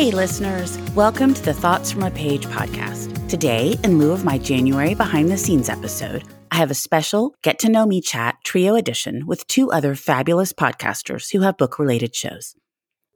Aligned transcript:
Hey, 0.00 0.12
listeners. 0.12 0.78
Welcome 0.94 1.34
to 1.34 1.42
the 1.42 1.52
Thoughts 1.52 1.92
from 1.92 2.04
a 2.04 2.10
Page 2.10 2.46
podcast. 2.46 3.28
Today, 3.28 3.76
in 3.84 3.98
lieu 3.98 4.12
of 4.12 4.24
my 4.24 4.38
January 4.38 4.94
behind 4.94 5.30
the 5.30 5.36
scenes 5.36 5.68
episode, 5.68 6.24
I 6.50 6.56
have 6.56 6.70
a 6.70 6.74
special 6.74 7.34
Get 7.42 7.58
to 7.58 7.68
Know 7.68 7.84
Me 7.84 8.00
chat 8.00 8.36
trio 8.42 8.76
edition 8.76 9.26
with 9.26 9.46
two 9.46 9.70
other 9.70 9.94
fabulous 9.94 10.54
podcasters 10.54 11.30
who 11.30 11.40
have 11.40 11.58
book 11.58 11.78
related 11.78 12.16
shows. 12.16 12.54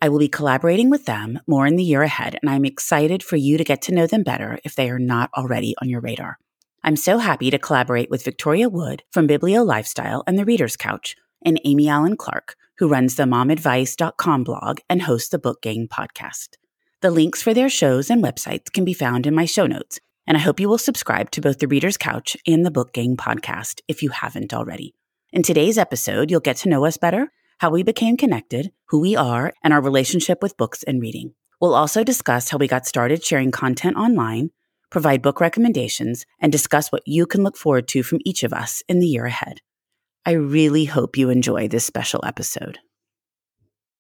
I 0.02 0.10
will 0.10 0.18
be 0.18 0.28
collaborating 0.28 0.90
with 0.90 1.06
them 1.06 1.40
more 1.46 1.66
in 1.66 1.76
the 1.76 1.82
year 1.82 2.02
ahead, 2.02 2.38
and 2.42 2.50
I'm 2.50 2.66
excited 2.66 3.22
for 3.22 3.36
you 3.36 3.56
to 3.56 3.64
get 3.64 3.80
to 3.84 3.94
know 3.94 4.06
them 4.06 4.22
better 4.22 4.58
if 4.62 4.74
they 4.74 4.90
are 4.90 4.98
not 4.98 5.30
already 5.34 5.74
on 5.80 5.88
your 5.88 6.02
radar. 6.02 6.36
I'm 6.82 6.96
so 6.96 7.16
happy 7.16 7.50
to 7.50 7.58
collaborate 7.58 8.10
with 8.10 8.22
Victoria 8.22 8.68
Wood 8.68 9.04
from 9.10 9.26
Biblio 9.26 9.64
Lifestyle 9.64 10.22
and 10.26 10.38
The 10.38 10.44
Reader's 10.44 10.76
Couch, 10.76 11.16
and 11.46 11.58
Amy 11.64 11.88
Allen 11.88 12.18
Clark, 12.18 12.56
who 12.76 12.88
runs 12.88 13.14
the 13.14 13.22
momadvice.com 13.22 14.44
blog 14.44 14.80
and 14.90 15.00
hosts 15.00 15.30
the 15.30 15.38
Book 15.38 15.62
Gang 15.62 15.88
podcast. 15.88 16.58
The 17.00 17.10
links 17.10 17.42
for 17.42 17.52
their 17.52 17.68
shows 17.68 18.10
and 18.10 18.22
websites 18.22 18.72
can 18.72 18.84
be 18.84 18.94
found 18.94 19.26
in 19.26 19.34
my 19.34 19.44
show 19.44 19.66
notes, 19.66 20.00
and 20.26 20.36
I 20.36 20.40
hope 20.40 20.58
you 20.58 20.68
will 20.68 20.78
subscribe 20.78 21.30
to 21.32 21.40
both 21.40 21.58
The 21.58 21.68
Reader's 21.68 21.98
Couch 21.98 22.36
and 22.46 22.64
the 22.64 22.70
Book 22.70 22.92
Gang 22.92 23.16
podcast 23.16 23.80
if 23.88 24.02
you 24.02 24.08
haven't 24.08 24.54
already. 24.54 24.94
In 25.32 25.42
today's 25.42 25.76
episode, 25.76 26.30
you'll 26.30 26.40
get 26.40 26.56
to 26.58 26.68
know 26.68 26.84
us 26.84 26.96
better, 26.96 27.30
how 27.58 27.70
we 27.70 27.82
became 27.82 28.16
connected, 28.16 28.72
who 28.86 29.00
we 29.00 29.16
are, 29.16 29.52
and 29.62 29.72
our 29.72 29.82
relationship 29.82 30.42
with 30.42 30.56
books 30.56 30.82
and 30.82 31.00
reading. 31.00 31.34
We'll 31.60 31.74
also 31.74 32.04
discuss 32.04 32.50
how 32.50 32.58
we 32.58 32.68
got 32.68 32.86
started 32.86 33.24
sharing 33.24 33.50
content 33.50 33.96
online, 33.96 34.50
provide 34.90 35.22
book 35.22 35.40
recommendations, 35.40 36.24
and 36.40 36.50
discuss 36.50 36.90
what 36.90 37.02
you 37.06 37.26
can 37.26 37.42
look 37.42 37.56
forward 37.56 37.88
to 37.88 38.02
from 38.02 38.20
each 38.24 38.44
of 38.44 38.52
us 38.52 38.82
in 38.88 39.00
the 39.00 39.06
year 39.06 39.26
ahead. 39.26 39.60
I 40.24 40.32
really 40.32 40.86
hope 40.86 41.16
you 41.16 41.30
enjoy 41.30 41.68
this 41.68 41.84
special 41.84 42.20
episode. 42.24 42.78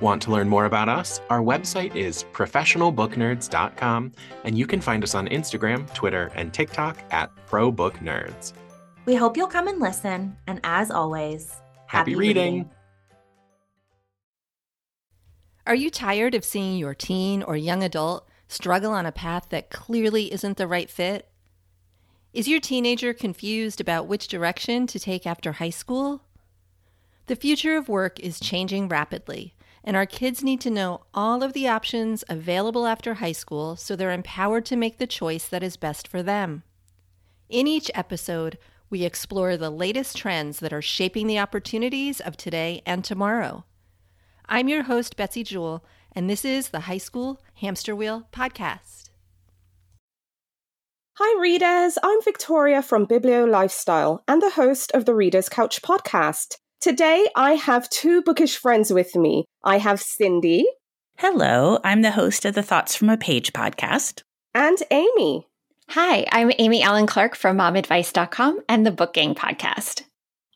Want 0.00 0.22
to 0.22 0.30
learn 0.30 0.48
more 0.48 0.64
about 0.64 0.88
us? 0.88 1.20
Our 1.28 1.40
website 1.40 1.96
is 1.96 2.24
professionalbooknerds.com, 2.32 4.12
and 4.44 4.56
you 4.56 4.64
can 4.64 4.80
find 4.80 5.02
us 5.02 5.16
on 5.16 5.26
Instagram, 5.26 5.92
Twitter, 5.92 6.30
and 6.36 6.54
TikTok 6.54 6.98
at 7.10 7.34
ProBookNerds. 7.48 8.52
We 9.06 9.16
hope 9.16 9.36
you'll 9.36 9.48
come 9.48 9.66
and 9.66 9.80
listen, 9.80 10.36
and 10.46 10.60
as 10.62 10.92
always, 10.92 11.50
happy, 11.86 12.12
happy 12.12 12.14
reading. 12.14 12.52
reading. 12.54 12.70
Are 15.66 15.74
you 15.74 15.90
tired 15.90 16.36
of 16.36 16.44
seeing 16.44 16.78
your 16.78 16.94
teen 16.94 17.42
or 17.42 17.56
young 17.56 17.82
adult 17.82 18.28
struggle 18.46 18.92
on 18.92 19.04
a 19.04 19.12
path 19.12 19.48
that 19.50 19.68
clearly 19.68 20.32
isn't 20.32 20.58
the 20.58 20.68
right 20.68 20.88
fit? 20.88 21.28
Is 22.32 22.46
your 22.46 22.60
teenager 22.60 23.12
confused 23.12 23.80
about 23.80 24.06
which 24.06 24.28
direction 24.28 24.86
to 24.86 25.00
take 25.00 25.26
after 25.26 25.52
high 25.52 25.70
school? 25.70 26.22
The 27.26 27.36
future 27.36 27.76
of 27.76 27.88
work 27.88 28.20
is 28.20 28.38
changing 28.38 28.88
rapidly 28.88 29.54
and 29.84 29.96
our 29.96 30.06
kids 30.06 30.42
need 30.42 30.60
to 30.60 30.70
know 30.70 31.02
all 31.14 31.42
of 31.42 31.52
the 31.52 31.68
options 31.68 32.24
available 32.28 32.86
after 32.86 33.14
high 33.14 33.32
school 33.32 33.76
so 33.76 33.94
they're 33.94 34.10
empowered 34.10 34.64
to 34.66 34.76
make 34.76 34.98
the 34.98 35.06
choice 35.06 35.48
that 35.48 35.62
is 35.62 35.76
best 35.76 36.06
for 36.08 36.22
them. 36.22 36.62
In 37.48 37.66
each 37.66 37.90
episode, 37.94 38.58
we 38.90 39.04
explore 39.04 39.56
the 39.56 39.70
latest 39.70 40.16
trends 40.16 40.60
that 40.60 40.72
are 40.72 40.82
shaping 40.82 41.26
the 41.26 41.38
opportunities 41.38 42.20
of 42.20 42.36
today 42.36 42.82
and 42.86 43.04
tomorrow. 43.04 43.64
I'm 44.46 44.68
your 44.68 44.84
host, 44.84 45.16
Betsy 45.16 45.44
Jewell, 45.44 45.84
and 46.12 46.28
this 46.28 46.44
is 46.44 46.70
the 46.70 46.80
High 46.80 46.98
School 46.98 47.40
Hamster 47.54 47.94
Wheel 47.94 48.28
Podcast. 48.32 49.10
Hi, 51.20 51.40
readers. 51.40 51.98
I'm 52.02 52.22
Victoria 52.22 52.80
from 52.80 53.06
Biblio 53.06 53.50
Lifestyle 53.50 54.22
and 54.28 54.40
the 54.40 54.50
host 54.50 54.92
of 54.92 55.04
the 55.04 55.14
Reader's 55.14 55.48
Couch 55.48 55.82
podcast. 55.82 56.58
Today, 56.80 57.26
I 57.34 57.54
have 57.54 57.90
two 57.90 58.22
bookish 58.22 58.56
friends 58.56 58.92
with 58.92 59.16
me. 59.16 59.46
I 59.64 59.78
have 59.78 60.00
Cindy. 60.00 60.64
Hello, 61.16 61.80
I'm 61.82 62.02
the 62.02 62.12
host 62.12 62.44
of 62.44 62.54
the 62.54 62.62
Thoughts 62.62 62.94
from 62.94 63.10
a 63.10 63.16
Page 63.16 63.52
podcast. 63.52 64.22
And 64.54 64.78
Amy. 64.92 65.48
Hi, 65.88 66.24
I'm 66.30 66.52
Amy 66.56 66.80
Allen 66.84 67.08
Clark 67.08 67.34
from 67.34 67.58
momadvice.com 67.58 68.60
and 68.68 68.86
the 68.86 68.92
Book 68.92 69.14
Gang 69.14 69.34
podcast. 69.34 70.02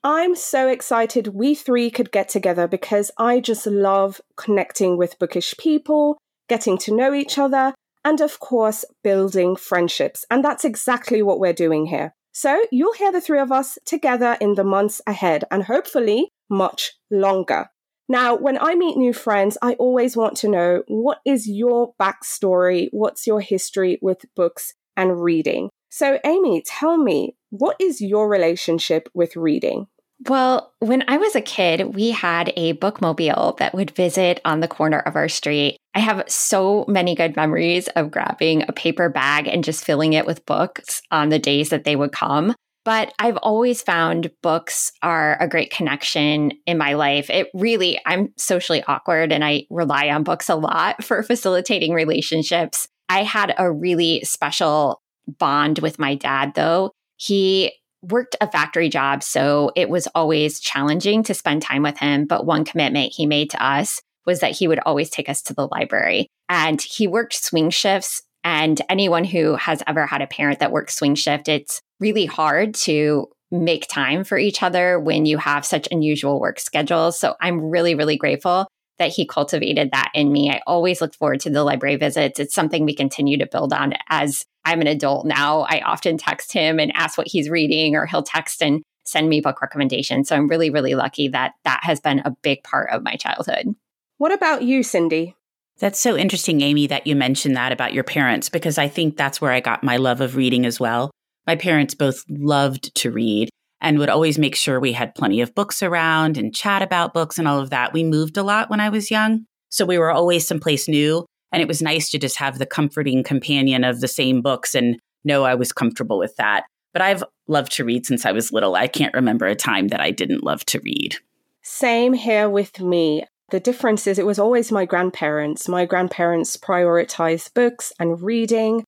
I'm 0.05 0.37
so 0.37 0.69
excited 0.69 1.35
we 1.35 1.57
three 1.57 1.91
could 1.91 2.13
get 2.13 2.29
together 2.29 2.69
because 2.69 3.11
I 3.19 3.41
just 3.41 3.67
love 3.67 4.21
connecting 4.37 4.97
with 4.97 5.19
bookish 5.19 5.57
people, 5.59 6.19
getting 6.49 6.79
to 6.79 6.95
know 6.95 7.13
each 7.13 7.37
other, 7.37 7.75
and 8.05 8.21
of 8.21 8.39
course, 8.39 8.85
building 9.03 9.57
friendships. 9.57 10.25
And 10.31 10.45
that's 10.45 10.65
exactly 10.65 11.21
what 11.21 11.41
we're 11.41 11.53
doing 11.53 11.87
here. 11.87 12.15
So 12.33 12.65
you'll 12.73 12.95
hear 12.95 13.13
the 13.13 13.21
three 13.21 13.39
of 13.39 13.53
us 13.53 13.79
together 13.85 14.37
in 14.41 14.55
the 14.55 14.65
months 14.65 15.01
ahead 15.07 15.45
and 15.51 15.65
hopefully 15.65 16.29
much 16.49 16.93
longer. 17.11 17.69
Now, 18.09 18.37
when 18.37 18.59
I 18.59 18.75
meet 18.75 18.97
new 18.97 19.13
friends, 19.13 19.57
I 19.63 19.75
always 19.75 20.17
want 20.17 20.37
to 20.39 20.49
know 20.49 20.83
what 20.89 21.21
is 21.25 21.49
your 21.49 21.95
backstory? 22.01 22.89
What's 22.91 23.27
your 23.27 23.41
history 23.41 23.99
with 24.03 24.25
books 24.35 24.75
and 24.97 25.23
reading? 25.23 25.71
So, 25.91 26.19
Amy, 26.25 26.63
tell 26.67 26.97
me, 26.97 27.37
what 27.51 27.77
is 27.79 28.01
your 28.01 28.29
relationship 28.29 29.09
with 29.15 29.37
reading? 29.37 29.87
Well, 30.29 30.73
when 30.79 31.05
I 31.09 31.17
was 31.17 31.35
a 31.35 31.41
kid, 31.41 31.95
we 31.95 32.11
had 32.11 32.53
a 32.57 32.75
bookmobile 32.75 33.59
that 33.59 33.75
would 33.75 33.91
visit 33.91 34.41
on 34.45 34.61
the 34.61 34.69
corner 34.69 35.01
of 35.01 35.17
our 35.17 35.29
street. 35.29 35.77
I 35.95 36.01
have 36.01 36.25
so 36.29 36.85
many 36.89 37.15
good 37.15 37.37
memories 37.37 37.89
of 37.89 38.11
grabbing 38.11 38.63
a 38.63 38.73
paper 38.73 39.09
bag 39.09 39.47
and 39.47 39.63
just 39.63 39.85
filling 39.85 40.15
it 40.15 40.27
with 40.27 40.47
books 40.47 41.03
on 41.11 41.29
the 41.29 41.39
days 41.39 41.69
that 41.69 41.85
they 41.85 41.97
would 41.97 42.13
come. 42.13 42.55
But 42.85 43.13
I've 43.19 43.37
always 43.37 43.83
found 43.83 44.31
books 44.43 44.91
are 45.03 45.37
a 45.41 45.49
great 45.49 45.71
connection 45.71 46.53
in 46.67 46.79
my 46.79 46.95
life. 46.95 47.31
It 47.31 47.49
really, 47.55 48.01
I'm 48.07 48.33
socially 48.37 48.83
awkward 48.85 49.33
and 49.33 49.45
I 49.45 49.67
rely 49.71 50.09
on 50.09 50.25
books 50.25 50.49
a 50.49 50.57
lot 50.57 51.05
for 51.05 51.23
facilitating 51.23 51.93
relationships. 51.93 52.89
I 53.09 53.23
had 53.23 53.55
a 53.57 53.71
really 53.71 54.25
special 54.25 55.01
bond 55.29 55.79
with 55.79 55.99
my 55.99 56.17
dad, 56.17 56.55
though. 56.55 56.91
He 57.17 57.73
worked 58.03 58.35
a 58.41 58.51
factory 58.51 58.89
job, 58.89 59.23
so 59.23 59.71
it 59.77 59.89
was 59.89 60.09
always 60.15 60.59
challenging 60.59 61.23
to 61.25 61.35
spend 61.35 61.63
time 61.63 61.83
with 61.83 61.99
him. 61.99 62.27
But 62.27 62.47
one 62.47 62.65
commitment 62.65 63.13
he 63.15 63.27
made 63.27 63.51
to 63.51 63.65
us 63.65 64.03
was 64.27 64.41
that 64.41 64.57
he 64.57 64.69
would 64.69 64.81
always 64.81 65.11
take 65.11 65.29
us 65.29 65.43
to 65.43 65.55
the 65.55 65.69
library. 65.69 66.29
And 66.49 66.81
he 66.81 67.07
worked 67.07 67.35
swing 67.35 67.71
shifts. 67.71 68.23
And 68.45 68.81
anyone 68.89 69.25
who 69.25 69.55
has 69.55 69.83
ever 69.87 70.07
had 70.07 70.23
a 70.23 70.27
parent 70.27 70.59
that 70.59 70.73
works 70.73 70.97
swing 70.97 71.15
shift, 71.15 71.49
it's 71.49 71.81
really 72.01 72.27
hard 72.27 72.75
to 72.75 73.29
make 73.51 73.87
time 73.87 74.25
for 74.25 74.39
each 74.39 74.63
other 74.63 74.99
when 74.99 75.27
you 75.27 75.39
have 75.39 75.65
such 75.65 75.87
unusual 75.91 76.41
work 76.41 76.59
schedules. 76.59 77.19
So 77.19 77.35
I'm 77.41 77.61
really, 77.61 77.95
really 77.95 78.17
grateful 78.17 78.67
that 78.99 79.11
he 79.11 79.27
cultivated 79.27 79.91
that 79.93 80.11
in 80.15 80.33
me. 80.33 80.51
I 80.51 80.61
always 80.67 81.01
look 81.01 81.15
forward 81.15 81.41
to 81.41 81.51
the 81.51 81.65
library 81.65 81.97
visits. 81.97 82.41
It's 82.41 82.55
something 82.55 82.85
we 82.85 82.95
continue 82.95 83.39
to 83.39 83.47
build 83.47 83.73
on 83.73 83.95
as 84.09 84.45
I'm 84.65 84.81
an 84.81 84.87
adult 84.87 85.27
now. 85.27 85.63
I 85.69 85.81
often 85.81 86.19
text 86.19 86.53
him 86.53 86.79
and 86.79 86.93
ask 86.95 87.19
what 87.19 87.27
he's 87.27 87.51
reading, 87.51 87.97
or 87.97 88.07
he'll 88.07 88.23
text 88.23 88.63
and 88.63 88.83
send 89.05 89.29
me 89.29 89.41
book 89.41 89.61
recommendations. 89.61 90.29
So 90.29 90.37
I'm 90.37 90.49
really, 90.49 90.71
really 90.71 90.95
lucky 90.95 91.29
that 91.29 91.53
that 91.65 91.81
has 91.83 92.01
been 92.01 92.21
a 92.21 92.37
big 92.43 92.63
part 92.63 92.91
of 92.91 93.03
my 93.03 93.17
childhood. 93.17 93.75
What 94.23 94.33
about 94.33 94.63
you, 94.63 94.85
Cindy? 94.85 95.35
That's 95.81 95.99
so 95.99 96.17
interesting, 96.17 96.61
Amy, 96.61 96.87
that 96.87 97.09
you 97.09 97.17
mentioned 97.17 97.57
that 97.57 97.73
about 97.73 97.93
your 97.93 98.05
parents, 98.05 98.49
because 98.49 98.79
I 98.79 98.87
think 98.87 99.17
that's 99.17 99.41
where 99.41 99.51
I 99.51 99.59
got 99.59 99.83
my 99.83 99.97
love 99.97 100.21
of 100.21 100.37
reading 100.37 100.65
as 100.65 100.79
well. 100.79 101.11
My 101.45 101.57
parents 101.57 101.93
both 101.97 102.23
loved 102.29 102.95
to 102.95 103.11
read. 103.11 103.49
and 103.81 103.99
would 103.99 104.09
always 104.09 104.39
make 104.39 104.55
sure 104.55 104.79
we 104.79 104.93
had 104.93 105.17
plenty 105.17 105.41
of 105.41 105.57
books 105.57 105.83
around 105.83 106.39
and 106.39 106.55
chat 106.55 106.83
about 106.83 107.13
books 107.13 107.37
and 107.37 107.49
all 107.49 107.59
of 107.59 107.71
that. 107.71 107.93
We 107.93 108.05
moved 108.05 108.37
a 108.37 108.45
lot 108.45 108.71
when 108.71 108.79
I 108.79 108.91
was 108.91 109.11
young. 109.11 109.45
So 109.71 109.85
we 109.85 109.99
were 109.99 110.13
always 110.13 110.47
someplace 110.47 110.87
new. 110.87 111.27
And 111.51 111.61
it 111.61 111.67
was 111.67 111.83
nice 111.83 112.09
to 112.11 112.19
just 112.21 112.39
have 112.39 112.61
the 112.61 112.65
comforting 112.65 113.25
companion 113.25 113.83
of 113.83 114.01
the 114.01 114.07
same 114.07 114.41
books 114.41 114.77
and 114.77 115.01
know 115.25 115.43
I 115.43 115.57
was 115.57 115.73
comfortable 115.73 116.21
with 116.21 116.37
that. 116.37 116.63
But 116.93 117.03
I've 117.03 117.25
loved 117.49 117.73
to 117.73 117.85
read 117.85 118.07
since 118.07 118.25
I 118.25 118.31
was 118.31 118.53
little. 118.53 118.77
I 118.77 118.87
can't 118.87 119.15
remember 119.15 119.47
a 119.47 119.57
time 119.57 119.89
that 119.89 120.01
I 120.01 120.13
didn't 120.13 120.45
love 120.45 120.65
to 120.67 120.79
read. 120.79 121.17
Same 121.63 122.13
here 122.13 122.49
with 122.49 122.79
me. 122.79 123.25
The 123.53 123.61
difference 123.61 124.07
is 124.07 124.19
it 124.19 124.25
was 124.25 124.39
always 124.39 124.73
my 124.73 124.87
grandparents. 124.87 125.69
My 125.69 125.85
grandparents 125.85 126.57
prioritized 126.57 127.53
books 127.53 127.93
and 128.01 128.23
reading. 128.23 128.83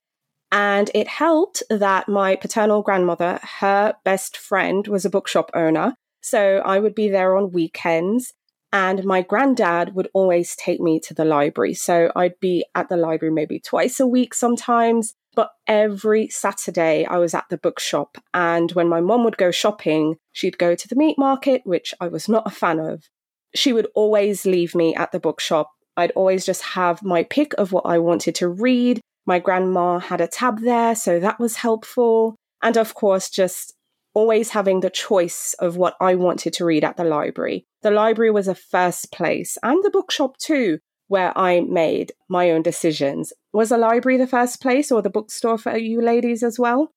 And 0.50 0.90
it 0.94 1.06
helped 1.06 1.62
that 1.68 2.08
my 2.08 2.36
paternal 2.36 2.80
grandmother, 2.80 3.40
her 3.58 3.92
best 4.06 4.38
friend, 4.38 4.88
was 4.88 5.04
a 5.04 5.10
bookshop 5.10 5.50
owner. 5.52 5.94
So 6.22 6.62
I 6.64 6.78
would 6.78 6.94
be 6.94 7.10
there 7.10 7.36
on 7.36 7.52
weekends. 7.52 8.32
And 8.72 9.04
my 9.04 9.20
granddad 9.20 9.94
would 9.94 10.08
always 10.14 10.56
take 10.56 10.80
me 10.80 10.98
to 11.00 11.12
the 11.12 11.26
library. 11.26 11.74
So 11.74 12.10
I'd 12.16 12.40
be 12.40 12.64
at 12.74 12.88
the 12.88 12.96
library 12.96 13.34
maybe 13.34 13.60
twice 13.60 14.00
a 14.00 14.06
week 14.06 14.32
sometimes. 14.32 15.12
But 15.36 15.50
every 15.66 16.28
Saturday, 16.28 17.04
I 17.04 17.18
was 17.18 17.34
at 17.34 17.44
the 17.50 17.58
bookshop. 17.58 18.16
And 18.32 18.72
when 18.72 18.88
my 18.88 19.02
mom 19.02 19.24
would 19.24 19.36
go 19.36 19.50
shopping, 19.50 20.16
she'd 20.32 20.56
go 20.56 20.74
to 20.74 20.88
the 20.88 20.96
meat 20.96 21.18
market, 21.18 21.60
which 21.66 21.92
I 22.00 22.08
was 22.08 22.30
not 22.30 22.46
a 22.46 22.50
fan 22.50 22.78
of. 22.78 23.10
She 23.54 23.72
would 23.72 23.88
always 23.94 24.44
leave 24.44 24.74
me 24.74 24.94
at 24.94 25.12
the 25.12 25.20
bookshop. 25.20 25.70
I'd 25.96 26.12
always 26.12 26.44
just 26.44 26.62
have 26.62 27.02
my 27.02 27.22
pick 27.22 27.54
of 27.54 27.72
what 27.72 27.86
I 27.86 27.98
wanted 27.98 28.34
to 28.36 28.48
read. 28.48 29.00
My 29.26 29.38
grandma 29.38 30.00
had 30.00 30.20
a 30.20 30.26
tab 30.26 30.60
there, 30.60 30.94
so 30.94 31.20
that 31.20 31.38
was 31.38 31.56
helpful. 31.56 32.36
And 32.62 32.76
of 32.76 32.94
course, 32.94 33.30
just 33.30 33.74
always 34.14 34.50
having 34.50 34.80
the 34.80 34.90
choice 34.90 35.54
of 35.58 35.76
what 35.76 35.94
I 36.00 36.14
wanted 36.14 36.52
to 36.54 36.64
read 36.64 36.84
at 36.84 36.96
the 36.96 37.04
library. 37.04 37.64
The 37.82 37.90
library 37.90 38.30
was 38.30 38.48
a 38.48 38.54
first 38.54 39.12
place, 39.12 39.58
and 39.62 39.82
the 39.82 39.90
bookshop 39.90 40.36
too, 40.38 40.78
where 41.08 41.36
I 41.36 41.60
made 41.60 42.12
my 42.28 42.50
own 42.50 42.62
decisions. 42.62 43.32
Was 43.52 43.68
the 43.68 43.78
library 43.78 44.16
the 44.16 44.26
first 44.26 44.60
place 44.60 44.90
or 44.90 45.02
the 45.02 45.10
bookstore 45.10 45.58
for 45.58 45.76
you 45.76 46.00
ladies 46.00 46.42
as 46.42 46.58
well? 46.58 46.90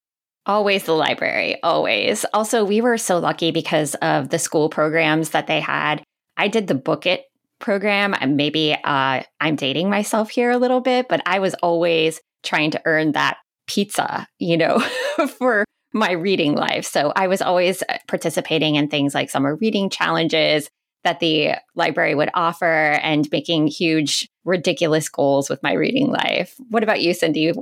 Always 0.45 0.83
the 0.83 0.93
library, 0.93 1.61
always. 1.61 2.25
Also, 2.33 2.63
we 2.63 2.79
were 2.79 2.97
so 2.97 3.19
lucky 3.19 3.51
because 3.51 3.95
of 3.95 4.29
the 4.29 4.39
school 4.39 4.69
programs 4.69 5.31
that 5.31 5.47
they 5.47 5.59
had. 5.59 6.01
I 6.37 6.47
did 6.47 6.67
the 6.67 6.75
Book 6.75 7.05
It 7.05 7.25
program. 7.59 8.15
Maybe 8.35 8.77
uh, 8.83 9.23
I'm 9.41 9.55
dating 9.55 9.89
myself 9.89 10.29
here 10.29 10.51
a 10.51 10.57
little 10.57 10.81
bit, 10.81 11.07
but 11.09 11.21
I 11.25 11.39
was 11.39 11.55
always 11.55 12.21
trying 12.43 12.71
to 12.71 12.81
earn 12.85 13.13
that 13.13 13.37
pizza, 13.67 14.27
you 14.39 14.57
know, 14.57 14.79
for 15.37 15.65
my 15.93 16.11
reading 16.11 16.55
life. 16.55 16.85
So 16.85 17.11
I 17.15 17.27
was 17.27 17.41
always 17.41 17.81
uh, 17.83 17.97
participating 18.07 18.75
in 18.75 18.87
things 18.87 19.13
like 19.13 19.29
summer 19.29 19.55
reading 19.55 19.89
challenges 19.89 20.69
that 21.03 21.19
the 21.19 21.53
library 21.75 22.15
would 22.15 22.29
offer 22.33 22.99
and 23.01 23.27
making 23.31 23.67
huge, 23.67 24.27
ridiculous 24.45 25.09
goals 25.09 25.49
with 25.49 25.61
my 25.63 25.73
reading 25.73 26.11
life. 26.11 26.55
What 26.69 26.83
about 26.83 27.01
you, 27.01 27.13
Cindy? 27.13 27.53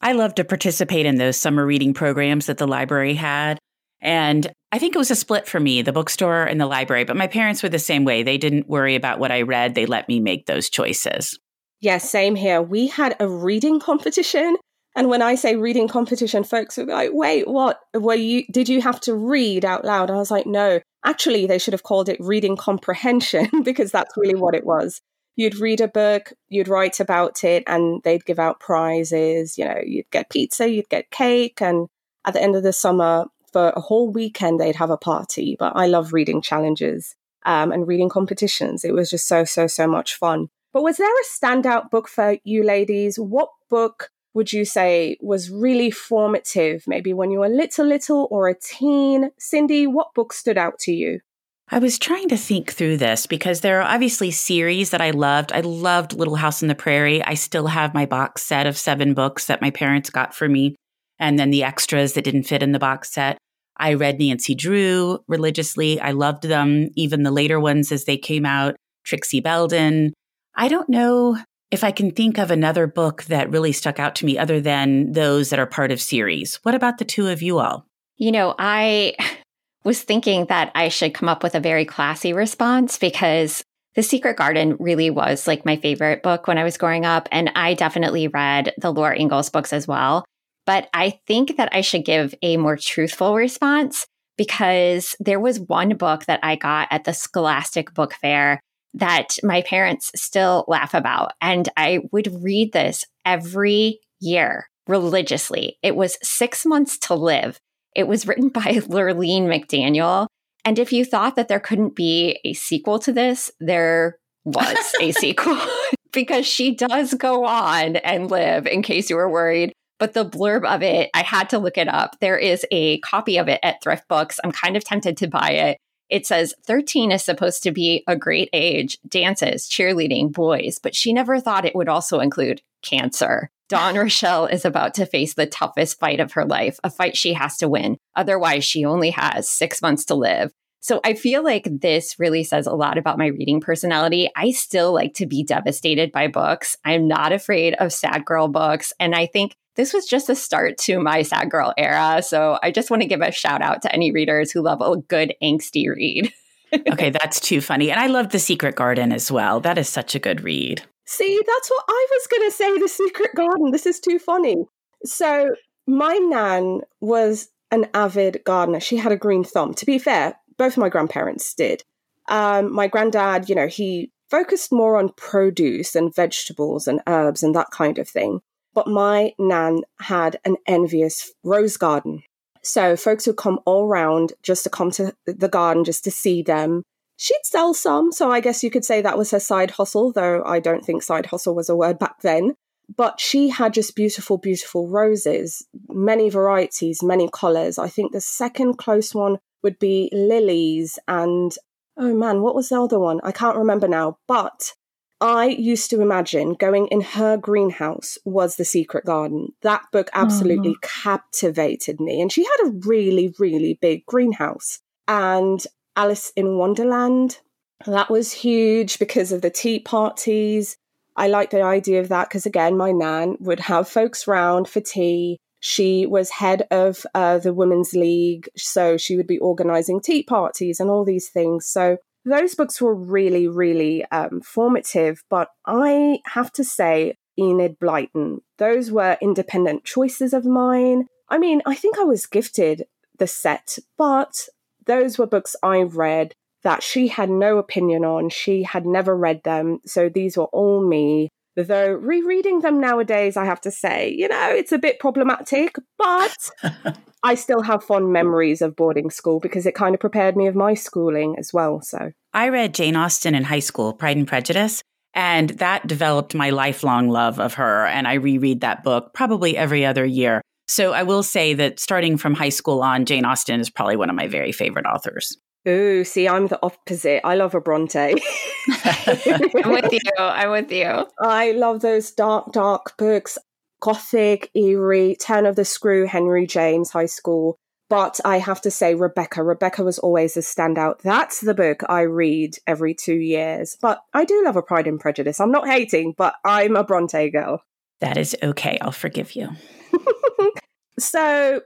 I 0.00 0.12
love 0.12 0.34
to 0.36 0.44
participate 0.44 1.06
in 1.06 1.16
those 1.16 1.36
summer 1.36 1.64
reading 1.64 1.94
programs 1.94 2.46
that 2.46 2.58
the 2.58 2.66
library 2.66 3.14
had. 3.14 3.58
And 4.00 4.50
I 4.72 4.78
think 4.78 4.94
it 4.94 4.98
was 4.98 5.10
a 5.10 5.16
split 5.16 5.46
for 5.46 5.60
me, 5.60 5.82
the 5.82 5.92
bookstore 5.92 6.44
and 6.44 6.60
the 6.60 6.66
library, 6.66 7.04
but 7.04 7.16
my 7.16 7.26
parents 7.26 7.62
were 7.62 7.68
the 7.68 7.78
same 7.78 8.04
way. 8.04 8.22
They 8.22 8.38
didn't 8.38 8.68
worry 8.68 8.94
about 8.94 9.18
what 9.18 9.32
I 9.32 9.42
read, 9.42 9.74
they 9.74 9.86
let 9.86 10.08
me 10.08 10.20
make 10.20 10.46
those 10.46 10.68
choices. 10.68 11.38
Yes, 11.80 12.04
yeah, 12.04 12.08
same 12.08 12.34
here. 12.36 12.62
We 12.62 12.88
had 12.88 13.16
a 13.20 13.28
reading 13.28 13.80
competition. 13.80 14.56
And 14.94 15.08
when 15.08 15.20
I 15.20 15.34
say 15.34 15.56
reading 15.56 15.88
competition, 15.88 16.42
folks 16.42 16.76
would 16.76 16.86
be 16.86 16.92
like, 16.92 17.10
wait, 17.12 17.46
what? 17.46 17.80
Were 17.94 18.14
you 18.14 18.44
did 18.50 18.68
you 18.68 18.80
have 18.80 18.98
to 19.02 19.14
read 19.14 19.64
out 19.64 19.84
loud? 19.84 20.10
I 20.10 20.16
was 20.16 20.30
like, 20.30 20.46
no. 20.46 20.80
Actually, 21.04 21.46
they 21.46 21.58
should 21.58 21.74
have 21.74 21.82
called 21.82 22.08
it 22.08 22.16
reading 22.18 22.56
comprehension 22.56 23.48
because 23.62 23.92
that's 23.92 24.16
really 24.16 24.34
what 24.34 24.54
it 24.54 24.64
was. 24.64 25.00
You'd 25.36 25.60
read 25.60 25.82
a 25.82 25.88
book, 25.88 26.32
you'd 26.48 26.66
write 26.66 26.98
about 26.98 27.44
it, 27.44 27.62
and 27.66 28.02
they'd 28.04 28.24
give 28.24 28.38
out 28.38 28.58
prizes. 28.58 29.58
You 29.58 29.66
know, 29.66 29.80
you'd 29.84 30.10
get 30.10 30.30
pizza, 30.30 30.66
you'd 30.66 30.88
get 30.88 31.10
cake, 31.10 31.60
and 31.60 31.88
at 32.24 32.32
the 32.32 32.42
end 32.42 32.56
of 32.56 32.62
the 32.62 32.72
summer, 32.72 33.26
for 33.52 33.70
a 33.70 33.80
whole 33.80 34.10
weekend 34.10 34.60
they'd 34.60 34.76
have 34.76 34.90
a 34.90 34.96
party. 34.96 35.56
But 35.58 35.72
I 35.76 35.86
love 35.86 36.12
reading 36.12 36.42
challenges 36.42 37.14
um, 37.44 37.72
and 37.72 37.86
reading 37.86 38.08
competitions. 38.08 38.84
It 38.84 38.92
was 38.92 39.10
just 39.10 39.26
so, 39.28 39.44
so, 39.44 39.66
so 39.66 39.86
much 39.86 40.14
fun. 40.14 40.48
But 40.72 40.82
was 40.82 40.98
there 40.98 41.08
a 41.08 41.24
standout 41.24 41.90
book 41.90 42.08
for 42.08 42.36
you 42.44 42.62
ladies? 42.62 43.18
What 43.18 43.48
book 43.70 44.10
would 44.34 44.52
you 44.52 44.66
say 44.66 45.16
was 45.22 45.50
really 45.50 45.90
formative, 45.90 46.84
maybe 46.86 47.14
when 47.14 47.30
you 47.30 47.38
were 47.38 47.48
little, 47.48 47.86
little 47.86 48.28
or 48.30 48.48
a 48.48 48.54
teen? 48.54 49.30
Cindy, 49.38 49.86
what 49.86 50.12
book 50.14 50.34
stood 50.34 50.58
out 50.58 50.78
to 50.80 50.92
you? 50.92 51.20
I 51.68 51.80
was 51.80 51.98
trying 51.98 52.28
to 52.28 52.36
think 52.36 52.72
through 52.72 52.98
this 52.98 53.26
because 53.26 53.60
there 53.60 53.80
are 53.80 53.94
obviously 53.94 54.30
series 54.30 54.90
that 54.90 55.00
I 55.00 55.10
loved. 55.10 55.52
I 55.52 55.60
loved 55.60 56.12
Little 56.12 56.36
House 56.36 56.62
on 56.62 56.68
the 56.68 56.76
Prairie. 56.76 57.24
I 57.24 57.34
still 57.34 57.66
have 57.66 57.92
my 57.92 58.06
box 58.06 58.42
set 58.42 58.66
of 58.66 58.76
seven 58.76 59.14
books 59.14 59.46
that 59.46 59.62
my 59.62 59.70
parents 59.70 60.10
got 60.10 60.32
for 60.32 60.48
me, 60.48 60.76
and 61.18 61.38
then 61.38 61.50
the 61.50 61.64
extras 61.64 62.14
that 62.14 62.24
didn't 62.24 62.44
fit 62.44 62.62
in 62.62 62.72
the 62.72 62.78
box 62.78 63.12
set. 63.12 63.38
I 63.78 63.94
read 63.94 64.18
Nancy 64.18 64.54
Drew 64.54 65.18
religiously. 65.28 66.00
I 66.00 66.12
loved 66.12 66.44
them, 66.44 66.88
even 66.94 67.22
the 67.22 67.30
later 67.30 67.60
ones 67.60 67.92
as 67.92 68.04
they 68.04 68.16
came 68.16 68.46
out. 68.46 68.76
Trixie 69.04 69.40
Belden. 69.40 70.12
I 70.54 70.68
don't 70.68 70.88
know 70.88 71.38
if 71.70 71.84
I 71.84 71.90
can 71.90 72.10
think 72.10 72.38
of 72.38 72.50
another 72.50 72.86
book 72.86 73.24
that 73.24 73.50
really 73.50 73.72
stuck 73.72 73.98
out 73.98 74.14
to 74.16 74.26
me 74.26 74.38
other 74.38 74.60
than 74.60 75.12
those 75.12 75.50
that 75.50 75.58
are 75.58 75.66
part 75.66 75.90
of 75.90 76.00
series. 76.00 76.58
What 76.62 76.74
about 76.74 76.98
the 76.98 77.04
two 77.04 77.28
of 77.28 77.42
you 77.42 77.58
all? 77.58 77.86
You 78.16 78.32
know, 78.32 78.54
I 78.58 79.14
was 79.84 80.02
thinking 80.02 80.46
that 80.46 80.72
I 80.74 80.88
should 80.88 81.14
come 81.14 81.28
up 81.28 81.42
with 81.42 81.54
a 81.54 81.60
very 81.60 81.84
classy 81.84 82.32
response 82.32 82.98
because 82.98 83.62
The 83.94 84.02
Secret 84.02 84.36
Garden 84.36 84.76
really 84.78 85.10
was 85.10 85.46
like 85.46 85.64
my 85.64 85.76
favorite 85.76 86.22
book 86.22 86.46
when 86.46 86.58
I 86.58 86.64
was 86.64 86.78
growing 86.78 87.04
up. 87.04 87.28
And 87.30 87.50
I 87.54 87.74
definitely 87.74 88.28
read 88.28 88.72
the 88.78 88.92
Laura 88.92 89.18
Ingalls 89.18 89.50
books 89.50 89.72
as 89.72 89.86
well. 89.86 90.24
But 90.66 90.88
I 90.92 91.20
think 91.26 91.56
that 91.56 91.68
I 91.72 91.80
should 91.80 92.04
give 92.04 92.34
a 92.42 92.56
more 92.56 92.76
truthful 92.76 93.36
response 93.36 94.06
because 94.36 95.16
there 95.20 95.40
was 95.40 95.60
one 95.60 95.96
book 95.96 96.26
that 96.26 96.40
I 96.42 96.56
got 96.56 96.88
at 96.90 97.04
the 97.04 97.14
Scholastic 97.14 97.94
Book 97.94 98.14
Fair 98.14 98.60
that 98.94 99.36
my 99.42 99.62
parents 99.62 100.10
still 100.16 100.64
laugh 100.68 100.92
about. 100.94 101.32
And 101.40 101.68
I 101.76 102.00
would 102.12 102.42
read 102.42 102.72
this 102.72 103.04
every 103.24 104.00
year 104.20 104.68
religiously. 104.86 105.78
It 105.82 105.94
was 105.94 106.18
Six 106.22 106.66
Months 106.66 106.98
to 106.98 107.14
Live. 107.14 107.58
It 107.94 108.08
was 108.08 108.26
written 108.26 108.48
by 108.50 108.80
Lurlene 108.88 109.46
McDaniel. 109.46 110.26
And 110.64 110.78
if 110.78 110.92
you 110.92 111.04
thought 111.04 111.36
that 111.36 111.48
there 111.48 111.60
couldn't 111.60 111.94
be 111.94 112.40
a 112.44 112.52
sequel 112.52 112.98
to 113.00 113.12
this, 113.12 113.52
there 113.60 114.18
was 114.44 114.94
a 115.00 115.12
sequel 115.12 115.58
because 116.12 116.46
she 116.46 116.74
does 116.74 117.14
go 117.14 117.44
on 117.44 117.96
and 117.96 118.30
live, 118.30 118.66
in 118.66 118.82
case 118.82 119.08
you 119.08 119.16
were 119.16 119.30
worried 119.30 119.72
but 119.98 120.14
the 120.14 120.24
blurb 120.24 120.64
of 120.64 120.82
it, 120.82 121.10
I 121.14 121.22
had 121.22 121.50
to 121.50 121.58
look 121.58 121.78
it 121.78 121.88
up. 121.88 122.16
There 122.20 122.38
is 122.38 122.66
a 122.70 122.98
copy 123.00 123.38
of 123.38 123.48
it 123.48 123.60
at 123.62 123.82
Thrift 123.82 124.08
Books. 124.08 124.38
I'm 124.44 124.52
kind 124.52 124.76
of 124.76 124.84
tempted 124.84 125.16
to 125.18 125.28
buy 125.28 125.50
it. 125.50 125.78
It 126.08 126.26
says 126.26 126.54
13 126.66 127.10
is 127.10 127.24
supposed 127.24 127.62
to 127.64 127.72
be 127.72 128.04
a 128.06 128.16
great 128.16 128.48
age, 128.52 128.98
dances, 129.08 129.68
cheerleading, 129.68 130.32
boys, 130.32 130.78
but 130.80 130.94
she 130.94 131.12
never 131.12 131.40
thought 131.40 131.64
it 131.64 131.74
would 131.74 131.88
also 131.88 132.20
include 132.20 132.62
cancer. 132.82 133.50
Dawn 133.68 133.94
Rochelle 133.98 134.46
is 134.46 134.64
about 134.64 134.94
to 134.94 135.06
face 135.06 135.34
the 135.34 135.46
toughest 135.46 135.98
fight 135.98 136.20
of 136.20 136.32
her 136.32 136.44
life, 136.44 136.78
a 136.84 136.90
fight 136.90 137.16
she 137.16 137.32
has 137.32 137.56
to 137.56 137.68
win. 137.68 137.96
Otherwise, 138.14 138.64
she 138.64 138.84
only 138.84 139.10
has 139.10 139.48
six 139.48 139.82
months 139.82 140.04
to 140.06 140.14
live. 140.14 140.52
So 140.80 141.00
I 141.04 141.14
feel 141.14 141.42
like 141.42 141.68
this 141.80 142.16
really 142.18 142.44
says 142.44 142.66
a 142.66 142.74
lot 142.74 142.98
about 142.98 143.18
my 143.18 143.26
reading 143.26 143.60
personality. 143.60 144.30
I 144.36 144.52
still 144.52 144.92
like 144.92 145.14
to 145.14 145.26
be 145.26 145.42
devastated 145.42 146.12
by 146.12 146.28
books. 146.28 146.76
I'm 146.84 147.08
not 147.08 147.32
afraid 147.32 147.74
of 147.74 147.92
sad 147.92 148.24
girl 148.24 148.48
books. 148.48 148.92
And 149.00 149.14
I 149.14 149.26
think 149.26 149.56
this 149.74 149.92
was 149.92 150.06
just 150.06 150.30
a 150.30 150.34
start 150.34 150.78
to 150.78 150.98
my 151.00 151.22
sad 151.22 151.50
girl 151.50 151.74
era. 151.76 152.22
So 152.22 152.58
I 152.62 152.70
just 152.70 152.90
want 152.90 153.02
to 153.02 153.08
give 153.08 153.20
a 153.20 153.32
shout 153.32 153.62
out 153.62 153.82
to 153.82 153.92
any 153.92 154.12
readers 154.12 154.50
who 154.52 154.62
love 154.62 154.80
a 154.80 154.96
good 154.96 155.34
angsty 155.42 155.88
read. 155.88 156.32
okay, 156.92 157.10
that's 157.10 157.40
too 157.40 157.60
funny. 157.60 157.90
And 157.90 158.00
I 158.00 158.06
love 158.06 158.30
The 158.30 158.38
Secret 158.38 158.74
Garden 158.74 159.12
as 159.12 159.30
well. 159.30 159.60
That 159.60 159.78
is 159.78 159.88
such 159.88 160.14
a 160.14 160.18
good 160.18 160.42
read. 160.42 160.82
See, 161.04 161.40
that's 161.46 161.70
what 161.70 161.84
I 161.88 162.06
was 162.10 162.26
going 162.26 162.50
to 162.50 162.56
say 162.56 162.78
The 162.78 162.88
Secret 162.88 163.30
Garden. 163.36 163.70
This 163.70 163.86
is 163.86 164.00
too 164.00 164.18
funny. 164.18 164.56
So, 165.04 165.54
my 165.86 166.14
nan 166.14 166.80
was 167.00 167.48
an 167.70 167.86
avid 167.94 168.42
gardener. 168.44 168.80
She 168.80 168.96
had 168.96 169.12
a 169.12 169.16
green 169.16 169.44
thumb. 169.44 169.74
To 169.74 169.86
be 169.86 169.98
fair, 169.98 170.34
both 170.58 170.76
my 170.76 170.88
grandparents 170.88 171.54
did. 171.54 171.84
Um, 172.28 172.72
my 172.72 172.88
granddad, 172.88 173.48
you 173.48 173.54
know, 173.54 173.68
he 173.68 174.10
focused 174.30 174.72
more 174.72 174.96
on 174.96 175.10
produce 175.16 175.94
and 175.94 176.14
vegetables 176.14 176.88
and 176.88 177.00
herbs 177.06 177.42
and 177.42 177.54
that 177.54 177.70
kind 177.70 177.98
of 177.98 178.08
thing. 178.08 178.40
But 178.74 178.88
my 178.88 179.32
nan 179.38 179.82
had 180.00 180.38
an 180.44 180.56
envious 180.66 181.32
rose 181.42 181.76
garden. 181.76 182.22
So 182.62 182.96
folks 182.96 183.26
would 183.26 183.36
come 183.36 183.60
all 183.64 183.86
round 183.86 184.32
just 184.42 184.64
to 184.64 184.70
come 184.70 184.90
to 184.92 185.14
the 185.24 185.48
garden 185.48 185.84
just 185.84 186.04
to 186.04 186.10
see 186.10 186.42
them. 186.42 186.82
She'd 187.16 187.44
sell 187.44 187.72
some, 187.72 188.12
so 188.12 188.30
I 188.30 188.40
guess 188.40 188.62
you 188.62 188.70
could 188.70 188.84
say 188.84 189.00
that 189.00 189.16
was 189.16 189.30
her 189.30 189.40
side 189.40 189.70
hustle, 189.70 190.12
though 190.12 190.42
I 190.44 190.60
don't 190.60 190.84
think 190.84 191.02
side 191.02 191.26
hustle 191.26 191.54
was 191.54 191.70
a 191.70 191.76
word 191.76 191.98
back 191.98 192.20
then. 192.20 192.54
But 192.94 193.18
she 193.18 193.48
had 193.48 193.72
just 193.72 193.96
beautiful, 193.96 194.36
beautiful 194.36 194.88
roses, 194.88 195.66
many 195.88 196.28
varieties, 196.28 197.02
many 197.02 197.28
colours. 197.32 197.78
I 197.78 197.88
think 197.88 198.12
the 198.12 198.20
second 198.20 198.74
close 198.74 199.14
one 199.14 199.38
would 199.66 199.80
be 199.80 200.08
lilies 200.12 200.96
and 201.08 201.52
oh 201.96 202.14
man, 202.14 202.40
what 202.40 202.54
was 202.54 202.68
the 202.68 202.80
other 202.80 203.00
one? 203.00 203.20
I 203.24 203.32
can't 203.32 203.56
remember 203.56 203.88
now. 203.88 204.18
But 204.28 204.74
I 205.20 205.46
used 205.46 205.90
to 205.90 206.00
imagine 206.00 206.54
going 206.54 206.86
in 206.86 207.00
her 207.00 207.36
greenhouse 207.36 208.16
was 208.24 208.54
the 208.54 208.64
secret 208.64 209.04
garden. 209.04 209.48
That 209.62 209.82
book 209.90 210.08
absolutely 210.12 210.74
mm-hmm. 210.74 211.02
captivated 211.02 211.98
me. 211.98 212.20
And 212.20 212.30
she 212.30 212.44
had 212.44 212.68
a 212.68 212.74
really, 212.86 213.34
really 213.40 213.76
big 213.80 214.06
greenhouse. 214.06 214.78
And 215.08 215.64
Alice 215.96 216.32
in 216.36 216.58
Wonderland, 216.58 217.40
that 217.86 218.08
was 218.08 218.30
huge 218.30 219.00
because 219.00 219.32
of 219.32 219.42
the 219.42 219.50
tea 219.50 219.80
parties. 219.80 220.76
I 221.16 221.26
like 221.26 221.50
the 221.50 221.62
idea 221.62 222.00
of 222.00 222.08
that 222.10 222.28
because, 222.28 222.46
again, 222.46 222.76
my 222.76 222.92
nan 222.92 223.36
would 223.40 223.60
have 223.60 223.88
folks 223.88 224.28
round 224.28 224.68
for 224.68 224.80
tea. 224.80 225.38
She 225.60 226.06
was 226.06 226.30
head 226.30 226.66
of 226.70 227.06
uh, 227.14 227.38
the 227.38 227.54
Women's 227.54 227.94
League, 227.94 228.48
so 228.56 228.96
she 228.96 229.16
would 229.16 229.26
be 229.26 229.38
organizing 229.38 230.00
tea 230.00 230.22
parties 230.22 230.80
and 230.80 230.90
all 230.90 231.04
these 231.04 231.28
things. 231.28 231.66
So 231.66 231.98
those 232.24 232.54
books 232.54 232.80
were 232.80 232.94
really, 232.94 233.48
really 233.48 234.04
um, 234.06 234.40
formative. 234.40 235.22
But 235.30 235.48
I 235.66 236.20
have 236.26 236.52
to 236.52 236.64
say, 236.64 237.14
Enid 237.38 237.78
Blyton, 237.78 238.38
those 238.58 238.90
were 238.90 239.18
independent 239.20 239.84
choices 239.84 240.32
of 240.32 240.44
mine. 240.44 241.06
I 241.28 241.38
mean, 241.38 241.62
I 241.66 241.74
think 241.74 241.98
I 241.98 242.04
was 242.04 242.26
gifted 242.26 242.84
the 243.18 243.26
set, 243.26 243.78
but 243.96 244.48
those 244.86 245.18
were 245.18 245.26
books 245.26 245.56
I 245.62 245.82
read 245.82 246.32
that 246.62 246.82
she 246.82 247.08
had 247.08 247.30
no 247.30 247.58
opinion 247.58 248.04
on. 248.04 248.28
She 248.28 248.62
had 248.64 248.86
never 248.86 249.16
read 249.16 249.42
them. 249.44 249.78
So 249.86 250.08
these 250.08 250.36
were 250.36 250.46
all 250.46 250.86
me. 250.86 251.28
Though 251.56 251.92
rereading 251.92 252.60
them 252.60 252.80
nowadays, 252.80 253.36
I 253.36 253.46
have 253.46 253.62
to 253.62 253.70
say, 253.70 254.10
you 254.10 254.28
know, 254.28 254.50
it's 254.50 254.72
a 254.72 254.78
bit 254.78 254.98
problematic, 255.00 255.76
but 255.96 256.36
I 257.22 257.34
still 257.34 257.62
have 257.62 257.82
fond 257.82 258.12
memories 258.12 258.60
of 258.60 258.76
boarding 258.76 259.08
school 259.08 259.40
because 259.40 259.64
it 259.64 259.74
kind 259.74 259.94
of 259.94 260.00
prepared 260.00 260.36
me 260.36 260.48
of 260.48 260.54
my 260.54 260.74
schooling 260.74 261.36
as 261.38 261.54
well. 261.54 261.80
So 261.80 262.12
I 262.34 262.50
read 262.50 262.74
Jane 262.74 262.94
Austen 262.94 263.34
in 263.34 263.44
high 263.44 263.60
school, 263.60 263.94
Pride 263.94 264.18
and 264.18 264.28
Prejudice, 264.28 264.82
and 265.14 265.50
that 265.50 265.86
developed 265.86 266.34
my 266.34 266.50
lifelong 266.50 267.08
love 267.08 267.40
of 267.40 267.54
her. 267.54 267.86
And 267.86 268.06
I 268.06 268.14
reread 268.14 268.60
that 268.60 268.84
book 268.84 269.14
probably 269.14 269.56
every 269.56 269.86
other 269.86 270.04
year. 270.04 270.42
So 270.68 270.92
I 270.92 271.04
will 271.04 271.22
say 271.22 271.54
that 271.54 271.80
starting 271.80 272.18
from 272.18 272.34
high 272.34 272.50
school 272.50 272.82
on, 272.82 273.06
Jane 273.06 273.24
Austen 273.24 273.60
is 273.60 273.70
probably 273.70 273.96
one 273.96 274.10
of 274.10 274.16
my 274.16 274.26
very 274.26 274.52
favorite 274.52 274.84
authors. 274.84 275.38
Ooh, 275.68 276.04
see, 276.04 276.28
I'm 276.28 276.46
the 276.46 276.58
opposite. 276.62 277.26
I 277.26 277.34
love 277.34 277.54
a 277.54 277.60
Bronte. 277.60 277.98
I'm 278.84 279.70
with 279.72 279.92
you. 279.92 280.00
I'm 280.18 280.50
with 280.50 280.70
you. 280.70 281.06
I 281.20 281.52
love 281.52 281.80
those 281.80 282.12
dark, 282.12 282.52
dark 282.52 282.96
books. 282.96 283.36
Gothic, 283.80 284.50
eerie, 284.54 285.16
Turn 285.16 285.44
of 285.44 285.56
the 285.56 285.64
Screw, 285.64 286.06
Henry 286.06 286.46
James, 286.46 286.90
high 286.90 287.06
school. 287.06 287.58
But 287.88 288.20
I 288.24 288.38
have 288.38 288.60
to 288.62 288.70
say, 288.70 288.94
Rebecca. 288.94 289.42
Rebecca 289.42 289.84
was 289.84 289.98
always 289.98 290.36
a 290.36 290.40
standout. 290.40 291.02
That's 291.02 291.40
the 291.40 291.54
book 291.54 291.82
I 291.88 292.02
read 292.02 292.56
every 292.66 292.94
two 292.94 293.14
years. 293.14 293.76
But 293.80 294.00
I 294.12 294.24
do 294.24 294.42
love 294.44 294.56
a 294.56 294.62
Pride 294.62 294.86
and 294.86 294.98
Prejudice. 294.98 295.40
I'm 295.40 295.52
not 295.52 295.68
hating, 295.68 296.14
but 296.16 296.34
I'm 296.44 296.74
a 296.74 296.84
Bronte 296.84 297.30
girl. 297.30 297.62
That 298.00 298.16
is 298.16 298.36
okay. 298.42 298.78
I'll 298.80 298.92
forgive 298.92 299.36
you. 299.36 299.50
so 300.98 301.60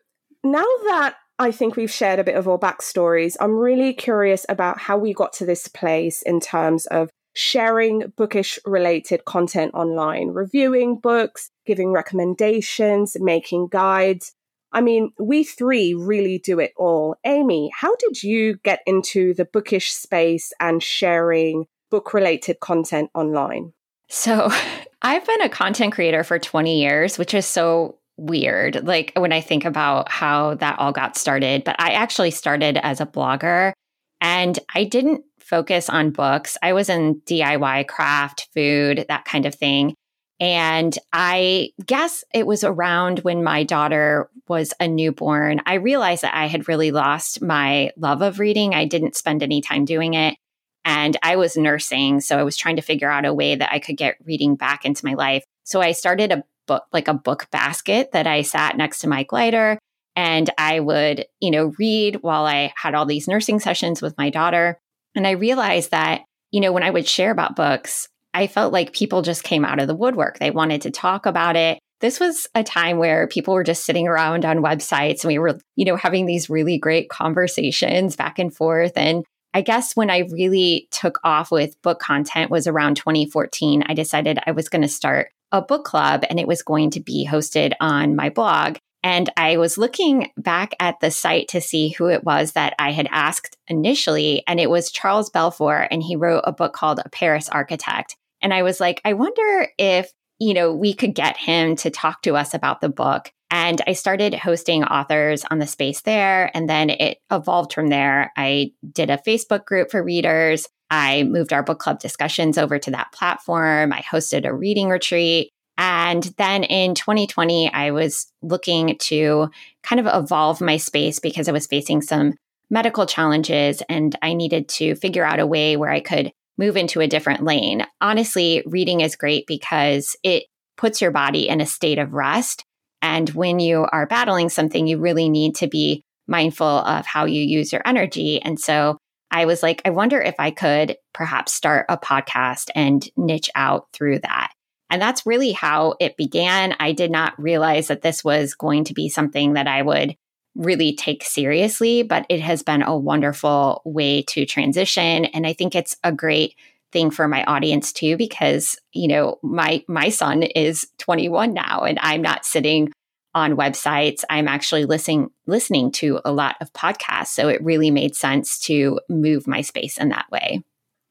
now 0.45 0.61
that 0.61 1.15
I 1.41 1.53
think 1.53 1.75
we've 1.75 1.91
shared 1.91 2.19
a 2.19 2.25
bit 2.25 2.37
of 2.37 2.47
our 2.47 2.59
backstories. 2.59 3.35
I'm 3.41 3.57
really 3.57 3.95
curious 3.95 4.45
about 4.51 4.79
how 4.79 4.99
we 4.99 5.15
got 5.15 5.33
to 5.35 5.47
this 5.47 5.69
place 5.69 6.21
in 6.21 6.39
terms 6.39 6.85
of 6.89 7.09
sharing 7.33 8.13
bookish 8.15 8.59
related 8.67 9.25
content 9.25 9.73
online, 9.73 10.29
reviewing 10.29 10.99
books, 10.99 11.51
giving 11.65 11.93
recommendations, 11.93 13.17
making 13.19 13.69
guides. 13.69 14.35
I 14.71 14.83
mean, 14.83 15.13
we 15.19 15.43
three 15.43 15.95
really 15.95 16.37
do 16.39 16.61
it 16.61 16.75
all. 16.77 17.17
Amy, 17.25 17.71
how 17.75 17.97
did 17.97 18.23
you 18.23 18.59
get 18.59 18.81
into 18.87 19.33
the 19.33 19.47
bookish 19.47 19.93
space 19.93 20.53
and 20.61 20.83
sharing 20.83 21.65
book 21.91 22.13
related 22.13 22.61
content 22.61 23.11
online? 23.15 23.73
So, 24.09 24.51
I've 25.03 25.27
been 25.27 25.41
a 25.41 25.49
content 25.49 25.95
creator 25.95 26.23
for 26.23 26.39
20 26.39 26.79
years, 26.79 27.17
which 27.17 27.33
is 27.33 27.47
so 27.47 27.97
weird. 28.21 28.87
Like 28.87 29.13
when 29.17 29.33
I 29.33 29.41
think 29.41 29.65
about 29.65 30.11
how 30.11 30.55
that 30.57 30.79
all 30.79 30.93
got 30.93 31.17
started, 31.17 31.65
but 31.65 31.77
I 31.79 31.93
actually 31.93 32.31
started 32.31 32.77
as 32.77 33.01
a 33.01 33.07
blogger 33.07 33.73
and 34.21 34.59
I 34.75 34.85
didn't 34.85 35.25
focus 35.41 35.89
on 35.89 36.11
books. 36.11 36.57
I 36.63 36.75
was 36.75 36.89
in 36.89 37.23
DIY, 37.23 37.89
craft, 37.89 38.49
food, 38.55 39.07
that 39.09 39.25
kind 39.25 39.47
of 39.47 39.55
thing. 39.55 39.95
And 40.39 40.97
I 41.13 41.71
guess 41.85 42.25
it 42.33 42.47
was 42.47 42.65
around 42.65 43.21
when 43.21 43.43
my 43.43 43.65
daughter 43.65 44.31
was 44.49 44.73
a 44.81 44.89
newborn. 44.89 45.61
I 45.67 45.75
realized 45.75 46.23
that 46.23 46.35
I 46.35 46.47
had 46.47 46.69
really 46.69 46.93
lost 46.93 47.43
my 47.43 47.91
love 47.97 48.23
of 48.23 48.39
reading. 48.39 48.75
I 48.75 48.87
didn't 48.87 49.17
spend 49.17 49.43
any 49.43 49.61
time 49.61 49.85
doing 49.85 50.15
it. 50.15 50.37
And 50.85 51.17
I 51.23 51.37
was 51.37 51.59
nursing. 51.59 52.21
So 52.21 52.39
I 52.39 52.43
was 52.43 52.57
trying 52.57 52.77
to 52.77 52.83
figure 52.83 53.11
out 53.11 53.27
a 53.27 53.35
way 53.35 53.55
that 53.55 53.71
I 53.71 53.81
could 53.81 53.99
get 53.99 54.17
reading 54.25 54.57
back 54.57 54.85
into 54.85 55.05
my 55.05 55.15
life. 55.15 55.45
So 55.65 55.81
I 55.83 55.93
started 55.93 56.33
a 56.33 56.45
book, 56.67 56.85
like 56.93 57.09
a 57.09 57.15
book 57.15 57.49
basket 57.51 58.13
that 58.13 58.27
I 58.27 58.43
sat 58.43 58.77
next 58.77 59.01
to 59.01 59.09
my 59.09 59.23
glider. 59.23 59.79
And 60.17 60.51
I 60.59 60.81
would, 60.81 61.27
you 61.41 61.51
know, 61.51 61.73
read 61.79 62.17
while 62.23 62.45
I 62.45 62.73
had 62.77 62.95
all 62.95 63.07
these 63.07 63.29
nursing 63.29 63.61
sessions 63.61 64.03
with 64.03 64.19
my 64.19 64.31
daughter. 64.31 64.79
And 65.15 65.27
I 65.27 65.33
realized 65.33 65.93
that, 65.93 66.23
you 66.51 66.61
know, 66.61 66.73
when 66.73 66.83
I 66.83 66.91
would 66.91 67.07
share 67.07 67.31
about 67.31 67.57
books, 67.57 68.09
I 68.35 68.47
felt 68.47 68.73
like 68.73 68.93
people 68.93 69.23
just 69.23 69.43
came 69.43 69.65
out 69.65 69.81
of 69.81 69.89
the 69.89 69.95
woodwork. 69.95 70.39
They 70.39 70.51
wanted 70.51 70.83
to 70.83 70.91
talk 70.91 71.27
about 71.27 71.57
it. 71.57 71.79
This 72.01 72.19
was 72.19 72.47
a 72.55 72.63
time 72.63 72.99
where 72.99 73.29
people 73.29 73.55
were 73.55 73.65
just 73.65 73.85
sitting 73.85 74.09
around 74.09 74.45
on 74.45 74.59
websites 74.59 75.23
and 75.23 75.29
we 75.29 75.39
were, 75.39 75.59
you 75.77 75.85
know, 75.85 75.97
having 75.97 76.27
these 76.27 76.49
really 76.49 76.79
great 76.79 77.09
conversations 77.09 78.17
back 78.17 78.39
and 78.39 78.55
forth. 78.55 78.93
And 78.97 79.25
I 79.53 79.63
guess 79.63 79.97
when 79.97 80.11
I 80.11 80.29
really 80.31 80.89
took 80.91 81.19
off 81.25 81.51
with 81.51 81.81
book 81.83 81.99
content 81.99 82.51
was 82.51 82.67
around 82.67 82.97
2014. 82.97 83.85
I 83.87 83.95
decided 83.95 84.39
I 84.47 84.53
was 84.53 84.69
going 84.69 84.83
to 84.83 84.89
start 84.89 85.31
a 85.53 85.61
book 85.61 85.85
club 85.85 86.25
and 86.31 86.39
it 86.39 86.47
was 86.47 86.63
going 86.63 86.91
to 86.91 87.01
be 87.01 87.27
hosted 87.29 87.73
on 87.81 88.15
my 88.15 88.31
blog. 88.31 88.77
And 89.03 89.31
I 89.37 89.57
was 89.57 89.79
looking 89.79 90.31
back 90.37 90.75
at 90.79 91.01
the 91.01 91.11
site 91.11 91.49
to 91.49 91.61
see 91.61 91.89
who 91.89 92.09
it 92.09 92.23
was 92.23 92.53
that 92.53 92.75
I 92.79 92.93
had 92.93 93.09
asked 93.11 93.57
initially. 93.67 94.43
And 94.47 94.61
it 94.61 94.69
was 94.69 94.93
Charles 94.93 95.31
Belfoure, 95.31 95.89
and 95.91 96.03
he 96.03 96.17
wrote 96.17 96.43
a 96.45 96.53
book 96.53 96.75
called 96.75 97.01
A 97.03 97.09
Paris 97.09 97.49
Architect. 97.49 98.17
And 98.43 98.53
I 98.53 98.63
was 98.63 98.79
like, 98.79 99.01
I 99.05 99.15
wonder 99.15 99.69
if, 99.79 100.13
you 100.39 100.53
know, 100.53 100.75
we 100.75 100.93
could 100.93 101.15
get 101.15 101.37
him 101.39 101.77
to 101.77 101.91
talk 101.91 102.23
to 102.23 102.37
us 102.37 102.53
about 102.53 102.81
the 102.81 102.91
book. 102.91 103.33
And 103.51 103.81
I 103.87 103.95
started 103.95 104.35
hosting 104.35 104.85
authors 104.85 105.45
on 105.51 105.59
the 105.59 105.67
space 105.67 106.03
there. 106.03 106.51
And 106.55 106.69
then 106.69 106.91
it 106.91 107.19
evolved 107.31 107.73
from 107.73 107.89
there. 107.89 108.33
I 108.37 108.73
did 108.93 109.11
a 109.11 109.19
Facebook 109.19 109.65
group 109.65 109.91
for 109.91 110.03
readers. 110.03 110.69
I 110.91 111.25
moved 111.25 111.53
our 111.53 111.63
book 111.63 111.79
club 111.79 112.01
discussions 112.01 112.59
over 112.59 112.79
to 112.79 112.91
that 112.93 113.13
platform. 113.13 113.93
I 113.93 114.03
hosted 114.03 114.47
a 114.47 114.55
reading 114.55 114.89
retreat. 114.89 115.51
And 115.79 116.25
then 116.37 116.65
in 116.65 116.95
2020, 116.95 117.73
I 117.73 117.91
was 117.91 118.31
looking 118.43 118.99
to 118.99 119.49
kind 119.83 119.99
of 119.99 120.07
evolve 120.07 120.61
my 120.61 120.77
space 120.77 121.19
because 121.19 121.49
I 121.49 121.53
was 121.53 121.67
facing 121.67 122.03
some 122.03 122.35
medical 122.69 123.07
challenges 123.07 123.83
and 123.89 124.17
I 124.23 124.35
needed 124.35 124.69
to 124.69 124.95
figure 124.95 125.25
out 125.25 125.41
a 125.41 125.47
way 125.47 125.77
where 125.77 125.91
I 125.91 126.01
could 126.01 126.33
move 126.59 126.77
into 126.77 127.01
a 127.01 127.09
different 127.09 127.43
lane. 127.43 127.87
Honestly, 128.01 128.63
reading 128.67 129.01
is 129.01 129.17
great 129.17 129.47
because 129.47 130.17
it 130.23 130.45
puts 130.77 131.01
your 131.01 131.11
body 131.11 131.49
in 131.49 131.61
a 131.61 131.67
state 131.67 131.99
of 131.99 132.13
rest. 132.13 132.65
And 133.03 133.29
when 133.31 133.61
you 133.61 133.87
are 133.91 134.07
battling 134.07 134.49
something, 134.49 134.87
you 134.87 134.99
really 134.99 135.29
need 135.29 135.57
to 135.57 135.67
be 135.67 136.03
mindful 136.27 136.67
of 136.67 137.07
how 137.07 137.25
you 137.25 137.43
use 137.43 137.73
your 137.73 137.83
energy. 137.85 138.41
And 138.43 138.59
so 138.59 138.99
I 139.31 139.45
was 139.45 139.63
like, 139.63 139.83
I 139.85 139.91
wonder 139.91 140.21
if 140.21 140.35
I 140.39 140.51
could 140.51 140.97
perhaps 141.13 141.53
start 141.53 141.87
a 141.89 141.97
podcast 141.97 142.71
and 142.75 143.09
niche 143.17 143.51
out 143.55 143.87
through 143.93 144.21
that. 144.21 144.53
And 144.91 145.01
that's 145.01 145.25
really 145.25 145.53
how 145.53 145.95
it 146.01 146.17
began. 146.17 146.75
I 146.81 146.93
did 146.93 147.11
not 147.11 147.41
realize 147.41 147.89
that 147.89 148.03
this 148.03 148.25
was 148.25 148.55
going 148.55 148.85
to 148.85 148.95
be 148.95 149.09
something 149.09 149.53
that 149.53 149.69
I 149.69 149.83
would 149.83 150.17
really 150.57 150.97
take 150.97 151.23
seriously, 151.23 152.03
but 152.03 152.27
it 152.29 152.41
has 152.41 152.65
been 152.65 152.83
a 152.83 152.97
wonderful 152.97 153.83
way 153.85 154.23
to 154.23 154.45
transition. 154.45 155.27
And 155.27 155.47
I 155.47 155.53
think 155.53 155.77
it's 155.77 155.97
a 156.03 156.13
great 156.13 156.57
thing 156.93 157.11
for 157.11 157.29
my 157.29 157.45
audience 157.45 157.93
too, 157.93 158.17
because, 158.17 158.79
you 158.93 159.09
know, 159.09 159.39
my, 159.43 159.85
my 159.89 160.09
son 160.09 160.43
is 160.43 160.87
21 160.99 161.53
now 161.53 161.83
and 161.83 161.99
I'm 162.03 162.23
not 162.23 162.45
sitting 162.45 162.93
on 163.35 163.57
websites. 163.57 164.25
I'm 164.29 164.49
actually 164.49 164.85
listening 164.85 165.31
listening 165.47 165.93
to 165.93 166.21
a 166.25 166.33
lot 166.33 166.57
of 166.61 166.73
podcasts, 166.73 167.29
so 167.29 167.49
it 167.49 167.63
really 167.63 167.91
made 167.91 168.17
sense 168.17 168.59
to 168.61 169.01
move 169.09 169.47
my 169.47 169.61
space 169.61 169.99
in 169.99 170.09
that 170.09 170.31
way. 170.31 170.63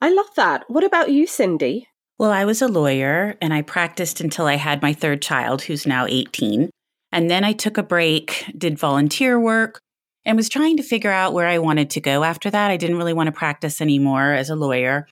I 0.01 0.11
love 0.11 0.29
that. 0.35 0.65
What 0.67 0.83
about 0.83 1.11
you, 1.11 1.27
Cindy? 1.27 1.87
Well, 2.17 2.31
I 2.31 2.45
was 2.45 2.61
a 2.61 2.67
lawyer 2.67 3.35
and 3.41 3.53
I 3.53 3.61
practiced 3.61 4.19
until 4.19 4.45
I 4.45 4.55
had 4.55 4.81
my 4.81 4.93
third 4.93 5.21
child, 5.21 5.61
who's 5.61 5.87
now 5.87 6.05
18. 6.05 6.69
And 7.11 7.29
then 7.29 7.43
I 7.43 7.53
took 7.53 7.77
a 7.77 7.83
break, 7.83 8.51
did 8.57 8.77
volunteer 8.77 9.39
work, 9.39 9.79
and 10.25 10.35
was 10.35 10.49
trying 10.49 10.77
to 10.77 10.83
figure 10.83 11.11
out 11.11 11.33
where 11.33 11.47
I 11.47 11.59
wanted 11.59 11.89
to 11.91 12.01
go 12.01 12.23
after 12.23 12.49
that. 12.49 12.71
I 12.71 12.77
didn't 12.77 12.97
really 12.97 13.13
want 13.13 13.27
to 13.27 13.31
practice 13.31 13.81
anymore 13.81 14.33
as 14.33 14.49
a 14.49 14.55
lawyer. 14.55 15.07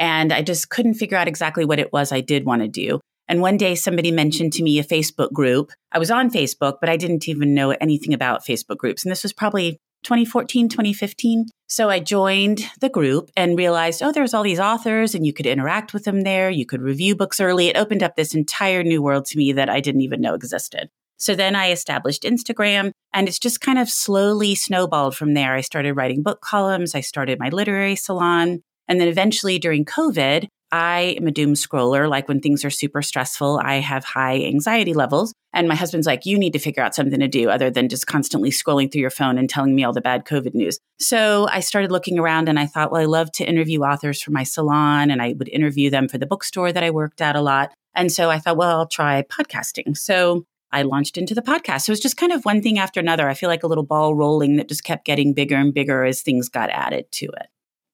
And 0.00 0.32
I 0.32 0.40
just 0.40 0.70
couldn't 0.70 0.94
figure 0.94 1.18
out 1.18 1.28
exactly 1.28 1.64
what 1.64 1.78
it 1.78 1.92
was 1.92 2.10
I 2.10 2.22
did 2.22 2.46
want 2.46 2.62
to 2.62 2.68
do. 2.68 3.00
And 3.28 3.40
one 3.40 3.58
day 3.58 3.76
somebody 3.76 4.10
mentioned 4.10 4.54
to 4.54 4.62
me 4.62 4.80
a 4.80 4.84
Facebook 4.84 5.32
group. 5.32 5.70
I 5.92 6.00
was 6.00 6.10
on 6.10 6.30
Facebook, 6.30 6.78
but 6.80 6.88
I 6.88 6.96
didn't 6.96 7.28
even 7.28 7.54
know 7.54 7.70
anything 7.70 8.12
about 8.12 8.44
Facebook 8.44 8.78
groups. 8.78 9.04
And 9.04 9.12
this 9.12 9.22
was 9.22 9.32
probably 9.32 9.78
2014, 10.02 10.70
2015. 10.70 11.46
So 11.68 11.90
I 11.90 12.00
joined 12.00 12.64
the 12.80 12.88
group 12.88 13.30
and 13.36 13.58
realized, 13.58 14.02
oh, 14.02 14.10
there's 14.10 14.34
all 14.34 14.42
these 14.42 14.58
authors 14.58 15.14
and 15.14 15.24
you 15.24 15.32
could 15.32 15.46
interact 15.46 15.92
with 15.92 16.04
them 16.04 16.22
there. 16.22 16.50
You 16.50 16.64
could 16.66 16.80
review 16.80 17.14
books 17.14 17.38
early. 17.38 17.68
It 17.68 17.76
opened 17.76 18.02
up 18.02 18.16
this 18.16 18.34
entire 18.34 18.82
new 18.82 19.02
world 19.02 19.26
to 19.26 19.38
me 19.38 19.52
that 19.52 19.68
I 19.68 19.80
didn't 19.80 20.00
even 20.00 20.22
know 20.22 20.34
existed. 20.34 20.88
So 21.18 21.34
then 21.34 21.54
I 21.54 21.70
established 21.70 22.22
Instagram 22.22 22.92
and 23.12 23.28
it's 23.28 23.38
just 23.38 23.60
kind 23.60 23.78
of 23.78 23.90
slowly 23.90 24.54
snowballed 24.54 25.14
from 25.14 25.34
there. 25.34 25.54
I 25.54 25.60
started 25.60 25.92
writing 25.92 26.22
book 26.22 26.40
columns. 26.40 26.94
I 26.94 27.02
started 27.02 27.38
my 27.38 27.50
literary 27.50 27.94
salon. 27.94 28.62
And 28.90 29.00
then 29.00 29.06
eventually 29.06 29.60
during 29.60 29.84
COVID, 29.84 30.48
I 30.72 31.16
am 31.16 31.28
a 31.28 31.30
doom 31.30 31.54
scroller. 31.54 32.10
Like 32.10 32.26
when 32.28 32.40
things 32.40 32.64
are 32.64 32.70
super 32.70 33.02
stressful, 33.02 33.60
I 33.62 33.76
have 33.76 34.04
high 34.04 34.42
anxiety 34.42 34.94
levels. 34.94 35.32
And 35.52 35.68
my 35.68 35.76
husband's 35.76 36.08
like, 36.08 36.26
you 36.26 36.36
need 36.36 36.52
to 36.54 36.58
figure 36.58 36.82
out 36.82 36.94
something 36.94 37.20
to 37.20 37.28
do 37.28 37.50
other 37.50 37.70
than 37.70 37.88
just 37.88 38.08
constantly 38.08 38.50
scrolling 38.50 38.90
through 38.90 39.00
your 39.00 39.10
phone 39.10 39.38
and 39.38 39.48
telling 39.48 39.76
me 39.76 39.84
all 39.84 39.92
the 39.92 40.00
bad 40.00 40.24
COVID 40.24 40.54
news. 40.54 40.80
So 40.98 41.48
I 41.50 41.60
started 41.60 41.92
looking 41.92 42.18
around 42.18 42.48
and 42.48 42.58
I 42.58 42.66
thought, 42.66 42.90
well, 42.90 43.00
I 43.00 43.06
love 43.06 43.30
to 43.32 43.48
interview 43.48 43.82
authors 43.82 44.20
for 44.20 44.32
my 44.32 44.42
salon 44.42 45.12
and 45.12 45.22
I 45.22 45.34
would 45.38 45.48
interview 45.48 45.88
them 45.88 46.08
for 46.08 46.18
the 46.18 46.26
bookstore 46.26 46.72
that 46.72 46.82
I 46.82 46.90
worked 46.90 47.20
at 47.20 47.36
a 47.36 47.40
lot. 47.40 47.72
And 47.94 48.10
so 48.10 48.28
I 48.28 48.40
thought, 48.40 48.56
well, 48.56 48.76
I'll 48.76 48.88
try 48.88 49.22
podcasting. 49.22 49.96
So 49.96 50.44
I 50.72 50.82
launched 50.82 51.16
into 51.16 51.34
the 51.34 51.42
podcast. 51.42 51.82
So 51.82 51.90
it 51.90 51.94
was 51.94 52.00
just 52.00 52.16
kind 52.16 52.32
of 52.32 52.44
one 52.44 52.60
thing 52.60 52.78
after 52.78 52.98
another. 52.98 53.28
I 53.28 53.34
feel 53.34 53.48
like 53.48 53.62
a 53.62 53.68
little 53.68 53.86
ball 53.86 54.16
rolling 54.16 54.56
that 54.56 54.68
just 54.68 54.82
kept 54.82 55.04
getting 55.04 55.32
bigger 55.32 55.56
and 55.56 55.72
bigger 55.72 56.04
as 56.04 56.22
things 56.22 56.48
got 56.48 56.70
added 56.70 57.10
to 57.12 57.26
it. 57.26 57.48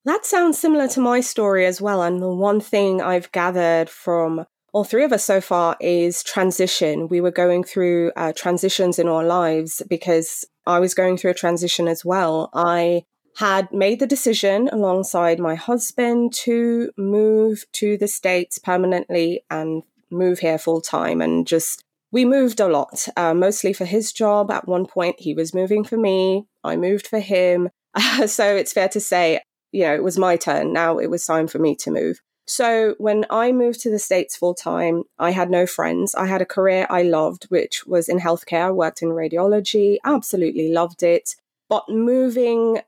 That 0.07 0.25
sounds 0.25 0.57
similar 0.57 0.87
to 0.89 1.01
my 1.01 1.19
story 1.19 1.65
as 1.65 1.81
well. 1.81 2.01
And 2.01 2.21
the 2.21 2.29
one 2.29 2.61
thing 2.61 3.01
I've 3.01 3.29
gathered 3.33 3.89
from 3.89 4.45
all 4.71 4.85
three 4.85 5.03
of 5.03 5.11
us 5.11 5.25
so 5.25 5.41
far 5.41 5.75
is 5.81 6.23
transition. 6.23 7.09
We 7.09 7.19
were 7.19 7.29
going 7.29 7.65
through 7.65 8.13
uh, 8.15 8.31
transitions 8.31 8.99
in 8.99 9.09
our 9.09 9.25
lives 9.25 9.83
because 9.89 10.45
I 10.65 10.79
was 10.79 10.93
going 10.93 11.17
through 11.17 11.31
a 11.31 11.33
transition 11.43 11.89
as 11.89 12.05
well. 12.05 12.49
I 12.53 13.03
had 13.35 13.73
made 13.73 13.99
the 13.99 14.07
decision 14.07 14.69
alongside 14.71 15.39
my 15.39 15.55
husband 15.55 16.31
to 16.45 16.89
move 16.97 17.65
to 17.73 17.97
the 17.97 18.07
States 18.07 18.59
permanently 18.59 19.43
and 19.51 19.83
move 20.09 20.39
here 20.39 20.57
full 20.57 20.79
time 20.79 21.19
and 21.19 21.45
just 21.45 21.83
we 22.13 22.23
moved 22.23 22.61
a 22.61 22.69
lot, 22.69 23.09
uh, 23.17 23.33
mostly 23.33 23.73
for 23.73 23.83
his 23.83 24.13
job. 24.13 24.51
At 24.51 24.69
one 24.69 24.85
point, 24.85 25.19
he 25.19 25.33
was 25.33 25.53
moving 25.53 25.83
for 25.83 25.97
me. 25.97 26.47
I 26.63 26.77
moved 26.77 27.07
for 27.07 27.19
him. 27.19 27.67
Uh, 27.93 28.25
so 28.27 28.55
it's 28.55 28.71
fair 28.71 28.87
to 28.87 29.01
say 29.01 29.41
you 29.71 29.83
know, 29.83 29.93
it 29.93 30.03
was 30.03 30.17
my 30.17 30.35
turn. 30.35 30.73
Now 30.73 30.97
it 30.97 31.09
was 31.09 31.25
time 31.25 31.47
for 31.47 31.59
me 31.59 31.75
to 31.77 31.91
move. 31.91 32.21
So 32.45 32.95
when 32.97 33.25
I 33.29 33.51
moved 33.51 33.81
to 33.81 33.91
the 33.91 33.99
States 33.99 34.37
full 34.37 34.53
time, 34.53 35.03
I 35.19 35.31
had 35.31 35.49
no 35.49 35.67
friends. 35.67 36.15
I 36.15 36.27
had 36.27 36.41
a 36.41 36.45
career 36.45 36.87
I 36.89 37.03
loved, 37.03 37.43
which 37.45 37.85
was 37.85 38.07
in 38.07 38.19
healthcare. 38.19 38.67
I 38.67 38.71
worked 38.71 39.01
in 39.01 39.09
radiology, 39.09 39.97
absolutely 40.05 40.71
loved 40.71 41.03
it. 41.03 41.35
But 41.67 41.89
moving 41.89 42.79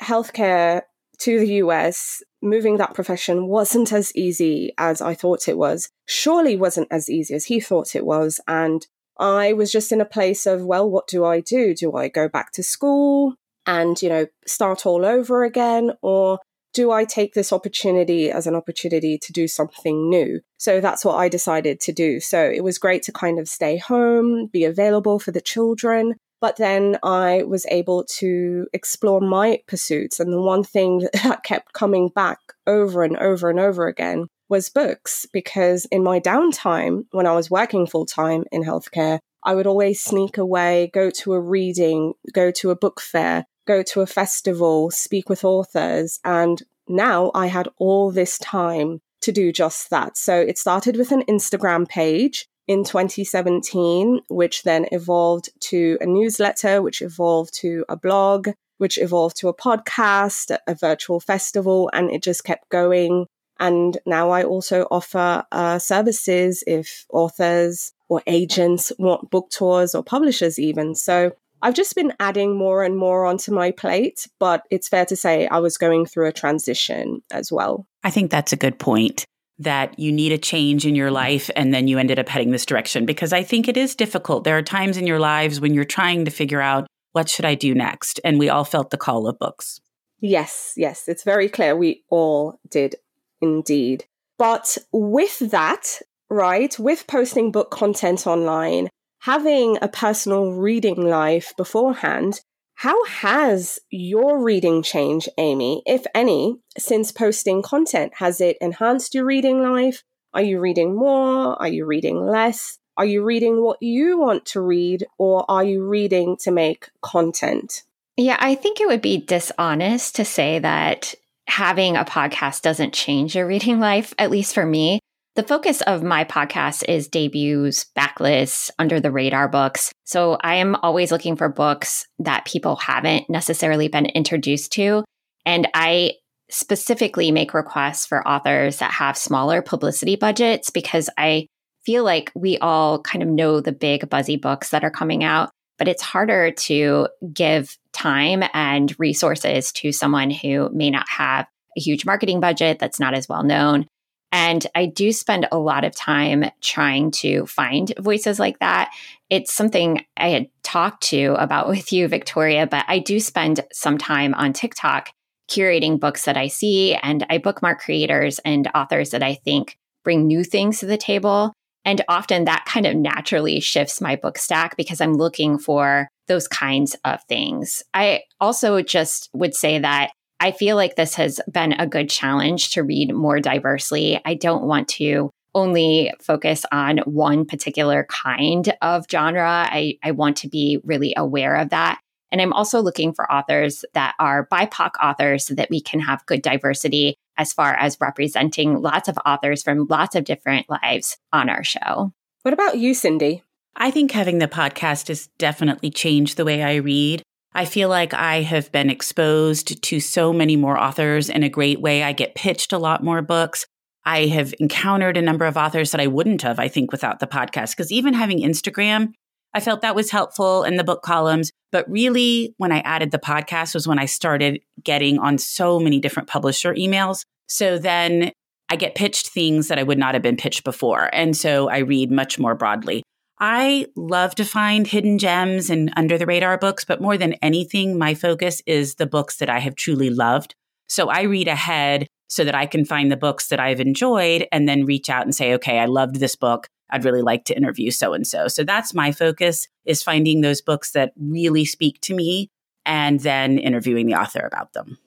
healthcare 0.00 0.82
to 1.18 1.40
the 1.40 1.54
US, 1.54 2.22
moving 2.40 2.76
that 2.76 2.94
profession 2.94 3.48
wasn't 3.48 3.92
as 3.92 4.14
easy 4.14 4.72
as 4.78 5.00
I 5.02 5.14
thought 5.14 5.48
it 5.48 5.58
was. 5.58 5.90
Surely 6.06 6.54
wasn't 6.54 6.86
as 6.92 7.10
easy 7.10 7.34
as 7.34 7.46
he 7.46 7.58
thought 7.58 7.96
it 7.96 8.06
was. 8.06 8.40
And 8.46 8.86
I 9.18 9.52
was 9.52 9.72
just 9.72 9.90
in 9.90 10.00
a 10.00 10.04
place 10.04 10.46
of, 10.46 10.62
well, 10.62 10.88
what 10.88 11.08
do 11.08 11.24
I 11.24 11.40
do? 11.40 11.74
Do 11.74 11.96
I 11.96 12.06
go 12.06 12.28
back 12.28 12.52
to 12.52 12.62
school? 12.62 13.34
And, 13.68 14.00
you 14.02 14.08
know, 14.08 14.26
start 14.46 14.86
all 14.86 15.04
over 15.04 15.44
again? 15.44 15.92
Or 16.02 16.40
do 16.72 16.90
I 16.90 17.04
take 17.04 17.34
this 17.34 17.52
opportunity 17.52 18.30
as 18.30 18.46
an 18.46 18.54
opportunity 18.54 19.18
to 19.18 19.32
do 19.32 19.46
something 19.46 20.08
new? 20.08 20.40
So 20.56 20.80
that's 20.80 21.04
what 21.04 21.16
I 21.16 21.28
decided 21.28 21.78
to 21.80 21.92
do. 21.92 22.18
So 22.18 22.42
it 22.42 22.64
was 22.64 22.78
great 22.78 23.02
to 23.04 23.12
kind 23.12 23.38
of 23.38 23.46
stay 23.46 23.76
home, 23.76 24.46
be 24.46 24.64
available 24.64 25.18
for 25.18 25.32
the 25.32 25.40
children. 25.40 26.14
But 26.40 26.56
then 26.56 26.98
I 27.02 27.42
was 27.42 27.66
able 27.66 28.04
to 28.18 28.66
explore 28.72 29.20
my 29.20 29.60
pursuits. 29.66 30.18
And 30.18 30.32
the 30.32 30.40
one 30.40 30.64
thing 30.64 31.00
that 31.22 31.44
kept 31.44 31.74
coming 31.74 32.08
back 32.08 32.38
over 32.66 33.02
and 33.04 33.16
over 33.18 33.50
and 33.50 33.60
over 33.60 33.86
again 33.86 34.28
was 34.48 34.70
books, 34.70 35.26
because 35.30 35.84
in 35.86 36.02
my 36.02 36.20
downtime, 36.20 37.02
when 37.10 37.26
I 37.26 37.34
was 37.34 37.50
working 37.50 37.86
full 37.86 38.06
time 38.06 38.44
in 38.50 38.64
healthcare, 38.64 39.18
I 39.44 39.54
would 39.54 39.66
always 39.66 40.00
sneak 40.00 40.38
away, 40.38 40.90
go 40.92 41.10
to 41.10 41.34
a 41.34 41.40
reading, 41.40 42.14
go 42.32 42.50
to 42.52 42.70
a 42.70 42.76
book 42.76 43.00
fair, 43.00 43.44
go 43.68 43.82
to 43.84 44.00
a 44.00 44.06
festival, 44.06 44.90
speak 44.90 45.28
with 45.28 45.44
authors. 45.44 46.18
And 46.24 46.62
now 46.88 47.30
I 47.34 47.46
had 47.46 47.68
all 47.76 48.10
this 48.10 48.38
time 48.38 49.00
to 49.20 49.30
do 49.30 49.52
just 49.52 49.90
that. 49.90 50.16
So 50.16 50.34
it 50.34 50.58
started 50.58 50.96
with 50.96 51.12
an 51.12 51.22
Instagram 51.28 51.86
page 51.88 52.48
in 52.66 52.82
2017, 52.82 54.20
which 54.28 54.62
then 54.62 54.86
evolved 54.90 55.50
to 55.60 55.98
a 56.00 56.06
newsletter, 56.06 56.82
which 56.82 57.02
evolved 57.02 57.54
to 57.60 57.84
a 57.88 57.96
blog, 57.96 58.48
which 58.78 58.98
evolved 58.98 59.36
to 59.38 59.48
a 59.48 59.54
podcast, 59.54 60.56
a 60.66 60.74
virtual 60.74 61.20
festival, 61.20 61.90
and 61.92 62.10
it 62.10 62.22
just 62.22 62.44
kept 62.44 62.68
going. 62.70 63.26
And 63.60 63.98
now 64.06 64.30
I 64.30 64.44
also 64.44 64.86
offer 64.90 65.44
uh, 65.50 65.78
services 65.78 66.64
if 66.66 67.04
authors 67.10 67.92
or 68.08 68.22
agents 68.26 68.92
want 68.98 69.30
book 69.30 69.50
tours 69.50 69.94
or 69.94 70.04
publishers, 70.04 70.58
even. 70.58 70.94
So 70.94 71.32
I've 71.62 71.74
just 71.74 71.94
been 71.94 72.12
adding 72.20 72.56
more 72.56 72.84
and 72.84 72.96
more 72.96 73.26
onto 73.26 73.52
my 73.52 73.70
plate, 73.70 74.28
but 74.38 74.62
it's 74.70 74.88
fair 74.88 75.04
to 75.06 75.16
say 75.16 75.46
I 75.48 75.58
was 75.58 75.76
going 75.76 76.06
through 76.06 76.28
a 76.28 76.32
transition 76.32 77.22
as 77.30 77.50
well. 77.50 77.86
I 78.04 78.10
think 78.10 78.30
that's 78.30 78.52
a 78.52 78.56
good 78.56 78.78
point 78.78 79.24
that 79.58 79.98
you 79.98 80.12
need 80.12 80.32
a 80.32 80.38
change 80.38 80.86
in 80.86 80.94
your 80.94 81.10
life 81.10 81.50
and 81.56 81.74
then 81.74 81.88
you 81.88 81.98
ended 81.98 82.18
up 82.18 82.28
heading 82.28 82.52
this 82.52 82.66
direction 82.66 83.06
because 83.06 83.32
I 83.32 83.42
think 83.42 83.66
it 83.66 83.76
is 83.76 83.96
difficult. 83.96 84.44
There 84.44 84.56
are 84.56 84.62
times 84.62 84.96
in 84.96 85.06
your 85.06 85.18
lives 85.18 85.60
when 85.60 85.74
you're 85.74 85.84
trying 85.84 86.24
to 86.24 86.30
figure 86.30 86.60
out 86.60 86.86
what 87.12 87.28
should 87.28 87.44
I 87.44 87.56
do 87.56 87.74
next 87.74 88.20
and 88.24 88.38
we 88.38 88.48
all 88.48 88.64
felt 88.64 88.90
the 88.90 88.96
call 88.96 89.26
of 89.26 89.38
books. 89.38 89.80
Yes, 90.20 90.74
yes, 90.76 91.08
it's 91.08 91.24
very 91.24 91.48
clear 91.48 91.76
we 91.76 92.04
all 92.08 92.60
did 92.68 92.96
indeed. 93.40 94.04
But 94.36 94.78
with 94.92 95.38
that, 95.50 96.00
right, 96.28 96.78
with 96.78 97.06
posting 97.08 97.50
book 97.50 97.70
content 97.70 98.26
online, 98.26 98.88
having 99.20 99.78
a 99.82 99.88
personal 99.88 100.52
reading 100.52 101.08
life 101.08 101.52
beforehand, 101.56 102.40
how 102.74 103.04
has 103.06 103.80
your 103.90 104.42
reading 104.42 104.82
changed, 104.82 105.28
Amy, 105.36 105.82
if 105.84 106.06
any, 106.14 106.60
since 106.78 107.10
posting 107.10 107.60
content? 107.62 108.12
Has 108.18 108.40
it 108.40 108.56
enhanced 108.60 109.14
your 109.14 109.24
reading 109.24 109.62
life? 109.62 110.04
Are 110.32 110.42
you 110.42 110.60
reading 110.60 110.94
more? 110.94 111.60
Are 111.60 111.68
you 111.68 111.86
reading 111.86 112.24
less? 112.24 112.78
Are 112.96 113.04
you 113.04 113.24
reading 113.24 113.62
what 113.62 113.82
you 113.82 114.18
want 114.18 114.44
to 114.46 114.60
read, 114.60 115.06
or 115.18 115.44
are 115.48 115.64
you 115.64 115.86
reading 115.88 116.36
to 116.42 116.50
make 116.50 116.90
content? 117.00 117.84
Yeah, 118.16 118.36
I 118.40 118.56
think 118.56 118.80
it 118.80 118.88
would 118.88 119.02
be 119.02 119.18
dishonest 119.18 120.16
to 120.16 120.24
say 120.24 120.58
that 120.58 121.14
having 121.46 121.96
a 121.96 122.04
podcast 122.04 122.62
doesn't 122.62 122.92
change 122.92 123.34
your 123.34 123.46
reading 123.46 123.80
life, 123.80 124.12
at 124.18 124.30
least 124.30 124.54
for 124.54 124.66
me. 124.66 125.00
The 125.38 125.44
focus 125.44 125.82
of 125.82 126.02
my 126.02 126.24
podcast 126.24 126.82
is 126.88 127.06
debuts, 127.06 127.86
backlists, 127.96 128.72
under 128.76 128.98
the 128.98 129.12
radar 129.12 129.48
books. 129.48 129.92
So 130.02 130.36
I 130.42 130.56
am 130.56 130.74
always 130.74 131.12
looking 131.12 131.36
for 131.36 131.48
books 131.48 132.08
that 132.18 132.44
people 132.44 132.74
haven't 132.74 133.30
necessarily 133.30 133.86
been 133.86 134.06
introduced 134.06 134.72
to. 134.72 135.04
And 135.46 135.68
I 135.74 136.14
specifically 136.50 137.30
make 137.30 137.54
requests 137.54 138.04
for 138.04 138.26
authors 138.26 138.78
that 138.78 138.90
have 138.90 139.16
smaller 139.16 139.62
publicity 139.62 140.16
budgets 140.16 140.70
because 140.70 141.08
I 141.16 141.46
feel 141.86 142.02
like 142.02 142.32
we 142.34 142.58
all 142.58 143.00
kind 143.00 143.22
of 143.22 143.28
know 143.28 143.60
the 143.60 143.70
big 143.70 144.10
buzzy 144.10 144.38
books 144.38 144.70
that 144.70 144.82
are 144.82 144.90
coming 144.90 145.22
out, 145.22 145.50
but 145.78 145.86
it's 145.86 146.02
harder 146.02 146.50
to 146.50 147.06
give 147.32 147.78
time 147.92 148.42
and 148.54 148.92
resources 148.98 149.70
to 149.74 149.92
someone 149.92 150.30
who 150.30 150.68
may 150.72 150.90
not 150.90 151.06
have 151.08 151.46
a 151.76 151.80
huge 151.80 152.04
marketing 152.04 152.40
budget 152.40 152.80
that's 152.80 152.98
not 152.98 153.14
as 153.14 153.28
well 153.28 153.44
known. 153.44 153.86
And 154.30 154.66
I 154.74 154.86
do 154.86 155.12
spend 155.12 155.48
a 155.50 155.58
lot 155.58 155.84
of 155.84 155.94
time 155.94 156.44
trying 156.60 157.10
to 157.12 157.46
find 157.46 157.92
voices 157.98 158.38
like 158.38 158.58
that. 158.58 158.90
It's 159.30 159.52
something 159.52 160.04
I 160.16 160.28
had 160.28 160.48
talked 160.62 161.02
to 161.04 161.34
about 161.38 161.68
with 161.68 161.92
you, 161.92 162.08
Victoria, 162.08 162.66
but 162.66 162.84
I 162.88 162.98
do 162.98 163.20
spend 163.20 163.60
some 163.72 163.98
time 163.98 164.34
on 164.34 164.52
TikTok 164.52 165.10
curating 165.50 165.98
books 165.98 166.26
that 166.26 166.36
I 166.36 166.48
see, 166.48 166.94
and 166.94 167.24
I 167.30 167.38
bookmark 167.38 167.80
creators 167.80 168.38
and 168.40 168.68
authors 168.74 169.10
that 169.10 169.22
I 169.22 169.34
think 169.34 169.78
bring 170.04 170.26
new 170.26 170.44
things 170.44 170.80
to 170.80 170.86
the 170.86 170.98
table. 170.98 171.54
And 171.84 172.04
often 172.06 172.44
that 172.44 172.66
kind 172.66 172.84
of 172.84 172.96
naturally 172.96 173.60
shifts 173.60 174.00
my 174.00 174.14
book 174.16 174.36
stack 174.36 174.76
because 174.76 175.00
I'm 175.00 175.14
looking 175.14 175.58
for 175.58 176.08
those 176.26 176.46
kinds 176.46 176.96
of 177.04 177.22
things. 177.24 177.82
I 177.94 178.24
also 178.40 178.82
just 178.82 179.30
would 179.32 179.54
say 179.54 179.78
that 179.78 180.10
I 180.40 180.52
feel 180.52 180.76
like 180.76 180.96
this 180.96 181.14
has 181.16 181.40
been 181.50 181.72
a 181.72 181.86
good 181.86 182.08
challenge 182.08 182.70
to 182.70 182.82
read 182.82 183.14
more 183.14 183.40
diversely. 183.40 184.20
I 184.24 184.34
don't 184.34 184.64
want 184.64 184.88
to 184.88 185.30
only 185.54 186.12
focus 186.20 186.64
on 186.70 186.98
one 186.98 187.44
particular 187.44 188.06
kind 188.08 188.72
of 188.80 189.06
genre. 189.10 189.66
I, 189.68 189.98
I 190.02 190.12
want 190.12 190.36
to 190.38 190.48
be 190.48 190.80
really 190.84 191.14
aware 191.16 191.56
of 191.56 191.70
that. 191.70 192.00
And 192.30 192.40
I'm 192.40 192.52
also 192.52 192.80
looking 192.80 193.12
for 193.14 193.30
authors 193.32 193.84
that 193.94 194.14
are 194.18 194.46
BIPOC 194.52 194.90
authors 195.02 195.46
so 195.46 195.54
that 195.54 195.70
we 195.70 195.80
can 195.80 196.00
have 196.00 196.26
good 196.26 196.42
diversity 196.42 197.16
as 197.36 197.52
far 197.52 197.74
as 197.74 197.96
representing 198.00 198.80
lots 198.82 199.08
of 199.08 199.18
authors 199.24 199.62
from 199.62 199.86
lots 199.88 200.14
of 200.14 200.24
different 200.24 200.66
lives 200.68 201.16
on 201.32 201.48
our 201.48 201.64
show. 201.64 202.12
What 202.42 202.54
about 202.54 202.78
you, 202.78 202.94
Cindy? 202.94 203.42
I 203.76 203.90
think 203.90 204.10
having 204.10 204.38
the 204.38 204.48
podcast 204.48 205.08
has 205.08 205.28
definitely 205.38 205.90
changed 205.90 206.36
the 206.36 206.44
way 206.44 206.62
I 206.62 206.76
read. 206.76 207.22
I 207.54 207.64
feel 207.64 207.88
like 207.88 208.14
I 208.14 208.42
have 208.42 208.70
been 208.72 208.90
exposed 208.90 209.82
to 209.82 210.00
so 210.00 210.32
many 210.32 210.56
more 210.56 210.78
authors 210.78 211.28
in 211.28 211.42
a 211.42 211.48
great 211.48 211.80
way. 211.80 212.02
I 212.02 212.12
get 212.12 212.34
pitched 212.34 212.72
a 212.72 212.78
lot 212.78 213.02
more 213.02 213.22
books. 213.22 213.66
I 214.04 214.26
have 214.26 214.54
encountered 214.60 215.16
a 215.16 215.22
number 215.22 215.44
of 215.44 215.56
authors 215.56 215.90
that 215.90 216.00
I 216.00 216.06
wouldn't 216.06 216.42
have, 216.42 216.58
I 216.58 216.68
think, 216.68 216.92
without 216.92 217.20
the 217.20 217.26
podcast. 217.26 217.70
Because 217.70 217.90
even 217.92 218.14
having 218.14 218.40
Instagram, 218.40 219.12
I 219.54 219.60
felt 219.60 219.80
that 219.82 219.96
was 219.96 220.10
helpful 220.10 220.62
in 220.64 220.76
the 220.76 220.84
book 220.84 221.02
columns. 221.02 221.50
But 221.72 221.90
really, 221.90 222.54
when 222.58 222.72
I 222.72 222.80
added 222.80 223.10
the 223.10 223.18
podcast 223.18 223.74
was 223.74 223.88
when 223.88 223.98
I 223.98 224.06
started 224.06 224.60
getting 224.82 225.18
on 225.18 225.38
so 225.38 225.78
many 225.80 226.00
different 226.00 226.28
publisher 226.28 226.74
emails. 226.74 227.22
So 227.48 227.78
then 227.78 228.30
I 228.70 228.76
get 228.76 228.94
pitched 228.94 229.28
things 229.28 229.68
that 229.68 229.78
I 229.78 229.82
would 229.82 229.98
not 229.98 230.14
have 230.14 230.22
been 230.22 230.36
pitched 230.36 230.64
before. 230.64 231.10
And 231.12 231.36
so 231.36 231.68
I 231.68 231.78
read 231.78 232.10
much 232.10 232.38
more 232.38 232.54
broadly. 232.54 233.02
I 233.40 233.86
love 233.94 234.34
to 234.36 234.44
find 234.44 234.86
hidden 234.86 235.18
gems 235.18 235.70
and 235.70 235.92
under 235.96 236.18
the 236.18 236.26
radar 236.26 236.58
books, 236.58 236.84
but 236.84 237.00
more 237.00 237.16
than 237.16 237.34
anything, 237.34 237.96
my 237.96 238.14
focus 238.14 238.62
is 238.66 238.96
the 238.96 239.06
books 239.06 239.36
that 239.36 239.48
I 239.48 239.60
have 239.60 239.76
truly 239.76 240.10
loved. 240.10 240.54
So 240.88 241.08
I 241.08 241.22
read 241.22 241.48
ahead 241.48 242.08
so 242.28 242.44
that 242.44 242.54
I 242.54 242.66
can 242.66 242.84
find 242.84 243.10
the 243.10 243.16
books 243.16 243.48
that 243.48 243.60
I've 243.60 243.80
enjoyed 243.80 244.46
and 244.50 244.68
then 244.68 244.84
reach 244.84 245.08
out 245.08 245.24
and 245.24 245.34
say, 245.34 245.54
okay, 245.54 245.78
I 245.78 245.86
loved 245.86 246.16
this 246.16 246.36
book. 246.36 246.68
I'd 246.90 247.04
really 247.04 247.22
like 247.22 247.44
to 247.44 247.56
interview 247.56 247.90
so 247.90 248.12
and 248.12 248.26
so. 248.26 248.48
So 248.48 248.64
that's 248.64 248.94
my 248.94 249.12
focus 249.12 249.68
is 249.84 250.02
finding 250.02 250.40
those 250.40 250.60
books 250.60 250.92
that 250.92 251.12
really 251.16 251.64
speak 251.64 252.00
to 252.02 252.14
me 252.14 252.50
and 252.84 253.20
then 253.20 253.58
interviewing 253.58 254.06
the 254.06 254.14
author 254.14 254.46
about 254.46 254.72
them. 254.72 254.98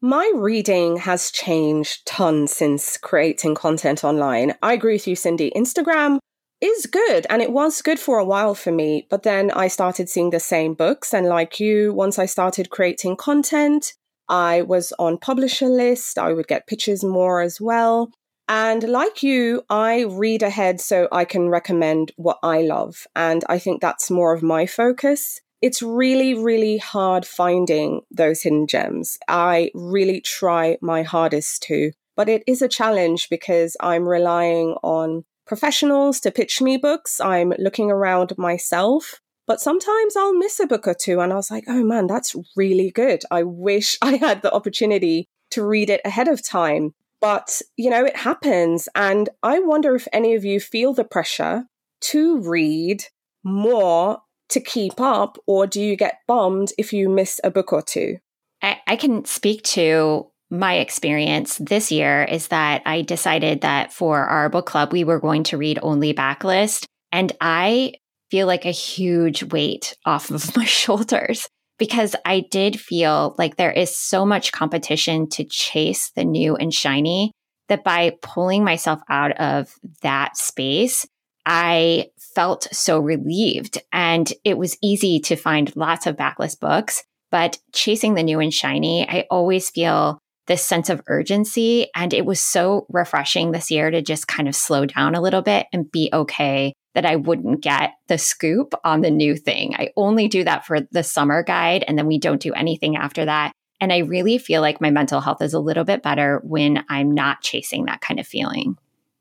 My 0.00 0.30
reading 0.34 0.98
has 0.98 1.30
changed 1.30 2.06
tons 2.06 2.52
since 2.52 2.96
creating 2.96 3.54
content 3.54 4.04
online. 4.04 4.54
I 4.62 4.72
agree 4.72 4.94
with 4.94 5.08
you, 5.08 5.16
Cindy. 5.16 5.52
Instagram 5.54 6.18
is 6.66 6.86
good 6.86 7.26
and 7.30 7.42
it 7.42 7.52
was 7.52 7.82
good 7.82 7.98
for 7.98 8.18
a 8.18 8.24
while 8.24 8.54
for 8.54 8.72
me, 8.72 9.06
but 9.10 9.22
then 9.22 9.50
I 9.50 9.68
started 9.68 10.08
seeing 10.08 10.30
the 10.30 10.40
same 10.40 10.74
books. 10.74 11.14
And 11.14 11.26
like 11.26 11.60
you, 11.60 11.92
once 11.92 12.18
I 12.18 12.26
started 12.26 12.70
creating 12.70 13.16
content, 13.16 13.94
I 14.28 14.62
was 14.62 14.92
on 14.98 15.18
publisher 15.18 15.68
list. 15.68 16.18
I 16.18 16.32
would 16.32 16.48
get 16.48 16.66
pitches 16.66 17.04
more 17.04 17.40
as 17.40 17.60
well. 17.60 18.10
And 18.48 18.82
like 18.84 19.22
you, 19.22 19.62
I 19.68 20.02
read 20.02 20.42
ahead 20.42 20.80
so 20.80 21.08
I 21.10 21.24
can 21.24 21.48
recommend 21.48 22.12
what 22.16 22.38
I 22.42 22.62
love. 22.62 23.06
And 23.16 23.44
I 23.48 23.58
think 23.58 23.80
that's 23.80 24.10
more 24.10 24.32
of 24.32 24.42
my 24.42 24.66
focus. 24.66 25.40
It's 25.62 25.82
really, 25.82 26.34
really 26.34 26.78
hard 26.78 27.26
finding 27.26 28.02
those 28.10 28.42
hidden 28.42 28.66
gems. 28.66 29.18
I 29.26 29.70
really 29.74 30.20
try 30.20 30.78
my 30.80 31.02
hardest 31.02 31.62
to, 31.64 31.92
but 32.14 32.28
it 32.28 32.44
is 32.46 32.62
a 32.62 32.68
challenge 32.68 33.28
because 33.30 33.76
I'm 33.80 34.08
relying 34.08 34.76
on 34.82 35.24
professionals 35.46 36.20
to 36.20 36.30
pitch 36.30 36.60
me 36.60 36.76
books. 36.76 37.20
I'm 37.20 37.52
looking 37.58 37.90
around 37.90 38.36
myself. 38.36 39.20
But 39.46 39.60
sometimes 39.60 40.16
I'll 40.16 40.34
miss 40.34 40.58
a 40.58 40.66
book 40.66 40.88
or 40.88 40.94
two 40.94 41.20
and 41.20 41.32
I 41.32 41.36
was 41.36 41.50
like, 41.50 41.64
oh 41.68 41.84
man, 41.84 42.08
that's 42.08 42.34
really 42.56 42.90
good. 42.90 43.22
I 43.30 43.44
wish 43.44 43.96
I 44.02 44.16
had 44.16 44.42
the 44.42 44.52
opportunity 44.52 45.28
to 45.52 45.64
read 45.64 45.90
it 45.90 46.00
ahead 46.04 46.28
of 46.28 46.46
time. 46.46 46.94
But, 47.20 47.62
you 47.76 47.88
know, 47.88 48.04
it 48.04 48.16
happens. 48.16 48.88
And 48.94 49.28
I 49.42 49.60
wonder 49.60 49.94
if 49.94 50.06
any 50.12 50.34
of 50.34 50.44
you 50.44 50.60
feel 50.60 50.92
the 50.92 51.04
pressure 51.04 51.64
to 52.02 52.40
read 52.40 53.04
more 53.42 54.18
to 54.48 54.60
keep 54.60 55.00
up, 55.00 55.38
or 55.46 55.66
do 55.66 55.80
you 55.80 55.96
get 55.96 56.18
bummed 56.28 56.72
if 56.78 56.92
you 56.92 57.08
miss 57.08 57.40
a 57.42 57.50
book 57.50 57.72
or 57.72 57.82
two? 57.82 58.18
I, 58.62 58.78
I 58.86 58.96
can 58.96 59.24
speak 59.24 59.62
to 59.64 60.30
my 60.50 60.74
experience 60.74 61.58
this 61.58 61.90
year 61.90 62.24
is 62.24 62.48
that 62.48 62.82
I 62.86 63.02
decided 63.02 63.62
that 63.62 63.92
for 63.92 64.24
our 64.24 64.48
book 64.48 64.66
club, 64.66 64.92
we 64.92 65.04
were 65.04 65.20
going 65.20 65.42
to 65.44 65.56
read 65.56 65.78
only 65.82 66.14
backlist. 66.14 66.86
And 67.12 67.32
I 67.40 67.94
feel 68.30 68.46
like 68.46 68.64
a 68.64 68.70
huge 68.70 69.42
weight 69.44 69.96
off 70.04 70.30
of 70.30 70.56
my 70.56 70.64
shoulders 70.64 71.48
because 71.78 72.16
I 72.24 72.40
did 72.50 72.80
feel 72.80 73.34
like 73.38 73.56
there 73.56 73.72
is 73.72 73.96
so 73.96 74.24
much 74.24 74.52
competition 74.52 75.28
to 75.30 75.44
chase 75.44 76.10
the 76.14 76.24
new 76.24 76.56
and 76.56 76.72
shiny 76.72 77.32
that 77.68 77.84
by 77.84 78.16
pulling 78.22 78.64
myself 78.64 79.00
out 79.10 79.32
of 79.38 79.74
that 80.02 80.36
space, 80.36 81.06
I 81.44 82.06
felt 82.34 82.68
so 82.72 82.98
relieved. 82.98 83.78
And 83.92 84.32
it 84.44 84.56
was 84.56 84.78
easy 84.82 85.20
to 85.20 85.36
find 85.36 85.74
lots 85.76 86.06
of 86.06 86.16
backlist 86.16 86.60
books. 86.60 87.02
But 87.30 87.58
chasing 87.72 88.14
the 88.14 88.22
new 88.22 88.40
and 88.40 88.54
shiny, 88.54 89.06
I 89.08 89.26
always 89.30 89.68
feel 89.68 90.20
this 90.46 90.64
sense 90.64 90.88
of 90.88 91.02
urgency. 91.08 91.88
And 91.94 92.14
it 92.14 92.24
was 92.24 92.40
so 92.40 92.86
refreshing 92.88 93.52
this 93.52 93.70
year 93.70 93.90
to 93.90 94.02
just 94.02 94.28
kind 94.28 94.48
of 94.48 94.54
slow 94.54 94.86
down 94.86 95.14
a 95.14 95.20
little 95.20 95.42
bit 95.42 95.66
and 95.72 95.90
be 95.90 96.10
okay 96.12 96.72
that 96.94 97.04
I 97.04 97.16
wouldn't 97.16 97.60
get 97.60 97.92
the 98.08 98.16
scoop 98.16 98.72
on 98.82 99.02
the 99.02 99.10
new 99.10 99.36
thing. 99.36 99.74
I 99.74 99.90
only 99.96 100.28
do 100.28 100.44
that 100.44 100.64
for 100.64 100.80
the 100.92 101.02
summer 101.02 101.42
guide 101.42 101.84
and 101.86 101.98
then 101.98 102.06
we 102.06 102.18
don't 102.18 102.40
do 102.40 102.54
anything 102.54 102.96
after 102.96 103.26
that. 103.26 103.52
And 103.80 103.92
I 103.92 103.98
really 103.98 104.38
feel 104.38 104.62
like 104.62 104.80
my 104.80 104.90
mental 104.90 105.20
health 105.20 105.42
is 105.42 105.52
a 105.52 105.60
little 105.60 105.84
bit 105.84 106.02
better 106.02 106.40
when 106.42 106.84
I'm 106.88 107.10
not 107.12 107.42
chasing 107.42 107.84
that 107.84 108.00
kind 108.00 108.18
of 108.18 108.26
feeling. 108.26 108.78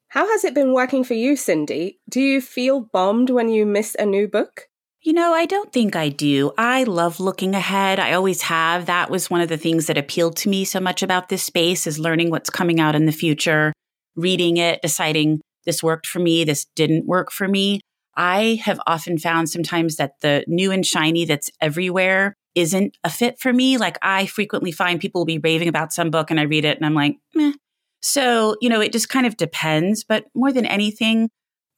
How 0.08 0.30
has 0.30 0.46
it 0.46 0.54
been 0.54 0.74
working 0.74 1.04
for 1.04 1.14
you, 1.14 1.36
Cindy? 1.36 2.00
Do 2.08 2.22
you 2.22 2.40
feel 2.40 2.80
bombed 2.80 3.30
when 3.30 3.50
you 3.50 3.66
miss 3.66 3.96
a 4.00 4.06
new 4.06 4.30
book? 4.30 4.70
You 5.06 5.14
know, 5.14 5.34
I 5.34 5.46
don't 5.46 5.72
think 5.72 5.96
I 5.96 6.10
do. 6.10 6.52
I 6.58 6.84
love 6.84 7.20
looking 7.20 7.54
ahead. 7.54 8.00
I 8.00 8.14
always 8.14 8.42
have. 8.42 8.88
That 8.88 9.12
was 9.12 9.30
one 9.30 9.40
of 9.40 9.50
the 9.50 9.56
things 9.56 9.86
that 9.86 10.00
appealed 10.00 10.36
to 10.38 10.50
me 10.50 10.66
so 10.66 10.80
much 10.80 11.04
about 11.04 11.30
this 11.30 11.44
space 11.44 11.86
is 11.86 12.00
learning 12.00 12.32
what's 12.32 12.50
coming 12.50 12.80
out 12.80 12.96
in 12.96 13.06
the 13.06 13.12
future, 13.12 13.72
reading 14.16 14.58
it, 14.58 14.82
deciding 14.82 15.42
this 15.64 15.84
worked 15.84 16.08
for 16.08 16.18
me, 16.18 16.44
this 16.44 16.66
didn't 16.76 17.06
work 17.06 17.32
for 17.32 17.48
me. 17.48 17.82
I 18.18 18.60
have 18.64 18.82
often 18.88 19.20
found 19.20 19.48
sometimes 19.48 19.98
that 19.98 20.14
the 20.22 20.44
new 20.48 20.72
and 20.72 20.84
shiny 20.84 21.24
that's 21.26 21.52
everywhere 21.62 22.34
isn't 22.56 22.98
a 23.04 23.12
fit 23.12 23.40
for 23.40 23.54
me. 23.54 23.78
Like 23.78 24.00
I 24.02 24.26
frequently 24.26 24.72
find 24.72 25.00
people 25.00 25.22
will 25.22 25.26
be 25.28 25.38
raving 25.38 25.68
about 25.68 25.94
some 25.94 26.10
book 26.10 26.32
and 26.32 26.40
I 26.40 26.44
read 26.44 26.66
it 26.66 26.78
and 26.78 26.86
I'm 26.86 26.96
like, 26.96 27.18
meh. 27.36 27.54
So, 28.02 28.56
you 28.60 28.70
know, 28.70 28.82
it 28.82 28.92
just 28.92 29.10
kind 29.10 29.28
of 29.28 29.38
depends. 29.38 30.04
But 30.04 30.26
more 30.34 30.52
than 30.52 30.66
anything, 30.66 31.30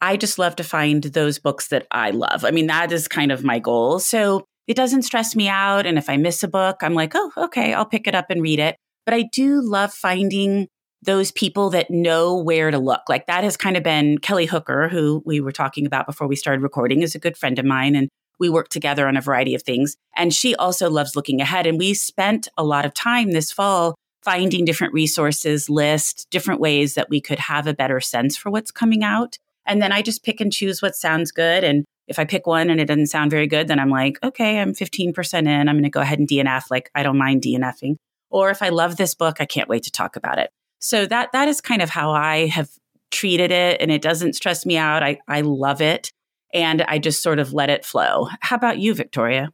I 0.01 0.17
just 0.17 0.37
love 0.37 0.55
to 0.57 0.63
find 0.63 1.03
those 1.03 1.39
books 1.39 1.69
that 1.69 1.87
I 1.91 2.11
love. 2.11 2.45
I 2.45 2.51
mean, 2.51 2.67
that 2.67 2.91
is 2.91 3.07
kind 3.07 3.31
of 3.31 3.43
my 3.43 3.59
goal. 3.59 3.99
So 3.99 4.45
it 4.67 4.75
doesn't 4.75 5.03
stress 5.03 5.35
me 5.35 5.47
out. 5.47 5.85
And 5.85 5.97
if 5.97 6.09
I 6.09 6.17
miss 6.17 6.43
a 6.43 6.47
book, 6.47 6.77
I'm 6.81 6.93
like, 6.93 7.13
oh, 7.15 7.31
okay, 7.37 7.73
I'll 7.73 7.85
pick 7.85 8.07
it 8.07 8.15
up 8.15 8.29
and 8.29 8.41
read 8.41 8.59
it. 8.59 8.75
But 9.05 9.13
I 9.13 9.23
do 9.31 9.61
love 9.61 9.93
finding 9.93 10.67
those 11.01 11.31
people 11.31 11.69
that 11.71 11.89
know 11.89 12.37
where 12.37 12.69
to 12.69 12.79
look. 12.79 13.01
Like 13.07 13.27
that 13.27 13.43
has 13.43 13.55
kind 13.55 13.77
of 13.77 13.83
been 13.83 14.17
Kelly 14.17 14.45
Hooker, 14.45 14.89
who 14.89 15.23
we 15.25 15.39
were 15.39 15.51
talking 15.51 15.85
about 15.85 16.05
before 16.05 16.27
we 16.27 16.35
started 16.35 16.61
recording, 16.61 17.01
is 17.01 17.15
a 17.15 17.19
good 17.19 17.37
friend 17.37 17.57
of 17.57 17.65
mine. 17.65 17.95
And 17.95 18.09
we 18.39 18.49
work 18.49 18.67
together 18.69 19.07
on 19.07 19.17
a 19.17 19.21
variety 19.21 19.55
of 19.55 19.63
things. 19.63 19.95
And 20.15 20.33
she 20.33 20.53
also 20.55 20.89
loves 20.89 21.15
looking 21.15 21.41
ahead. 21.41 21.65
And 21.65 21.79
we 21.79 21.93
spent 21.93 22.47
a 22.57 22.63
lot 22.63 22.85
of 22.85 22.93
time 22.93 23.31
this 23.31 23.51
fall 23.51 23.95
finding 24.23 24.65
different 24.65 24.93
resources, 24.93 25.69
lists, 25.69 26.25
different 26.29 26.59
ways 26.59 26.95
that 26.95 27.09
we 27.09 27.21
could 27.21 27.39
have 27.39 27.65
a 27.65 27.73
better 27.73 28.01
sense 28.01 28.35
for 28.35 28.51
what's 28.51 28.71
coming 28.71 29.03
out. 29.03 29.37
And 29.67 29.81
then 29.81 29.91
I 29.91 30.01
just 30.01 30.23
pick 30.23 30.41
and 30.41 30.51
choose 30.51 30.81
what 30.81 30.95
sounds 30.95 31.31
good. 31.31 31.63
And 31.63 31.85
if 32.07 32.19
I 32.19 32.25
pick 32.25 32.47
one 32.47 32.69
and 32.69 32.79
it 32.79 32.85
doesn't 32.85 33.07
sound 33.07 33.31
very 33.31 33.47
good, 33.47 33.67
then 33.67 33.79
I'm 33.79 33.89
like, 33.89 34.17
okay, 34.23 34.59
I'm 34.59 34.73
15% 34.73 35.39
in. 35.39 35.47
I'm 35.47 35.75
going 35.75 35.83
to 35.83 35.89
go 35.89 35.99
ahead 35.99 36.19
and 36.19 36.27
DNF. 36.27 36.63
Like, 36.71 36.89
I 36.95 37.03
don't 37.03 37.17
mind 37.17 37.41
DNFing. 37.41 37.97
Or 38.29 38.49
if 38.49 38.61
I 38.61 38.69
love 38.69 38.97
this 38.97 39.13
book, 39.13 39.37
I 39.39 39.45
can't 39.45 39.69
wait 39.69 39.83
to 39.83 39.91
talk 39.91 40.15
about 40.15 40.39
it. 40.39 40.49
So 40.79 41.05
that 41.07 41.31
that 41.31 41.47
is 41.47 41.59
kind 41.59 41.81
of 41.81 41.89
how 41.89 42.11
I 42.11 42.47
have 42.47 42.69
treated 43.11 43.51
it. 43.51 43.81
And 43.81 43.91
it 43.91 44.01
doesn't 44.01 44.33
stress 44.33 44.65
me 44.65 44.77
out. 44.77 45.03
I, 45.03 45.19
I 45.27 45.41
love 45.41 45.81
it. 45.81 46.11
And 46.53 46.81
I 46.83 46.99
just 46.99 47.21
sort 47.21 47.39
of 47.39 47.53
let 47.53 47.69
it 47.69 47.85
flow. 47.85 48.27
How 48.41 48.55
about 48.55 48.79
you, 48.79 48.93
Victoria? 48.93 49.51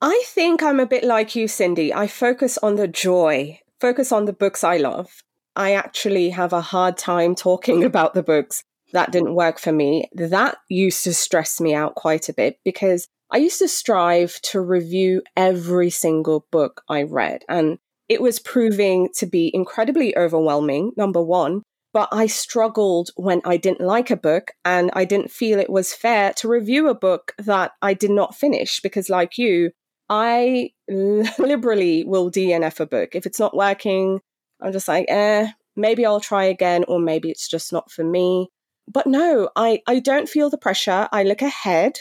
I 0.00 0.22
think 0.26 0.62
I'm 0.62 0.78
a 0.78 0.86
bit 0.86 1.04
like 1.04 1.34
you, 1.34 1.48
Cindy. 1.48 1.92
I 1.92 2.06
focus 2.06 2.58
on 2.58 2.76
the 2.76 2.86
joy, 2.86 3.60
focus 3.80 4.12
on 4.12 4.26
the 4.26 4.32
books 4.32 4.62
I 4.62 4.76
love. 4.76 5.22
I 5.56 5.72
actually 5.72 6.30
have 6.30 6.52
a 6.52 6.60
hard 6.60 6.98
time 6.98 7.34
talking 7.34 7.82
about 7.90 8.14
the 8.14 8.22
books 8.22 8.62
that 8.92 9.12
didn't 9.12 9.34
work 9.34 9.58
for 9.58 9.72
me. 9.72 10.08
That 10.14 10.58
used 10.68 11.04
to 11.04 11.14
stress 11.14 11.60
me 11.60 11.74
out 11.74 11.94
quite 11.94 12.28
a 12.28 12.34
bit 12.34 12.58
because 12.64 13.08
I 13.30 13.38
used 13.38 13.58
to 13.58 13.68
strive 13.68 14.40
to 14.42 14.60
review 14.60 15.22
every 15.36 15.90
single 15.90 16.46
book 16.52 16.82
I 16.88 17.02
read. 17.02 17.44
And 17.48 17.78
it 18.08 18.22
was 18.22 18.38
proving 18.38 19.08
to 19.16 19.26
be 19.26 19.50
incredibly 19.52 20.16
overwhelming, 20.16 20.92
number 20.96 21.22
one. 21.22 21.62
But 21.92 22.08
I 22.12 22.26
struggled 22.26 23.10
when 23.16 23.40
I 23.44 23.56
didn't 23.56 23.80
like 23.80 24.10
a 24.10 24.16
book 24.16 24.52
and 24.64 24.90
I 24.92 25.06
didn't 25.06 25.30
feel 25.30 25.58
it 25.58 25.70
was 25.70 25.94
fair 25.94 26.32
to 26.34 26.48
review 26.48 26.88
a 26.88 26.94
book 26.94 27.32
that 27.38 27.72
I 27.80 27.94
did 27.94 28.10
not 28.10 28.36
finish 28.36 28.80
because, 28.80 29.08
like 29.08 29.38
you, 29.38 29.70
I 30.08 30.70
liberally 30.88 32.04
will 32.04 32.30
DNF 32.30 32.80
a 32.80 32.86
book. 32.86 33.14
If 33.14 33.24
it's 33.24 33.40
not 33.40 33.56
working, 33.56 34.20
I'm 34.60 34.72
just 34.72 34.88
like, 34.88 35.06
eh, 35.08 35.48
maybe 35.74 36.04
I'll 36.04 36.20
try 36.20 36.44
again, 36.44 36.84
or 36.86 37.00
maybe 37.00 37.30
it's 37.30 37.48
just 37.48 37.72
not 37.72 37.90
for 37.90 38.04
me 38.04 38.50
but 38.88 39.06
no, 39.06 39.50
I, 39.56 39.82
I 39.86 39.98
don't 40.00 40.28
feel 40.28 40.50
the 40.50 40.58
pressure. 40.58 41.08
I 41.12 41.22
look 41.22 41.42
ahead. 41.42 41.98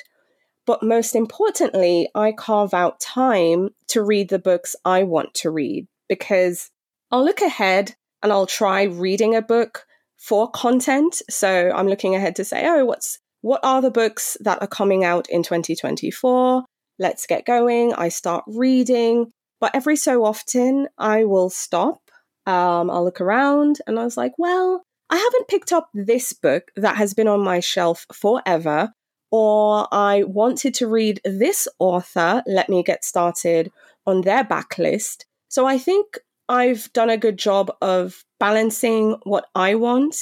But 0.66 0.82
most 0.82 1.16
importantly, 1.16 2.10
I 2.16 2.32
carve 2.32 2.74
out 2.74 3.00
time 3.00 3.70
to 3.90 4.02
read 4.02 4.30
the 4.30 4.40
books 4.40 4.76
I 4.84 5.04
want 5.04 5.36
to 5.36 5.52
read 5.52 5.88
because 6.10 6.72
I'll 7.12 7.24
look 7.24 7.42
ahead 7.42 7.96
and 8.24 8.32
I'll 8.32 8.48
try 8.48 8.84
reading 8.84 9.36
a 9.36 9.44
book 9.44 9.86
for 10.18 10.50
content. 10.50 11.22
So 11.30 11.72
I'm 11.76 11.88
looking 11.88 12.16
ahead 12.16 12.36
to 12.38 12.46
say, 12.46 12.66
oh, 12.68 12.84
what's 12.84 13.20
what 13.42 13.60
are 13.64 13.80
the 13.80 13.92
books 13.92 14.38
that 14.40 14.60
are 14.64 14.68
coming 14.68 15.04
out 15.04 15.30
in 15.30 15.44
2024? 15.44 16.66
let's 17.00 17.26
get 17.26 17.46
going. 17.46 17.94
I 17.94 18.10
start 18.10 18.44
reading, 18.48 19.32
but 19.60 19.76
every 19.76 19.96
so 19.96 20.24
often 20.24 20.88
I 20.98 21.26
will 21.26 21.50
stop. 21.50 22.00
Um, 22.46 22.90
I'll 22.90 23.04
look 23.04 23.22
around 23.22 23.80
and 23.88 24.00
I 24.00 24.04
was 24.04 24.18
like, 24.18 24.34
well, 24.38 24.85
I 25.10 25.18
haven't 25.18 25.48
picked 25.48 25.72
up 25.72 25.90
this 25.94 26.34
book 26.34 26.72
that 26.76 26.98
has 26.98 27.14
been 27.14 27.28
on 27.28 27.44
my 27.44 27.60
shelf 27.60 28.06
forever, 28.12 28.94
or 29.32 29.88
I 29.92 30.24
wanted 30.24 30.74
to 30.76 30.88
read 30.88 31.22
this 31.24 31.68
author. 31.80 32.42
Let 32.48 32.70
me 32.70 32.84
get 32.84 33.06
started 33.06 33.72
on 34.06 34.22
their 34.22 34.44
backlist. 34.44 35.26
So 35.48 35.66
I 35.66 35.78
think 35.78 36.20
I've 36.50 36.92
done 36.94 37.10
a 37.10 37.18
good 37.18 37.38
job 37.38 37.72
of 37.82 38.24
balancing 38.40 39.18
what 39.24 39.46
I 39.56 39.76
want 39.76 40.18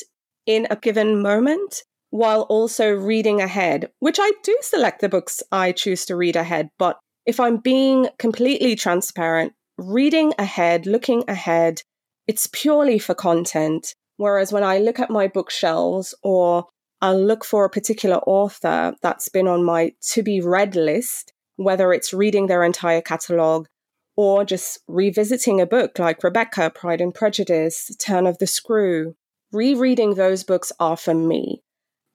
in 0.46 0.68
a 0.70 0.76
given 0.76 1.22
moment 1.22 1.84
while 2.10 2.42
also 2.44 2.92
reading 2.92 3.42
ahead, 3.42 3.90
which 4.00 4.20
I 4.22 4.32
do 4.44 4.58
select 4.62 5.02
the 5.02 5.10
books 5.10 5.42
I 5.52 5.72
choose 5.72 6.06
to 6.06 6.16
read 6.16 6.36
ahead. 6.36 6.70
But 6.78 7.00
if 7.26 7.40
I'm 7.40 7.58
being 7.58 8.10
completely 8.20 8.76
transparent, 8.76 9.54
reading 9.78 10.34
ahead, 10.38 10.86
looking 10.86 11.24
ahead, 11.28 11.82
it's 12.28 12.48
purely 12.52 13.00
for 13.00 13.16
content. 13.16 13.96
Whereas 14.24 14.54
when 14.54 14.64
I 14.64 14.78
look 14.78 15.02
at 15.02 15.10
my 15.10 15.28
bookshelves 15.28 16.16
or 16.24 16.68
I'll 17.02 17.22
look 17.22 17.44
for 17.44 17.66
a 17.66 17.70
particular 17.70 18.20
author 18.20 18.96
that's 19.02 19.28
been 19.28 19.50
on 19.50 19.66
my 19.66 19.92
to 20.12 20.24
be 20.24 20.40
read 20.40 20.78
list, 20.78 21.34
whether 21.58 21.92
it's 21.92 22.14
reading 22.14 22.48
their 22.48 22.64
entire 22.64 23.02
catalogue 23.02 23.68
or 24.16 24.46
just 24.46 24.80
revisiting 24.88 25.60
a 25.60 25.66
book 25.66 26.00
like 26.00 26.24
Rebecca, 26.24 26.70
Pride 26.70 27.02
and 27.02 27.14
Prejudice, 27.14 27.94
Turn 28.00 28.26
of 28.26 28.38
the 28.38 28.48
Screw. 28.48 29.16
Rereading 29.52 30.14
those 30.14 30.46
books 30.46 30.72
are 30.80 30.96
for 30.96 31.14
me. 31.14 31.62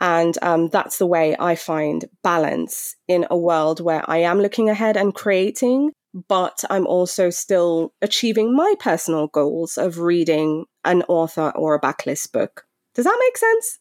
And 0.01 0.39
um, 0.41 0.69
that's 0.69 0.97
the 0.97 1.07
way 1.07 1.37
I 1.39 1.57
find 1.57 2.07
balance 2.23 2.97
in 3.07 3.27
a 3.31 3.37
world 3.37 3.81
where 3.81 4.09
I 4.09 4.23
am 4.23 4.41
looking 4.41 4.71
ahead 4.71 4.97
and 4.97 5.15
creating, 5.15 5.91
but 6.27 6.65
I'm 6.71 6.87
also 6.87 7.29
still 7.29 7.93
achieving 8.01 8.57
my 8.57 8.77
personal 8.81 9.27
goals 9.27 9.77
of 9.77 9.99
reading 9.99 10.65
an 10.89 11.03
author 11.03 11.53
or 11.55 11.75
a 11.75 11.81
backlist 11.81 12.33
book. 12.33 12.67
Does 12.95 13.05
that 13.05 13.19
make 13.21 13.37
sense? 13.37 13.79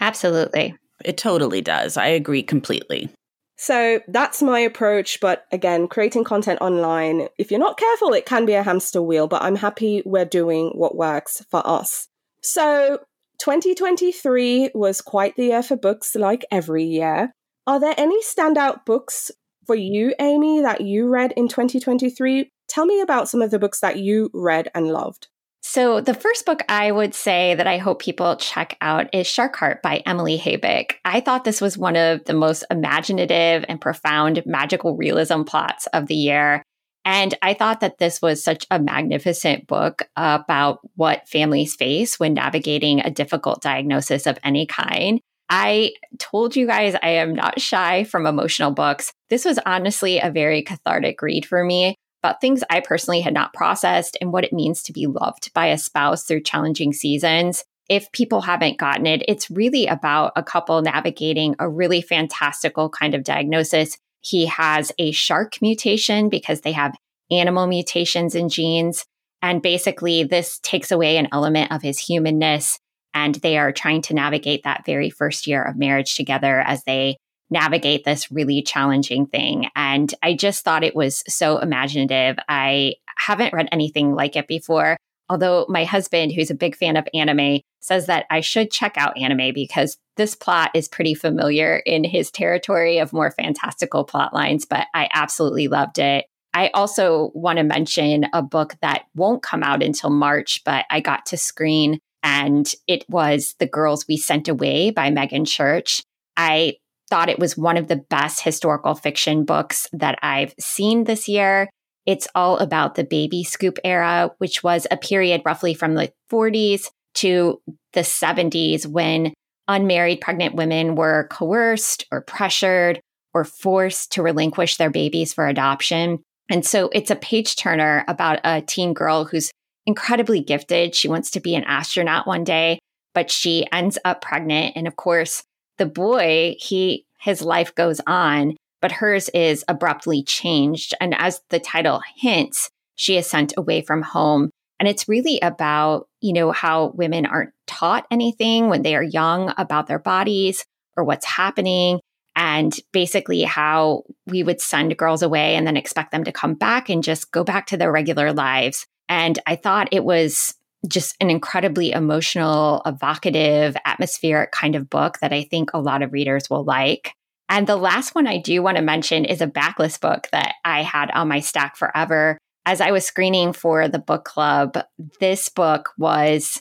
Absolutely. 0.00 0.74
It 1.04 1.16
totally 1.16 1.60
does. 1.60 1.96
I 1.96 2.06
agree 2.06 2.42
completely. 2.42 3.10
So 3.56 4.00
that's 4.08 4.42
my 4.42 4.58
approach. 4.58 5.20
But 5.20 5.46
again, 5.52 5.88
creating 5.88 6.24
content 6.24 6.60
online, 6.60 7.28
if 7.38 7.50
you're 7.50 7.60
not 7.60 7.78
careful, 7.78 8.12
it 8.12 8.26
can 8.26 8.44
be 8.44 8.54
a 8.54 8.62
hamster 8.62 9.00
wheel, 9.00 9.28
but 9.28 9.42
I'm 9.42 9.56
happy 9.56 10.02
we're 10.04 10.24
doing 10.24 10.70
what 10.74 10.96
works 10.96 11.44
for 11.50 11.66
us. 11.66 12.08
So 12.42 12.98
2023 13.38 14.70
was 14.74 15.00
quite 15.00 15.36
the 15.36 15.46
year 15.46 15.62
for 15.62 15.76
books, 15.76 16.14
like 16.14 16.44
every 16.50 16.84
year. 16.84 17.32
Are 17.66 17.80
there 17.80 17.94
any 17.96 18.22
standout 18.22 18.84
books 18.84 19.30
for 19.66 19.74
you, 19.74 20.14
Amy, 20.20 20.60
that 20.60 20.82
you 20.82 21.08
read 21.08 21.32
in 21.36 21.48
2023? 21.48 22.50
Tell 22.68 22.86
me 22.86 23.00
about 23.00 23.28
some 23.28 23.42
of 23.42 23.50
the 23.50 23.58
books 23.58 23.80
that 23.80 23.98
you 23.98 24.30
read 24.32 24.68
and 24.74 24.88
loved. 24.88 25.28
So, 25.68 26.00
the 26.00 26.14
first 26.14 26.46
book 26.46 26.62
I 26.68 26.92
would 26.92 27.12
say 27.12 27.56
that 27.56 27.66
I 27.66 27.78
hope 27.78 28.00
people 28.00 28.36
check 28.36 28.78
out 28.80 29.12
is 29.12 29.26
Shark 29.26 29.56
Heart 29.56 29.82
by 29.82 30.00
Emily 30.06 30.38
Habeck. 30.38 30.92
I 31.04 31.18
thought 31.18 31.42
this 31.42 31.60
was 31.60 31.76
one 31.76 31.96
of 31.96 32.24
the 32.24 32.34
most 32.34 32.64
imaginative 32.70 33.64
and 33.68 33.80
profound 33.80 34.44
magical 34.46 34.96
realism 34.96 35.42
plots 35.42 35.88
of 35.88 36.06
the 36.06 36.14
year. 36.14 36.62
And 37.04 37.34
I 37.42 37.52
thought 37.52 37.80
that 37.80 37.98
this 37.98 38.22
was 38.22 38.44
such 38.44 38.64
a 38.70 38.78
magnificent 38.78 39.66
book 39.66 40.08
about 40.14 40.78
what 40.94 41.28
families 41.28 41.74
face 41.74 42.20
when 42.20 42.34
navigating 42.34 43.00
a 43.00 43.10
difficult 43.10 43.60
diagnosis 43.60 44.28
of 44.28 44.38
any 44.44 44.66
kind. 44.66 45.20
I 45.50 45.94
told 46.20 46.54
you 46.54 46.68
guys 46.68 46.94
I 47.02 47.08
am 47.08 47.34
not 47.34 47.60
shy 47.60 48.04
from 48.04 48.24
emotional 48.24 48.70
books. 48.70 49.12
This 49.30 49.44
was 49.44 49.58
honestly 49.66 50.20
a 50.20 50.30
very 50.30 50.62
cathartic 50.62 51.20
read 51.22 51.44
for 51.44 51.64
me 51.64 51.96
about 52.26 52.40
things 52.40 52.64
I 52.68 52.80
personally 52.80 53.20
had 53.20 53.34
not 53.34 53.54
processed 53.54 54.16
and 54.20 54.32
what 54.32 54.44
it 54.44 54.52
means 54.52 54.82
to 54.82 54.92
be 54.92 55.06
loved 55.06 55.52
by 55.54 55.66
a 55.66 55.78
spouse 55.78 56.24
through 56.24 56.42
challenging 56.42 56.92
seasons. 56.92 57.64
If 57.88 58.10
people 58.10 58.40
haven't 58.40 58.78
gotten 58.78 59.06
it, 59.06 59.22
it's 59.28 59.48
really 59.48 59.86
about 59.86 60.32
a 60.34 60.42
couple 60.42 60.82
navigating 60.82 61.54
a 61.60 61.68
really 61.68 62.02
fantastical 62.02 62.90
kind 62.90 63.14
of 63.14 63.22
diagnosis. 63.22 63.96
He 64.22 64.46
has 64.46 64.90
a 64.98 65.12
shark 65.12 65.58
mutation 65.62 66.28
because 66.28 66.62
they 66.62 66.72
have 66.72 66.96
animal 67.30 67.68
mutations 67.68 68.34
in 68.34 68.48
genes. 68.48 69.04
And 69.40 69.62
basically, 69.62 70.24
this 70.24 70.58
takes 70.64 70.90
away 70.90 71.16
an 71.18 71.28
element 71.30 71.70
of 71.70 71.82
his 71.82 71.98
humanness. 71.98 72.80
And 73.14 73.36
they 73.36 73.56
are 73.56 73.70
trying 73.70 74.02
to 74.02 74.14
navigate 74.14 74.64
that 74.64 74.84
very 74.84 75.10
first 75.10 75.46
year 75.46 75.62
of 75.62 75.76
marriage 75.76 76.16
together 76.16 76.60
as 76.60 76.82
they 76.84 77.18
navigate 77.50 78.04
this 78.04 78.30
really 78.30 78.62
challenging 78.62 79.26
thing. 79.26 79.68
And 79.76 80.12
I 80.22 80.34
just 80.34 80.64
thought 80.64 80.84
it 80.84 80.96
was 80.96 81.22
so 81.28 81.58
imaginative. 81.58 82.36
I 82.48 82.94
haven't 83.16 83.52
read 83.52 83.68
anything 83.72 84.14
like 84.14 84.36
it 84.36 84.48
before. 84.48 84.96
Although 85.28 85.66
my 85.68 85.84
husband, 85.84 86.32
who's 86.32 86.50
a 86.50 86.54
big 86.54 86.76
fan 86.76 86.96
of 86.96 87.08
anime, 87.12 87.60
says 87.80 88.06
that 88.06 88.26
I 88.30 88.40
should 88.40 88.70
check 88.70 88.96
out 88.96 89.18
anime 89.18 89.52
because 89.54 89.96
this 90.16 90.34
plot 90.34 90.70
is 90.74 90.88
pretty 90.88 91.14
familiar 91.14 91.76
in 91.84 92.04
his 92.04 92.30
territory 92.30 92.98
of 92.98 93.12
more 93.12 93.30
fantastical 93.30 94.04
plot 94.04 94.32
lines, 94.32 94.64
but 94.64 94.86
I 94.94 95.08
absolutely 95.12 95.68
loved 95.68 95.98
it. 95.98 96.26
I 96.54 96.70
also 96.74 97.32
want 97.34 97.58
to 97.58 97.64
mention 97.64 98.26
a 98.32 98.42
book 98.42 98.76
that 98.80 99.04
won't 99.14 99.42
come 99.42 99.62
out 99.62 99.82
until 99.82 100.10
March, 100.10 100.62
but 100.64 100.86
I 100.90 101.00
got 101.00 101.26
to 101.26 101.36
screen, 101.36 101.98
and 102.22 102.72
it 102.86 103.04
was 103.10 103.54
The 103.58 103.66
Girls 103.66 104.06
We 104.08 104.16
Sent 104.16 104.48
Away 104.48 104.90
by 104.90 105.10
Meagan 105.10 105.44
Church. 105.44 106.02
I 106.36 106.76
thought 107.08 107.28
it 107.28 107.38
was 107.38 107.56
one 107.56 107.76
of 107.76 107.88
the 107.88 107.96
best 107.96 108.42
historical 108.42 108.94
fiction 108.94 109.44
books 109.44 109.88
that 109.92 110.18
I've 110.22 110.54
seen 110.58 111.04
this 111.04 111.28
year. 111.28 111.68
It's 112.04 112.28
all 112.34 112.58
about 112.58 112.94
the 112.94 113.04
baby 113.04 113.42
scoop 113.44 113.78
era, 113.84 114.30
which 114.38 114.62
was 114.62 114.86
a 114.90 114.96
period 114.96 115.42
roughly 115.44 115.74
from 115.74 115.94
the 115.94 116.12
40s 116.30 116.88
to 117.14 117.60
the 117.92 118.00
70s 118.00 118.86
when 118.86 119.32
unmarried 119.68 120.20
pregnant 120.20 120.54
women 120.54 120.94
were 120.94 121.26
coerced 121.30 122.06
or 122.12 122.20
pressured 122.20 123.00
or 123.34 123.44
forced 123.44 124.12
to 124.12 124.22
relinquish 124.22 124.76
their 124.76 124.90
babies 124.90 125.34
for 125.34 125.46
adoption. 125.46 126.20
And 126.48 126.64
so 126.64 126.88
it's 126.92 127.10
a 127.10 127.16
page 127.16 127.56
turner 127.56 128.04
about 128.06 128.38
a 128.44 128.62
teen 128.62 128.94
girl 128.94 129.24
who's 129.24 129.50
incredibly 129.84 130.40
gifted. 130.40 130.94
She 130.94 131.08
wants 131.08 131.30
to 131.32 131.40
be 131.40 131.54
an 131.54 131.64
astronaut 131.64 132.26
one 132.26 132.44
day, 132.44 132.78
but 133.14 133.30
she 133.30 133.66
ends 133.72 133.98
up 134.04 134.20
pregnant. 134.20 134.76
And 134.76 134.86
of 134.86 134.96
course, 134.96 135.42
the 135.78 135.86
boy, 135.86 136.56
he 136.58 137.06
his 137.20 137.42
life 137.42 137.74
goes 137.74 138.00
on, 138.06 138.56
but 138.80 138.92
hers 138.92 139.28
is 139.30 139.64
abruptly 139.68 140.22
changed. 140.22 140.94
And 141.00 141.14
as 141.14 141.40
the 141.50 141.58
title 141.58 142.00
hints, 142.16 142.70
she 142.94 143.16
is 143.16 143.26
sent 143.26 143.52
away 143.56 143.82
from 143.82 144.02
home. 144.02 144.50
And 144.78 144.88
it's 144.88 145.08
really 145.08 145.40
about, 145.40 146.08
you 146.20 146.32
know, 146.32 146.52
how 146.52 146.92
women 146.94 147.26
aren't 147.26 147.52
taught 147.66 148.06
anything 148.10 148.68
when 148.68 148.82
they 148.82 148.94
are 148.94 149.02
young 149.02 149.52
about 149.56 149.86
their 149.86 149.98
bodies 149.98 150.64
or 150.96 151.04
what's 151.04 151.24
happening. 151.24 152.00
And 152.36 152.78
basically, 152.92 153.42
how 153.42 154.02
we 154.26 154.42
would 154.42 154.60
send 154.60 154.96
girls 154.98 155.22
away 155.22 155.56
and 155.56 155.66
then 155.66 155.78
expect 155.78 156.12
them 156.12 156.24
to 156.24 156.32
come 156.32 156.54
back 156.54 156.90
and 156.90 157.02
just 157.02 157.32
go 157.32 157.44
back 157.44 157.66
to 157.68 157.78
their 157.78 157.90
regular 157.90 158.32
lives. 158.34 158.86
And 159.08 159.38
I 159.46 159.56
thought 159.56 159.88
it 159.92 160.04
was 160.04 160.54
just 160.88 161.16
an 161.20 161.30
incredibly 161.30 161.92
emotional, 161.92 162.82
evocative, 162.86 163.76
atmospheric 163.84 164.52
kind 164.52 164.76
of 164.76 164.90
book 164.90 165.18
that 165.20 165.32
I 165.32 165.44
think 165.44 165.70
a 165.72 165.80
lot 165.80 166.02
of 166.02 166.12
readers 166.12 166.48
will 166.50 166.64
like. 166.64 167.12
And 167.48 167.66
the 167.66 167.76
last 167.76 168.14
one 168.14 168.26
I 168.26 168.38
do 168.38 168.62
want 168.62 168.76
to 168.76 168.82
mention 168.82 169.24
is 169.24 169.40
a 169.40 169.46
backlist 169.46 170.00
book 170.00 170.26
that 170.32 170.54
I 170.64 170.82
had 170.82 171.10
on 171.12 171.28
my 171.28 171.40
stack 171.40 171.76
forever. 171.76 172.38
As 172.64 172.80
I 172.80 172.90
was 172.90 173.04
screening 173.04 173.52
for 173.52 173.88
the 173.88 174.00
book 174.00 174.24
club, 174.24 174.76
this 175.20 175.48
book 175.48 175.90
was 175.96 176.60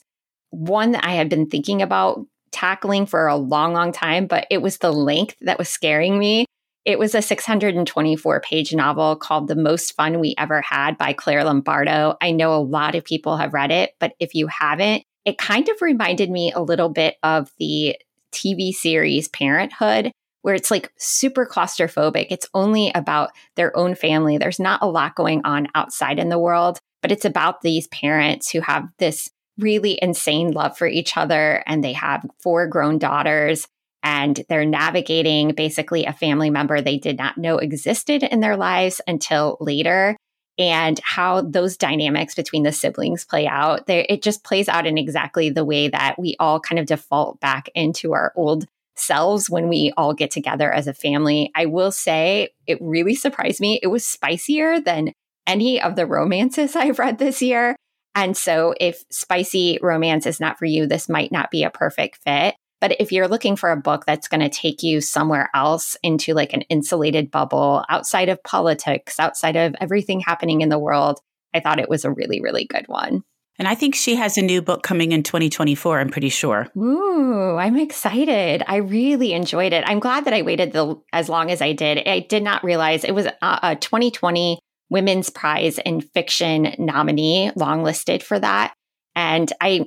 one 0.51 0.91
that 0.91 1.05
I 1.05 1.13
had 1.13 1.29
been 1.29 1.47
thinking 1.47 1.81
about 1.81 2.25
tackling 2.51 3.05
for 3.05 3.27
a 3.27 3.35
long, 3.35 3.73
long 3.73 3.91
time, 3.91 4.27
but 4.27 4.45
it 4.49 4.61
was 4.61 4.77
the 4.77 4.93
length 4.93 5.35
that 5.41 5.57
was 5.57 5.67
scaring 5.67 6.17
me. 6.17 6.44
It 6.85 6.99
was 6.99 7.15
a 7.15 7.21
624 7.21 8.41
page 8.41 8.73
novel 8.73 9.15
called 9.15 9.47
The 9.47 9.55
Most 9.55 9.95
Fun 9.95 10.19
We 10.19 10.35
Ever 10.37 10.61
Had 10.61 10.99
by 10.99 11.13
Claire 11.13 11.43
Lombardo. 11.43 12.15
I 12.21 12.31
know 12.31 12.53
a 12.53 12.61
lot 12.61 12.93
of 12.93 13.03
people 13.03 13.37
have 13.37 13.55
read 13.55 13.71
it, 13.71 13.93
but 13.99 14.13
if 14.19 14.35
you 14.35 14.45
haven't, 14.45 15.03
it 15.25 15.39
kind 15.39 15.67
of 15.67 15.81
reminded 15.81 16.29
me 16.29 16.51
a 16.51 16.61
little 16.61 16.89
bit 16.89 17.15
of 17.23 17.51
the 17.57 17.97
TV 18.31 18.71
series 18.71 19.27
Parenthood, 19.27 20.11
where 20.43 20.53
it's 20.53 20.69
like 20.69 20.91
super 20.99 21.47
claustrophobic. 21.47 22.27
It's 22.29 22.47
only 22.53 22.91
about 22.93 23.31
their 23.55 23.75
own 23.75 23.95
family. 23.95 24.37
There's 24.37 24.59
not 24.59 24.83
a 24.83 24.87
lot 24.87 25.15
going 25.15 25.41
on 25.43 25.67
outside 25.73 26.19
in 26.19 26.29
the 26.29 26.37
world, 26.37 26.77
but 27.01 27.11
it's 27.11 27.25
about 27.25 27.61
these 27.61 27.87
parents 27.87 28.51
who 28.51 28.61
have 28.61 28.87
this 28.99 29.27
really 29.57 29.97
insane 30.01 30.51
love 30.51 30.77
for 30.77 30.85
each 30.85 31.17
other 31.17 31.63
and 31.65 31.83
they 31.83 31.93
have 31.93 32.25
four 32.43 32.67
grown 32.67 32.99
daughters 32.99 33.67
and 34.05 34.45
they're 34.47 34.65
navigating 34.65 35.53
basically 35.55 36.05
a 36.05 36.13
family 36.13 36.51
member 36.51 36.79
they 36.79 36.97
did 36.97 37.17
not 37.17 37.39
know 37.39 37.57
existed 37.57 38.21
in 38.21 38.39
their 38.39 38.55
lives 38.55 39.01
until 39.07 39.57
later 39.59 40.15
and 40.57 41.01
how 41.03 41.41
those 41.41 41.75
dynamics 41.75 42.35
between 42.35 42.63
the 42.63 42.71
siblings 42.71 43.25
play 43.25 43.47
out. 43.47 43.83
it 43.87 44.21
just 44.21 44.43
plays 44.43 44.69
out 44.69 44.85
in 44.85 44.97
exactly 44.97 45.49
the 45.49 45.65
way 45.65 45.89
that 45.89 46.17
we 46.17 46.35
all 46.39 46.59
kind 46.59 46.79
of 46.79 46.85
default 46.85 47.39
back 47.41 47.67
into 47.75 48.13
our 48.13 48.31
old 48.37 48.65
selves 48.95 49.49
when 49.49 49.67
we 49.67 49.91
all 49.97 50.13
get 50.13 50.31
together 50.31 50.71
as 50.71 50.87
a 50.87 50.93
family. 50.93 51.51
I 51.55 51.65
will 51.65 51.91
say 51.91 52.49
it 52.67 52.77
really 52.79 53.15
surprised 53.15 53.59
me. 53.59 53.79
It 53.81 53.87
was 53.87 54.05
spicier 54.05 54.79
than 54.79 55.11
any 55.47 55.81
of 55.81 55.95
the 55.95 56.05
romances 56.05 56.75
I've 56.75 56.99
read 56.99 57.17
this 57.17 57.41
year. 57.41 57.75
And 58.17 58.37
so, 58.37 58.73
if 58.79 59.03
spicy 59.11 59.77
romance 59.81 60.25
is 60.25 60.39
not 60.39 60.57
for 60.57 60.63
you, 60.63 60.87
this 60.87 61.09
might 61.09 61.33
not 61.33 61.51
be 61.51 61.63
a 61.63 61.69
perfect 61.69 62.19
fit. 62.23 62.55
But 62.81 62.99
if 62.99 63.11
you're 63.11 63.27
looking 63.27 63.55
for 63.55 63.71
a 63.71 63.77
book 63.77 64.05
that's 64.05 64.27
going 64.27 64.41
to 64.41 64.49
take 64.49 64.83
you 64.83 65.01
somewhere 65.01 65.49
else 65.53 65.97
into 66.03 66.33
like 66.33 66.53
an 66.53 66.61
insulated 66.63 67.31
bubble 67.31 67.83
outside 67.89 68.29
of 68.29 68.43
politics, 68.43 69.19
outside 69.19 69.55
of 69.55 69.75
everything 69.79 70.19
happening 70.19 70.61
in 70.61 70.69
the 70.69 70.79
world, 70.79 71.19
I 71.53 71.61
thought 71.61 71.79
it 71.79 71.89
was 71.89 72.05
a 72.05 72.11
really, 72.11 72.41
really 72.41 72.65
good 72.65 72.87
one. 72.87 73.23
And 73.57 73.67
I 73.67 73.75
think 73.75 73.95
she 73.95 74.15
has 74.15 74.37
a 74.37 74.41
new 74.41 74.61
book 74.61 74.83
coming 74.83 75.13
in 75.13 75.23
2024, 75.23 75.99
I'm 75.99 76.09
pretty 76.09 76.29
sure. 76.29 76.67
Ooh, 76.77 77.55
I'm 77.55 77.77
excited. 77.77 78.63
I 78.67 78.77
really 78.77 79.31
enjoyed 79.31 79.71
it. 79.71 79.85
I'm 79.87 79.99
glad 79.99 80.25
that 80.25 80.33
I 80.33 80.41
waited 80.41 80.73
the, 80.73 80.95
as 81.13 81.29
long 81.29 81.49
as 81.49 81.61
I 81.61 81.71
did. 81.71 82.05
I 82.05 82.19
did 82.19 82.43
not 82.43 82.65
realize 82.65 83.05
it 83.05 83.15
was 83.15 83.27
a, 83.27 83.33
a 83.41 83.75
2020 83.77 84.59
Women's 84.89 85.29
Prize 85.29 85.79
in 85.79 86.01
Fiction 86.01 86.75
nominee, 86.77 87.51
longlisted 87.57 88.21
for 88.21 88.37
that. 88.39 88.73
And 89.15 89.51
I 89.61 89.85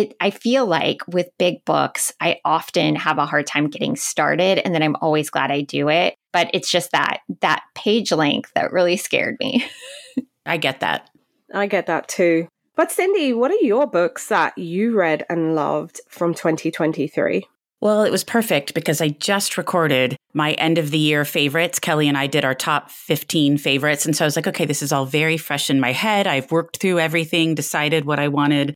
it 0.00 0.14
I 0.20 0.30
feel 0.30 0.66
like 0.66 1.06
with 1.08 1.28
big 1.38 1.64
books, 1.64 2.12
I 2.20 2.40
often 2.44 2.96
have 2.96 3.18
a 3.18 3.26
hard 3.26 3.46
time 3.46 3.68
getting 3.68 3.96
started 3.96 4.58
and 4.58 4.74
then 4.74 4.82
I'm 4.82 4.96
always 5.00 5.30
glad 5.30 5.50
I 5.50 5.62
do 5.62 5.88
it. 5.88 6.14
But 6.32 6.50
it's 6.54 6.70
just 6.70 6.92
that 6.92 7.20
that 7.40 7.62
page 7.74 8.12
length 8.12 8.52
that 8.54 8.72
really 8.72 8.96
scared 8.96 9.36
me. 9.40 9.64
I 10.46 10.56
get 10.56 10.80
that. 10.80 11.10
I 11.52 11.66
get 11.66 11.86
that 11.86 12.08
too. 12.08 12.48
But 12.76 12.90
Cindy, 12.90 13.32
what 13.32 13.50
are 13.50 13.62
your 13.62 13.86
books 13.86 14.28
that 14.28 14.56
you 14.56 14.96
read 14.96 15.26
and 15.28 15.54
loved 15.54 16.00
from 16.08 16.32
2023? 16.32 17.46
Well, 17.80 18.04
it 18.04 18.10
was 18.10 18.24
perfect 18.24 18.74
because 18.74 19.00
I 19.00 19.08
just 19.08 19.56
recorded 19.56 20.16
my 20.34 20.52
end 20.52 20.76
of 20.76 20.90
the 20.90 20.98
year 20.98 21.24
favorites. 21.24 21.78
Kelly 21.78 22.08
and 22.08 22.16
I 22.16 22.26
did 22.26 22.44
our 22.44 22.54
top 22.54 22.90
15 22.90 23.56
favorites. 23.56 24.04
And 24.04 24.14
so 24.14 24.24
I 24.24 24.26
was 24.26 24.36
like, 24.36 24.46
okay, 24.46 24.66
this 24.66 24.82
is 24.82 24.92
all 24.92 25.06
very 25.06 25.38
fresh 25.38 25.70
in 25.70 25.80
my 25.80 25.92
head. 25.92 26.26
I've 26.26 26.52
worked 26.52 26.78
through 26.78 27.00
everything, 27.00 27.54
decided 27.54 28.04
what 28.04 28.18
I 28.18 28.28
wanted 28.28 28.74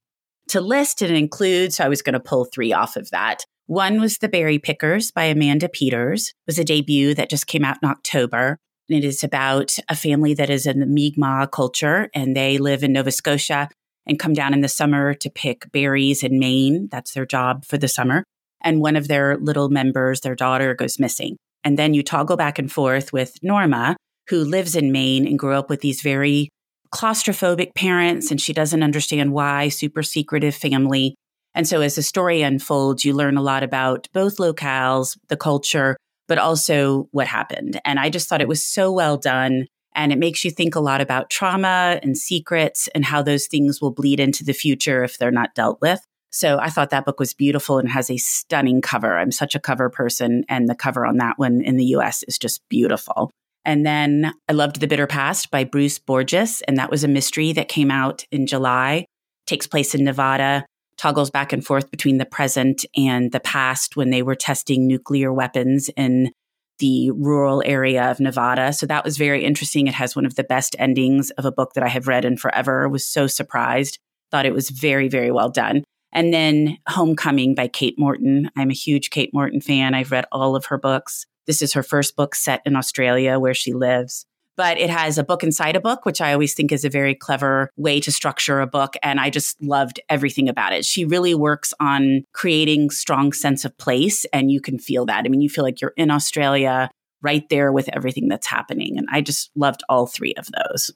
to 0.48 0.60
list 0.60 1.02
and 1.02 1.16
include. 1.16 1.72
So 1.72 1.84
I 1.84 1.88
was 1.88 2.02
going 2.02 2.14
to 2.14 2.20
pull 2.20 2.44
three 2.44 2.72
off 2.72 2.96
of 2.96 3.10
that. 3.10 3.44
One 3.66 4.00
was 4.00 4.18
The 4.18 4.28
Berry 4.28 4.58
Pickers 4.58 5.10
by 5.10 5.24
Amanda 5.24 5.68
Peters. 5.68 6.28
It 6.28 6.34
was 6.46 6.58
a 6.58 6.64
debut 6.64 7.14
that 7.14 7.30
just 7.30 7.46
came 7.46 7.64
out 7.64 7.78
in 7.82 7.88
October. 7.88 8.58
And 8.88 8.98
it 8.98 9.04
is 9.04 9.24
about 9.24 9.78
a 9.88 9.96
family 9.96 10.34
that 10.34 10.50
is 10.50 10.66
in 10.66 10.80
the 10.80 10.86
Mi'kmaq 10.86 11.50
culture 11.50 12.10
and 12.14 12.36
they 12.36 12.58
live 12.58 12.84
in 12.84 12.92
Nova 12.92 13.10
Scotia 13.10 13.70
and 14.06 14.18
come 14.18 14.34
down 14.34 14.52
in 14.52 14.60
the 14.60 14.68
summer 14.68 15.14
to 15.14 15.30
pick 15.30 15.72
berries 15.72 16.22
in 16.22 16.38
Maine. 16.38 16.88
That's 16.90 17.14
their 17.14 17.24
job 17.24 17.64
for 17.64 17.78
the 17.78 17.88
summer. 17.88 18.24
And 18.62 18.80
one 18.80 18.96
of 18.96 19.08
their 19.08 19.38
little 19.38 19.70
members, 19.70 20.20
their 20.20 20.34
daughter, 20.34 20.74
goes 20.74 20.98
missing. 20.98 21.36
And 21.64 21.78
then 21.78 21.94
you 21.94 22.02
toggle 22.02 22.36
back 22.36 22.58
and 22.58 22.70
forth 22.70 23.12
with 23.12 23.38
Norma, 23.42 23.96
who 24.28 24.44
lives 24.44 24.76
in 24.76 24.92
Maine 24.92 25.26
and 25.26 25.38
grew 25.38 25.54
up 25.54 25.70
with 25.70 25.80
these 25.80 26.02
very 26.02 26.50
claustrophobic 26.94 27.74
parents, 27.74 28.30
and 28.30 28.40
she 28.40 28.52
doesn't 28.52 28.82
understand 28.82 29.32
why, 29.32 29.68
super 29.68 30.02
secretive 30.02 30.54
family. 30.54 31.16
And 31.54 31.66
so 31.66 31.80
as 31.80 31.96
the 31.96 32.02
story 32.02 32.42
unfolds, 32.42 33.04
you 33.04 33.14
learn 33.14 33.36
a 33.36 33.42
lot 33.42 33.62
about 33.62 34.08
both 34.12 34.36
locales, 34.38 35.18
the 35.28 35.36
culture, 35.36 35.96
but 36.28 36.38
also 36.38 37.08
what 37.10 37.26
happened. 37.26 37.80
And 37.84 37.98
I 37.98 38.10
just 38.10 38.28
thought 38.28 38.40
it 38.40 38.48
was 38.48 38.62
so 38.62 38.92
well 38.92 39.16
done. 39.16 39.66
And 39.96 40.12
it 40.12 40.18
makes 40.18 40.44
you 40.44 40.50
think 40.50 40.74
a 40.74 40.80
lot 40.80 41.00
about 41.00 41.30
trauma 41.30 42.00
and 42.02 42.16
secrets 42.16 42.88
and 42.94 43.04
how 43.04 43.22
those 43.22 43.46
things 43.46 43.80
will 43.80 43.92
bleed 43.92 44.18
into 44.18 44.44
the 44.44 44.52
future 44.52 45.04
if 45.04 45.18
they're 45.18 45.30
not 45.30 45.54
dealt 45.54 45.80
with. 45.80 46.00
So 46.30 46.58
I 46.58 46.68
thought 46.68 46.90
that 46.90 47.04
book 47.04 47.20
was 47.20 47.32
beautiful 47.32 47.78
and 47.78 47.88
has 47.88 48.10
a 48.10 48.16
stunning 48.16 48.80
cover. 48.80 49.18
I'm 49.18 49.30
such 49.30 49.54
a 49.54 49.60
cover 49.60 49.88
person, 49.88 50.44
and 50.48 50.68
the 50.68 50.74
cover 50.74 51.06
on 51.06 51.18
that 51.18 51.38
one 51.38 51.60
in 51.60 51.76
the 51.76 51.84
US 51.96 52.24
is 52.24 52.38
just 52.38 52.60
beautiful. 52.68 53.30
And 53.64 53.84
then 53.86 54.32
I 54.48 54.52
loved 54.52 54.80
The 54.80 54.86
Bitter 54.86 55.06
Past 55.06 55.50
by 55.50 55.64
Bruce 55.64 55.98
Borgos, 55.98 56.62
and 56.68 56.76
that 56.76 56.90
was 56.90 57.02
a 57.02 57.08
mystery 57.08 57.52
that 57.52 57.68
came 57.68 57.90
out 57.90 58.24
in 58.30 58.46
July. 58.46 59.06
Takes 59.46 59.66
place 59.66 59.94
in 59.94 60.04
Nevada, 60.04 60.66
toggles 60.96 61.30
back 61.30 61.52
and 61.52 61.64
forth 61.64 61.90
between 61.90 62.18
the 62.18 62.26
present 62.26 62.84
and 62.96 63.32
the 63.32 63.40
past 63.40 63.96
when 63.96 64.10
they 64.10 64.22
were 64.22 64.34
testing 64.34 64.86
nuclear 64.86 65.32
weapons 65.32 65.90
in 65.96 66.30
the 66.78 67.10
rural 67.12 67.62
area 67.64 68.10
of 68.10 68.20
Nevada. 68.20 68.72
So 68.72 68.86
that 68.86 69.04
was 69.04 69.16
very 69.16 69.44
interesting. 69.44 69.86
It 69.86 69.94
has 69.94 70.16
one 70.16 70.26
of 70.26 70.34
the 70.34 70.44
best 70.44 70.74
endings 70.78 71.30
of 71.32 71.44
a 71.44 71.52
book 71.52 71.74
that 71.74 71.84
I 71.84 71.88
have 71.88 72.08
read 72.08 72.24
in 72.24 72.36
forever. 72.36 72.88
Was 72.88 73.06
so 73.06 73.26
surprised. 73.26 73.98
Thought 74.30 74.46
it 74.46 74.54
was 74.54 74.70
very, 74.70 75.08
very 75.08 75.30
well 75.30 75.50
done. 75.50 75.84
And 76.12 76.32
then 76.32 76.78
Homecoming 76.88 77.54
by 77.54 77.68
Kate 77.68 77.98
Morton. 77.98 78.50
I'm 78.56 78.70
a 78.70 78.74
huge 78.74 79.10
Kate 79.10 79.32
Morton 79.32 79.60
fan. 79.60 79.94
I've 79.94 80.10
read 80.10 80.26
all 80.32 80.56
of 80.56 80.66
her 80.66 80.78
books. 80.78 81.26
This 81.46 81.62
is 81.62 81.72
her 81.72 81.82
first 81.82 82.16
book 82.16 82.34
set 82.34 82.62
in 82.64 82.76
Australia 82.76 83.38
where 83.38 83.54
she 83.54 83.72
lives. 83.72 84.26
But 84.56 84.78
it 84.78 84.88
has 84.88 85.18
a 85.18 85.24
book 85.24 85.42
inside 85.42 85.74
a 85.74 85.80
book, 85.80 86.04
which 86.06 86.20
I 86.20 86.32
always 86.32 86.54
think 86.54 86.70
is 86.70 86.84
a 86.84 86.88
very 86.88 87.14
clever 87.14 87.70
way 87.76 87.98
to 88.00 88.12
structure 88.12 88.60
a 88.60 88.68
book. 88.68 88.94
And 89.02 89.18
I 89.18 89.28
just 89.28 89.60
loved 89.60 90.00
everything 90.08 90.48
about 90.48 90.72
it. 90.72 90.84
She 90.84 91.04
really 91.04 91.34
works 91.34 91.74
on 91.80 92.24
creating 92.32 92.90
strong 92.90 93.32
sense 93.32 93.64
of 93.64 93.76
place. 93.78 94.24
And 94.26 94.52
you 94.52 94.60
can 94.60 94.78
feel 94.78 95.06
that. 95.06 95.24
I 95.24 95.28
mean, 95.28 95.40
you 95.40 95.50
feel 95.50 95.64
like 95.64 95.80
you're 95.80 95.94
in 95.96 96.10
Australia 96.10 96.88
right 97.20 97.48
there 97.48 97.72
with 97.72 97.88
everything 97.92 98.28
that's 98.28 98.46
happening. 98.46 98.96
And 98.96 99.08
I 99.10 99.22
just 99.22 99.50
loved 99.56 99.82
all 99.88 100.06
three 100.06 100.34
of 100.34 100.48
those. 100.52 100.92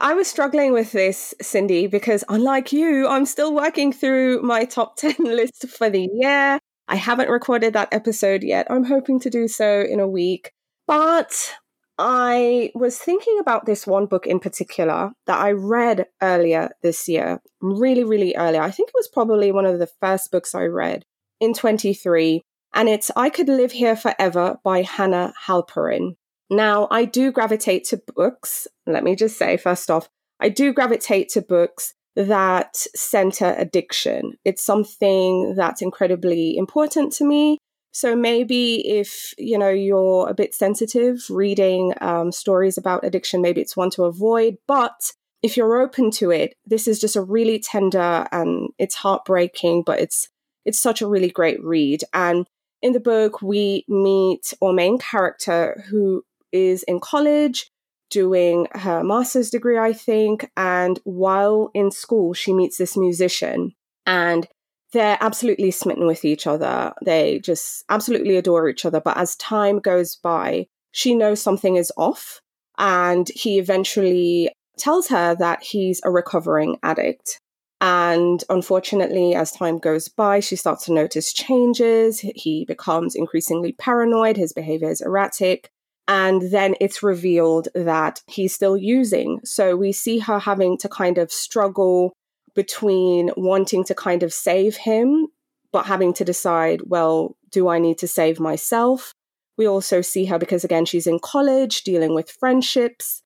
I 0.00 0.14
was 0.14 0.28
struggling 0.28 0.72
with 0.72 0.92
this, 0.92 1.34
Cindy, 1.40 1.86
because 1.86 2.22
unlike 2.28 2.72
you, 2.72 3.08
I'm 3.08 3.26
still 3.26 3.52
working 3.54 3.92
through 3.92 4.42
my 4.42 4.64
top 4.64 4.96
10 4.98 5.16
list 5.20 5.68
for 5.68 5.90
the 5.90 6.08
year. 6.12 6.60
I 6.88 6.96
haven't 6.96 7.28
recorded 7.28 7.74
that 7.74 7.92
episode 7.92 8.42
yet. 8.42 8.66
I'm 8.70 8.84
hoping 8.84 9.20
to 9.20 9.30
do 9.30 9.46
so 9.46 9.82
in 9.82 10.00
a 10.00 10.08
week. 10.08 10.52
But 10.86 11.54
I 11.98 12.70
was 12.74 12.96
thinking 12.96 13.38
about 13.40 13.66
this 13.66 13.86
one 13.86 14.06
book 14.06 14.26
in 14.26 14.40
particular 14.40 15.12
that 15.26 15.38
I 15.38 15.52
read 15.52 16.06
earlier 16.22 16.70
this 16.82 17.08
year, 17.08 17.40
really, 17.60 18.04
really 18.04 18.34
early. 18.36 18.58
I 18.58 18.70
think 18.70 18.88
it 18.88 18.94
was 18.94 19.08
probably 19.08 19.52
one 19.52 19.66
of 19.66 19.78
the 19.78 19.90
first 20.00 20.30
books 20.30 20.54
I 20.54 20.64
read 20.64 21.04
in 21.40 21.52
23. 21.52 22.42
And 22.74 22.88
it's 22.88 23.10
I 23.16 23.30
Could 23.30 23.48
Live 23.48 23.72
Here 23.72 23.96
Forever 23.96 24.58
by 24.64 24.82
Hannah 24.82 25.34
Halperin. 25.46 26.16
Now, 26.50 26.88
I 26.90 27.04
do 27.04 27.30
gravitate 27.32 27.84
to 27.84 28.00
books. 28.14 28.66
Let 28.86 29.04
me 29.04 29.14
just 29.14 29.36
say, 29.36 29.56
first 29.56 29.90
off, 29.90 30.08
I 30.40 30.48
do 30.48 30.72
gravitate 30.72 31.28
to 31.30 31.42
books 31.42 31.94
that 32.18 32.76
center 32.96 33.54
addiction. 33.56 34.32
It's 34.44 34.64
something 34.64 35.54
that's 35.56 35.80
incredibly 35.80 36.56
important 36.56 37.12
to 37.14 37.24
me. 37.24 37.58
So 37.92 38.16
maybe 38.16 38.86
if 38.86 39.32
you 39.38 39.56
know 39.56 39.70
you're 39.70 40.28
a 40.28 40.34
bit 40.34 40.54
sensitive 40.54 41.24
reading 41.30 41.94
um, 42.00 42.32
stories 42.32 42.76
about 42.76 43.04
addiction, 43.04 43.40
maybe 43.40 43.60
it's 43.60 43.76
one 43.76 43.90
to 43.90 44.04
avoid. 44.04 44.56
But 44.66 45.12
if 45.42 45.56
you're 45.56 45.80
open 45.80 46.10
to 46.12 46.32
it, 46.32 46.54
this 46.66 46.88
is 46.88 47.00
just 47.00 47.14
a 47.14 47.22
really 47.22 47.60
tender 47.60 48.26
and 48.32 48.70
it's 48.78 48.96
heartbreaking, 48.96 49.84
but 49.86 50.00
it's 50.00 50.28
it's 50.64 50.80
such 50.80 51.00
a 51.00 51.06
really 51.06 51.30
great 51.30 51.62
read. 51.62 52.02
And 52.12 52.46
in 52.82 52.92
the 52.92 53.00
book, 53.00 53.42
we 53.42 53.84
meet 53.88 54.52
our 54.60 54.72
main 54.72 54.98
character 54.98 55.84
who 55.88 56.24
is 56.52 56.82
in 56.82 56.98
college 56.98 57.70
doing 58.10 58.66
her 58.72 59.02
master's 59.02 59.50
degree, 59.50 59.78
I 59.78 59.92
think. 59.92 60.50
And 60.56 60.98
while 61.04 61.70
in 61.74 61.90
school, 61.90 62.34
she 62.34 62.52
meets 62.52 62.78
this 62.78 62.96
musician 62.96 63.74
and 64.06 64.46
they're 64.92 65.18
absolutely 65.20 65.70
smitten 65.70 66.06
with 66.06 66.24
each 66.24 66.46
other. 66.46 66.94
They 67.04 67.40
just 67.40 67.84
absolutely 67.88 68.36
adore 68.36 68.68
each 68.68 68.84
other. 68.84 69.00
But 69.00 69.18
as 69.18 69.36
time 69.36 69.78
goes 69.80 70.16
by, 70.16 70.66
she 70.92 71.14
knows 71.14 71.42
something 71.42 71.76
is 71.76 71.92
off. 71.96 72.40
And 72.78 73.28
he 73.34 73.58
eventually 73.58 74.50
tells 74.78 75.08
her 75.08 75.34
that 75.34 75.62
he's 75.62 76.00
a 76.04 76.10
recovering 76.10 76.78
addict. 76.82 77.40
And 77.80 78.42
unfortunately, 78.48 79.34
as 79.34 79.52
time 79.52 79.78
goes 79.78 80.08
by, 80.08 80.40
she 80.40 80.56
starts 80.56 80.86
to 80.86 80.92
notice 80.92 81.32
changes. 81.32 82.20
He 82.20 82.64
becomes 82.64 83.14
increasingly 83.14 83.72
paranoid. 83.72 84.36
His 84.36 84.52
behavior 84.52 84.90
is 84.90 85.00
erratic. 85.00 85.70
And 86.08 86.50
then 86.50 86.74
it's 86.80 87.02
revealed 87.02 87.68
that 87.74 88.22
he's 88.26 88.54
still 88.54 88.76
using. 88.76 89.40
So 89.44 89.76
we 89.76 89.92
see 89.92 90.18
her 90.20 90.38
having 90.38 90.78
to 90.78 90.88
kind 90.88 91.18
of 91.18 91.30
struggle 91.30 92.14
between 92.54 93.30
wanting 93.36 93.84
to 93.84 93.94
kind 93.94 94.22
of 94.22 94.32
save 94.32 94.76
him, 94.76 95.28
but 95.70 95.84
having 95.84 96.14
to 96.14 96.24
decide, 96.24 96.80
well, 96.86 97.36
do 97.50 97.68
I 97.68 97.78
need 97.78 97.98
to 97.98 98.08
save 98.08 98.40
myself? 98.40 99.12
We 99.58 99.68
also 99.68 100.00
see 100.00 100.24
her 100.24 100.38
because, 100.38 100.64
again, 100.64 100.86
she's 100.86 101.06
in 101.06 101.18
college 101.18 101.82
dealing 101.82 102.14
with 102.14 102.30
friendships. 102.30 103.22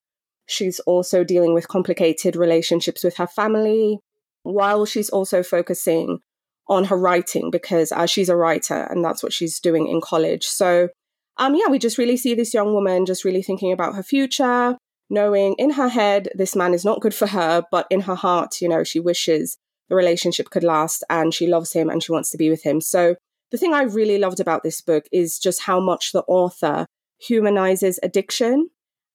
She's 0.47 0.81
also 0.81 1.23
dealing 1.23 1.53
with 1.53 1.69
complicated 1.69 2.35
relationships 2.35 3.03
with 3.03 3.15
her 3.15 3.27
family, 3.27 3.99
while 4.43 4.85
she's 4.85 5.09
also 5.09 5.41
focusing 5.41 6.19
on 6.67 6.85
her 6.85 6.97
writing 6.97 7.49
because 7.49 7.91
uh, 7.91 8.05
she's 8.05 8.29
a 8.29 8.35
writer 8.35 8.87
and 8.89 9.03
that's 9.03 9.23
what 9.23 9.33
she's 9.33 9.59
doing 9.59 9.87
in 9.87 10.01
college. 10.01 10.45
So 10.45 10.89
um, 11.37 11.55
yeah, 11.55 11.67
we 11.67 11.79
just 11.79 11.97
really 11.97 12.17
see 12.17 12.35
this 12.35 12.53
young 12.53 12.73
woman 12.73 13.05
just 13.05 13.25
really 13.25 13.41
thinking 13.41 13.71
about 13.71 13.95
her 13.95 14.03
future, 14.03 14.77
knowing 15.09 15.55
in 15.57 15.71
her 15.71 15.89
head 15.89 16.29
this 16.35 16.55
man 16.55 16.73
is 16.73 16.85
not 16.85 17.01
good 17.01 17.13
for 17.13 17.27
her, 17.27 17.63
but 17.71 17.87
in 17.89 18.01
her 18.01 18.15
heart, 18.15 18.61
you 18.61 18.69
know, 18.69 18.83
she 18.83 18.99
wishes 18.99 19.57
the 19.89 19.95
relationship 19.95 20.49
could 20.49 20.63
last 20.63 21.03
and 21.09 21.33
she 21.33 21.47
loves 21.47 21.73
him 21.73 21.89
and 21.89 22.01
she 22.01 22.11
wants 22.11 22.29
to 22.31 22.37
be 22.37 22.49
with 22.49 22.63
him. 22.63 22.81
So 22.81 23.15
the 23.51 23.57
thing 23.57 23.73
I 23.73 23.83
really 23.83 24.17
loved 24.17 24.39
about 24.39 24.63
this 24.63 24.81
book 24.81 25.05
is 25.11 25.37
just 25.39 25.63
how 25.63 25.79
much 25.79 26.11
the 26.11 26.23
author 26.27 26.85
humanizes 27.19 27.99
addiction. 28.01 28.69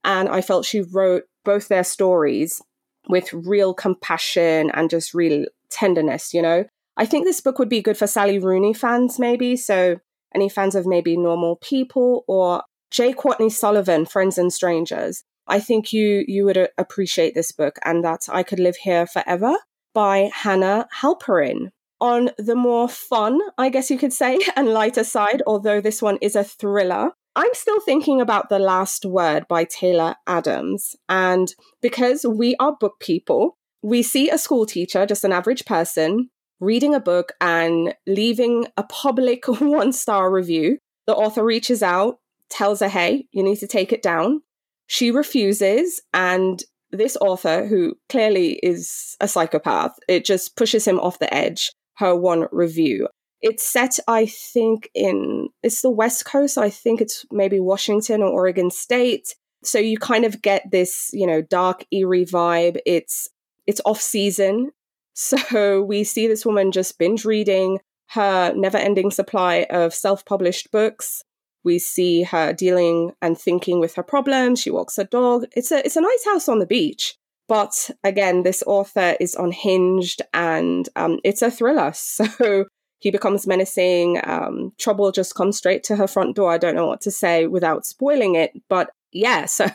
And 0.04 0.28
I 0.28 0.40
felt 0.40 0.64
she 0.64 0.82
wrote 0.82 1.24
both 1.44 1.68
their 1.68 1.84
stories 1.84 2.62
with 3.08 3.32
real 3.32 3.74
compassion 3.74 4.70
and 4.74 4.90
just 4.90 5.14
real 5.14 5.46
tenderness, 5.70 6.32
you 6.32 6.42
know? 6.42 6.64
I 6.96 7.06
think 7.06 7.24
this 7.24 7.40
book 7.40 7.58
would 7.58 7.68
be 7.68 7.80
good 7.80 7.96
for 7.96 8.06
Sally 8.06 8.38
Rooney 8.38 8.74
fans, 8.74 9.18
maybe. 9.18 9.56
So, 9.56 9.98
any 10.34 10.48
fans 10.48 10.74
of 10.74 10.86
maybe 10.86 11.16
Normal 11.16 11.56
People 11.56 12.24
or 12.26 12.62
J. 12.90 13.12
Courtney 13.12 13.50
Sullivan, 13.50 14.06
Friends 14.06 14.38
and 14.38 14.52
Strangers. 14.52 15.24
I 15.46 15.60
think 15.60 15.92
you 15.92 16.24
you 16.28 16.44
would 16.44 16.58
uh, 16.58 16.68
appreciate 16.76 17.34
this 17.34 17.52
book 17.52 17.78
and 17.84 18.04
that 18.04 18.28
I 18.30 18.42
Could 18.42 18.60
Live 18.60 18.76
Here 18.76 19.06
Forever 19.06 19.56
by 19.94 20.30
Hannah 20.32 20.86
Halperin. 21.00 21.70
On 22.00 22.30
the 22.38 22.54
more 22.54 22.88
fun, 22.88 23.40
I 23.56 23.70
guess 23.70 23.90
you 23.90 23.98
could 23.98 24.12
say, 24.12 24.38
and 24.56 24.68
lighter 24.68 25.04
side, 25.04 25.42
although 25.46 25.80
this 25.80 26.00
one 26.00 26.18
is 26.22 26.36
a 26.36 26.44
thriller, 26.44 27.12
I'm 27.34 27.54
still 27.54 27.80
thinking 27.80 28.20
about 28.20 28.48
The 28.48 28.58
Last 28.58 29.04
Word 29.04 29.46
by 29.48 29.64
Taylor 29.64 30.16
Adams. 30.26 30.96
And 31.08 31.52
because 31.80 32.24
we 32.24 32.54
are 32.60 32.76
book 32.78 32.94
people, 33.00 33.56
we 33.82 34.02
see 34.02 34.28
a 34.28 34.38
school 34.38 34.66
teacher, 34.66 35.06
just 35.06 35.24
an 35.24 35.32
average 35.32 35.64
person, 35.64 36.30
reading 36.60 36.94
a 36.94 37.00
book 37.00 37.32
and 37.40 37.94
leaving 38.06 38.66
a 38.76 38.82
public 38.84 39.46
one 39.60 39.92
star 39.92 40.30
review. 40.30 40.78
The 41.06 41.14
author 41.14 41.44
reaches 41.44 41.82
out, 41.82 42.18
tells 42.50 42.80
her, 42.80 42.88
hey, 42.88 43.26
you 43.32 43.42
need 43.42 43.56
to 43.56 43.66
take 43.66 43.92
it 43.92 44.02
down. 44.02 44.42
She 44.86 45.10
refuses, 45.10 46.00
and 46.14 46.62
this 46.90 47.16
author, 47.20 47.66
who 47.66 47.94
clearly 48.08 48.54
is 48.62 49.16
a 49.20 49.28
psychopath, 49.28 49.98
it 50.08 50.24
just 50.24 50.56
pushes 50.56 50.86
him 50.86 50.98
off 51.00 51.18
the 51.18 51.32
edge. 51.32 51.72
Her 51.96 52.14
one 52.14 52.46
review. 52.52 53.08
It's 53.40 53.66
set, 53.66 53.98
I 54.08 54.26
think, 54.26 54.88
in 54.94 55.48
it's 55.62 55.82
the 55.82 55.90
West 55.90 56.24
Coast. 56.24 56.56
I 56.56 56.70
think 56.70 57.00
it's 57.00 57.24
maybe 57.30 57.60
Washington 57.60 58.22
or 58.22 58.30
Oregon 58.30 58.70
State. 58.70 59.34
So 59.64 59.78
you 59.78 59.98
kind 59.98 60.24
of 60.24 60.40
get 60.40 60.70
this, 60.70 61.10
you 61.12 61.26
know, 61.26 61.42
dark, 61.42 61.84
eerie 61.92 62.24
vibe. 62.24 62.78
It's 62.86 63.28
it's 63.66 63.80
off 63.84 64.00
season. 64.00 64.70
So 65.18 65.82
we 65.82 66.04
see 66.04 66.28
this 66.28 66.46
woman 66.46 66.70
just 66.70 66.96
binge 66.96 67.24
reading 67.24 67.80
her 68.10 68.52
never 68.54 68.78
ending 68.78 69.10
supply 69.10 69.66
of 69.68 69.92
self 69.92 70.24
published 70.24 70.70
books. 70.70 71.24
We 71.64 71.80
see 71.80 72.22
her 72.22 72.52
dealing 72.52 73.10
and 73.20 73.36
thinking 73.36 73.80
with 73.80 73.96
her 73.96 74.04
problems. 74.04 74.60
She 74.60 74.70
walks 74.70 74.96
her 74.96 75.02
dog. 75.02 75.46
It's 75.56 75.72
a 75.72 75.84
it's 75.84 75.96
a 75.96 76.00
nice 76.00 76.24
house 76.24 76.48
on 76.48 76.60
the 76.60 76.66
beach. 76.66 77.16
But 77.48 77.90
again, 78.04 78.44
this 78.44 78.62
author 78.64 79.16
is 79.18 79.34
unhinged 79.34 80.22
and 80.32 80.88
um, 80.94 81.18
it's 81.24 81.42
a 81.42 81.50
thriller. 81.50 81.92
So 81.94 82.66
he 83.00 83.10
becomes 83.10 83.46
menacing. 83.46 84.20
Um, 84.22 84.72
trouble 84.78 85.10
just 85.10 85.34
comes 85.34 85.56
straight 85.56 85.82
to 85.84 85.96
her 85.96 86.06
front 86.06 86.36
door. 86.36 86.52
I 86.52 86.58
don't 86.58 86.76
know 86.76 86.86
what 86.86 87.00
to 87.02 87.10
say 87.10 87.48
without 87.48 87.86
spoiling 87.86 88.36
it. 88.36 88.52
But 88.68 88.90
yeah, 89.12 89.46
so 89.58 89.66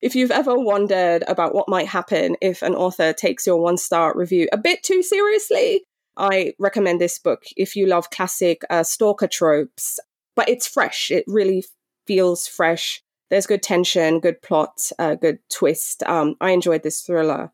if 0.00 0.14
you've 0.14 0.30
ever 0.30 0.58
wondered 0.58 1.24
about 1.26 1.54
what 1.54 1.68
might 1.68 1.88
happen 1.88 2.36
if 2.40 2.62
an 2.62 2.74
author 2.74 3.12
takes 3.12 3.46
your 3.46 3.56
one 3.56 3.76
star 3.76 4.12
review 4.14 4.48
a 4.52 4.58
bit 4.58 4.82
too 4.82 5.02
seriously, 5.02 5.84
I 6.16 6.54
recommend 6.58 7.00
this 7.00 7.18
book 7.18 7.44
if 7.56 7.74
you 7.74 7.86
love 7.86 8.10
classic 8.10 8.62
uh, 8.70 8.82
stalker 8.82 9.26
tropes. 9.26 9.98
But 10.36 10.48
it's 10.48 10.66
fresh. 10.66 11.10
It 11.10 11.24
really 11.26 11.64
feels 12.06 12.46
fresh. 12.46 13.02
There's 13.30 13.46
good 13.46 13.62
tension, 13.62 14.20
good 14.20 14.42
plot, 14.42 14.90
uh, 14.98 15.14
good 15.14 15.38
twist. 15.50 16.02
Um, 16.04 16.36
I 16.40 16.50
enjoyed 16.50 16.82
this 16.82 17.02
thriller 17.02 17.52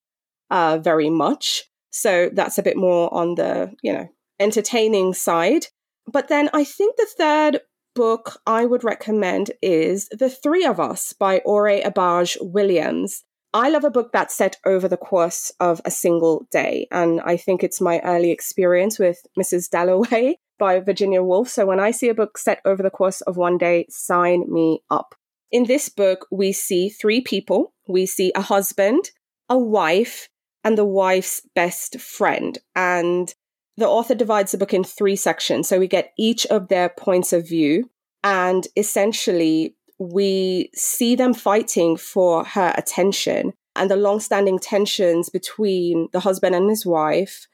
uh, 0.51 0.78
very 0.78 1.11
much. 1.11 1.64
So 1.91 2.30
that's 2.32 2.59
a 2.59 2.62
bit 2.62 2.76
more 2.76 3.12
on 3.12 3.34
the, 3.34 3.72
you 3.82 3.93
know, 3.93 4.09
entertaining 4.38 5.14
side. 5.14 5.66
But 6.11 6.28
then 6.28 6.51
I 6.53 6.64
think 6.64 6.97
the 6.97 7.07
third 7.16 7.61
book 8.01 8.40
I 8.46 8.64
would 8.64 8.82
recommend 8.82 9.51
is 9.61 10.09
The 10.09 10.30
Three 10.30 10.64
of 10.64 10.80
Us 10.80 11.12
by 11.12 11.40
Ore 11.44 11.82
Agbaje-Williams. 11.82 13.24
I 13.53 13.68
love 13.68 13.84
a 13.84 13.90
book 13.90 14.11
that's 14.11 14.34
set 14.34 14.57
over 14.64 14.88
the 14.88 14.96
course 14.96 15.53
of 15.61 15.82
a 15.84 15.90
single 15.90 16.46
day. 16.51 16.88
And 16.90 17.20
I 17.20 17.36
think 17.36 17.62
it's 17.62 17.78
my 17.78 18.01
early 18.01 18.30
experience 18.30 18.98
with 18.98 19.18
Mrs. 19.38 19.68
Dalloway 19.68 20.38
by 20.59 20.80
Virginia 20.80 21.22
Woolf. 21.22 21.51
So 21.51 21.66
when 21.66 21.78
I 21.78 21.90
see 21.90 22.09
a 22.09 22.14
book 22.14 22.38
set 22.38 22.62
over 22.64 22.82
the 22.82 22.88
course 22.88 23.20
of 23.20 23.36
one 23.36 23.59
day, 23.59 23.84
sign 23.90 24.51
me 24.51 24.82
up. 24.90 25.14
In 25.53 25.64
this 25.64 25.90
book, 25.90 26.26
we 26.30 26.53
see 26.53 26.88
three 26.88 27.20
people. 27.20 27.74
We 27.86 28.07
see 28.07 28.32
a 28.34 28.40
husband, 28.40 29.11
a 29.51 29.59
wife, 29.59 30.30
and 30.64 30.78
the 30.78 30.86
wife's 30.86 31.42
best 31.55 32.01
friend. 32.01 32.57
And 32.74 33.34
the 33.76 33.88
author 33.88 34.14
divides 34.14 34.52
the 34.52 34.58
book 34.58 34.74
in 34.74 34.84
three 34.84 35.16
sections. 35.16 35.68
So 35.68 35.78
we 35.78 35.88
get 35.88 36.12
each 36.18 36.46
of 36.46 36.68
their 36.68 36.88
points 36.88 37.32
of 37.32 37.48
view. 37.48 37.90
And 38.22 38.66
essentially, 38.76 39.76
we 39.98 40.70
see 40.74 41.14
them 41.14 41.34
fighting 41.34 41.96
for 41.96 42.44
her 42.44 42.74
attention 42.76 43.52
and 43.76 43.90
the 43.90 43.96
long-standing 43.96 44.58
tensions 44.58 45.28
between 45.28 46.08
the 46.12 46.20
husband 46.20 46.54
and 46.54 46.68
his 46.68 46.84
wife 46.84 47.46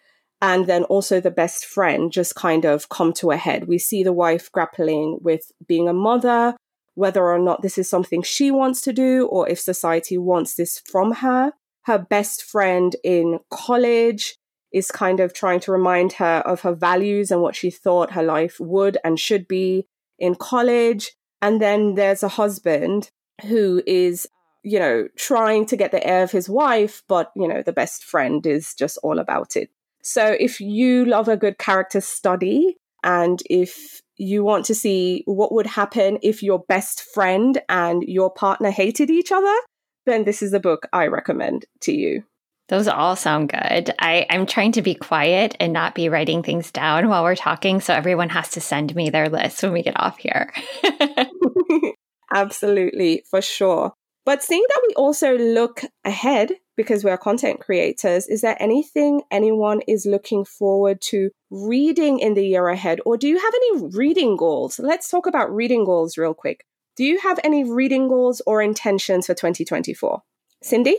and 0.42 0.66
then 0.66 0.84
also 0.84 1.20
the 1.20 1.30
best 1.30 1.64
friend 1.64 2.12
just 2.12 2.34
kind 2.34 2.64
of 2.64 2.88
come 2.88 3.12
to 3.14 3.30
a 3.30 3.36
head. 3.36 3.68
We 3.68 3.78
see 3.78 4.02
the 4.02 4.12
wife 4.12 4.50
grappling 4.52 5.18
with 5.22 5.50
being 5.66 5.88
a 5.88 5.94
mother, 5.94 6.56
whether 6.94 7.24
or 7.24 7.38
not 7.38 7.62
this 7.62 7.78
is 7.78 7.88
something 7.88 8.22
she 8.22 8.50
wants 8.50 8.80
to 8.82 8.92
do 8.92 9.26
or 9.26 9.48
if 9.48 9.58
society 9.58 10.18
wants 10.18 10.54
this 10.54 10.82
from 10.90 11.12
her. 11.12 11.52
Her 11.84 11.98
best 11.98 12.42
friend 12.42 12.96
in 13.04 13.38
college 13.50 14.36
is 14.77 14.91
kind 14.91 15.20
of 15.20 15.33
trying 15.33 15.59
to 15.59 15.72
remind 15.72 16.12
her 16.12 16.43
of 16.45 16.61
her 16.61 16.74
values 16.74 17.31
and 17.31 17.41
what 17.41 17.57
she 17.57 17.70
thought 17.70 18.12
her 18.12 18.22
life 18.22 18.61
would 18.61 18.99
and 19.03 19.18
should 19.18 19.49
be 19.49 19.87
in 20.18 20.35
college. 20.35 21.12
And 21.41 21.62
then 21.62 21.95
there's 21.95 22.22
a 22.22 22.29
husband 22.29 23.11
who 23.47 23.83
is, 23.87 24.29
you 24.62 24.79
know, 24.79 25.09
trying 25.16 25.64
to 25.66 25.79
get 25.79 25.93
the 25.93 26.07
air 26.07 26.22
of 26.22 26.31
his 26.31 26.47
wife, 26.47 27.03
but, 27.09 27.33
you 27.35 27.49
know, 27.49 27.62
the 27.62 27.72
best 27.72 28.05
friend 28.05 28.47
is 28.47 28.74
just 28.74 28.99
all 29.03 29.18
about 29.18 29.57
it. 29.57 29.70
So 30.03 30.37
if 30.39 30.61
you 30.61 31.07
love 31.07 31.29
a 31.29 31.39
good 31.39 31.57
character 31.57 32.03
study 32.03 32.77
and 33.03 33.43
if 33.49 34.03
you 34.18 34.45
want 34.45 34.66
to 34.66 34.74
see 34.74 35.22
what 35.24 35.53
would 35.53 35.66
happen 35.66 36.18
if 36.22 36.43
your 36.43 36.59
best 36.68 37.01
friend 37.14 37.62
and 37.70 38.03
your 38.03 38.31
partner 38.31 38.70
hated 38.70 39.09
each 39.09 39.33
other, 39.33 39.57
then 40.05 40.24
this 40.24 40.43
is 40.43 40.53
a 40.53 40.61
book 40.61 40.87
I 40.93 41.07
recommend 41.07 41.64
to 41.81 41.93
you. 41.95 42.24
Those 42.68 42.88
all 42.88 43.14
sound 43.14 43.50
good. 43.50 43.94
I, 43.98 44.26
I'm 44.28 44.46
trying 44.46 44.72
to 44.72 44.82
be 44.82 44.94
quiet 44.94 45.56
and 45.60 45.72
not 45.72 45.94
be 45.94 46.08
writing 46.08 46.42
things 46.42 46.72
down 46.72 47.08
while 47.08 47.22
we're 47.22 47.36
talking. 47.36 47.80
So 47.80 47.94
everyone 47.94 48.30
has 48.30 48.50
to 48.50 48.60
send 48.60 48.94
me 48.96 49.08
their 49.10 49.28
list 49.28 49.62
when 49.62 49.72
we 49.72 49.82
get 49.82 49.98
off 49.98 50.18
here. 50.18 50.52
Absolutely, 52.34 53.22
for 53.30 53.40
sure. 53.40 53.92
But 54.24 54.42
seeing 54.42 54.64
that 54.68 54.82
we 54.88 54.94
also 54.94 55.38
look 55.38 55.82
ahead 56.04 56.50
because 56.76 57.04
we're 57.04 57.16
content 57.16 57.60
creators, 57.60 58.26
is 58.26 58.40
there 58.40 58.60
anything 58.60 59.22
anyone 59.30 59.80
is 59.86 60.04
looking 60.04 60.44
forward 60.44 61.00
to 61.02 61.30
reading 61.50 62.18
in 62.18 62.34
the 62.34 62.44
year 62.44 62.66
ahead? 62.66 62.98
Or 63.06 63.16
do 63.16 63.28
you 63.28 63.38
have 63.38 63.54
any 63.54 63.86
reading 63.96 64.36
goals? 64.36 64.80
Let's 64.80 65.08
talk 65.08 65.26
about 65.26 65.54
reading 65.54 65.84
goals 65.84 66.18
real 66.18 66.34
quick. 66.34 66.64
Do 66.96 67.04
you 67.04 67.20
have 67.20 67.38
any 67.44 67.62
reading 67.62 68.08
goals 68.08 68.42
or 68.44 68.60
intentions 68.60 69.26
for 69.26 69.34
2024? 69.34 70.22
Cindy? 70.62 70.98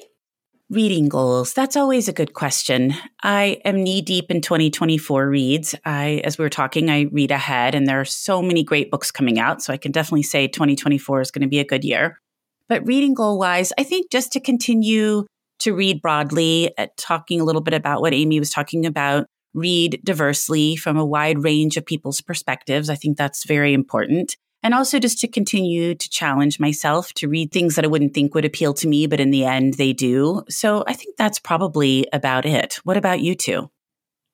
Reading 0.69 1.07
goals. 1.07 1.53
That's 1.53 1.77
always 1.77 2.09
a 2.09 2.13
good 2.13 2.33
question. 2.33 2.93
I 3.23 3.61
am 3.63 3.81
knee 3.81 4.01
deep 4.01 4.29
in 4.29 4.41
2024 4.41 5.29
reads. 5.29 5.75
I, 5.85 6.21
as 6.25 6.37
we 6.37 6.43
were 6.43 6.49
talking, 6.49 6.89
I 6.89 7.03
read 7.03 7.31
ahead 7.31 7.73
and 7.73 7.87
there 7.87 8.01
are 8.01 8.05
so 8.05 8.41
many 8.41 8.65
great 8.65 8.91
books 8.91 9.09
coming 9.09 9.39
out. 9.39 9.61
So 9.61 9.71
I 9.71 9.77
can 9.77 9.93
definitely 9.93 10.23
say 10.23 10.45
2024 10.49 11.21
is 11.21 11.31
going 11.31 11.43
to 11.43 11.47
be 11.47 11.59
a 11.59 11.65
good 11.65 11.85
year. 11.85 12.19
But 12.67 12.85
reading 12.85 13.13
goal 13.13 13.39
wise, 13.39 13.71
I 13.77 13.83
think 13.83 14.11
just 14.11 14.33
to 14.33 14.41
continue 14.41 15.25
to 15.59 15.73
read 15.73 16.01
broadly, 16.01 16.77
uh, 16.77 16.87
talking 16.97 17.39
a 17.39 17.45
little 17.45 17.61
bit 17.61 17.73
about 17.73 18.01
what 18.01 18.13
Amy 18.13 18.37
was 18.37 18.49
talking 18.49 18.85
about, 18.85 19.25
read 19.53 20.01
diversely 20.03 20.75
from 20.75 20.97
a 20.97 21.05
wide 21.05 21.45
range 21.45 21.77
of 21.77 21.85
people's 21.85 22.19
perspectives. 22.19 22.89
I 22.89 22.95
think 22.95 23.17
that's 23.17 23.45
very 23.45 23.73
important 23.73 24.35
and 24.67 24.73
also 24.73 24.99
just 24.99 25.19
to 25.19 25.29
continue 25.29 25.95
to 25.95 26.09
challenge 26.09 26.59
myself 26.59 27.13
to 27.13 27.29
read 27.29 27.53
things 27.53 27.75
that 27.75 27.85
I 27.85 27.87
wouldn't 27.87 28.13
think 28.13 28.35
would 28.35 28.43
appeal 28.43 28.73
to 28.73 28.87
me, 28.89 29.07
but 29.07 29.21
in 29.21 29.31
the 29.31 29.45
end 29.45 29.75
they 29.75 29.93
do. 29.93 30.43
So 30.49 30.83
I 30.85 30.91
think 30.91 31.15
that's 31.15 31.39
probably 31.39 32.05
about 32.11 32.45
it. 32.45 32.73
What 32.83 32.97
about 32.97 33.21
you 33.21 33.33
two? 33.33 33.71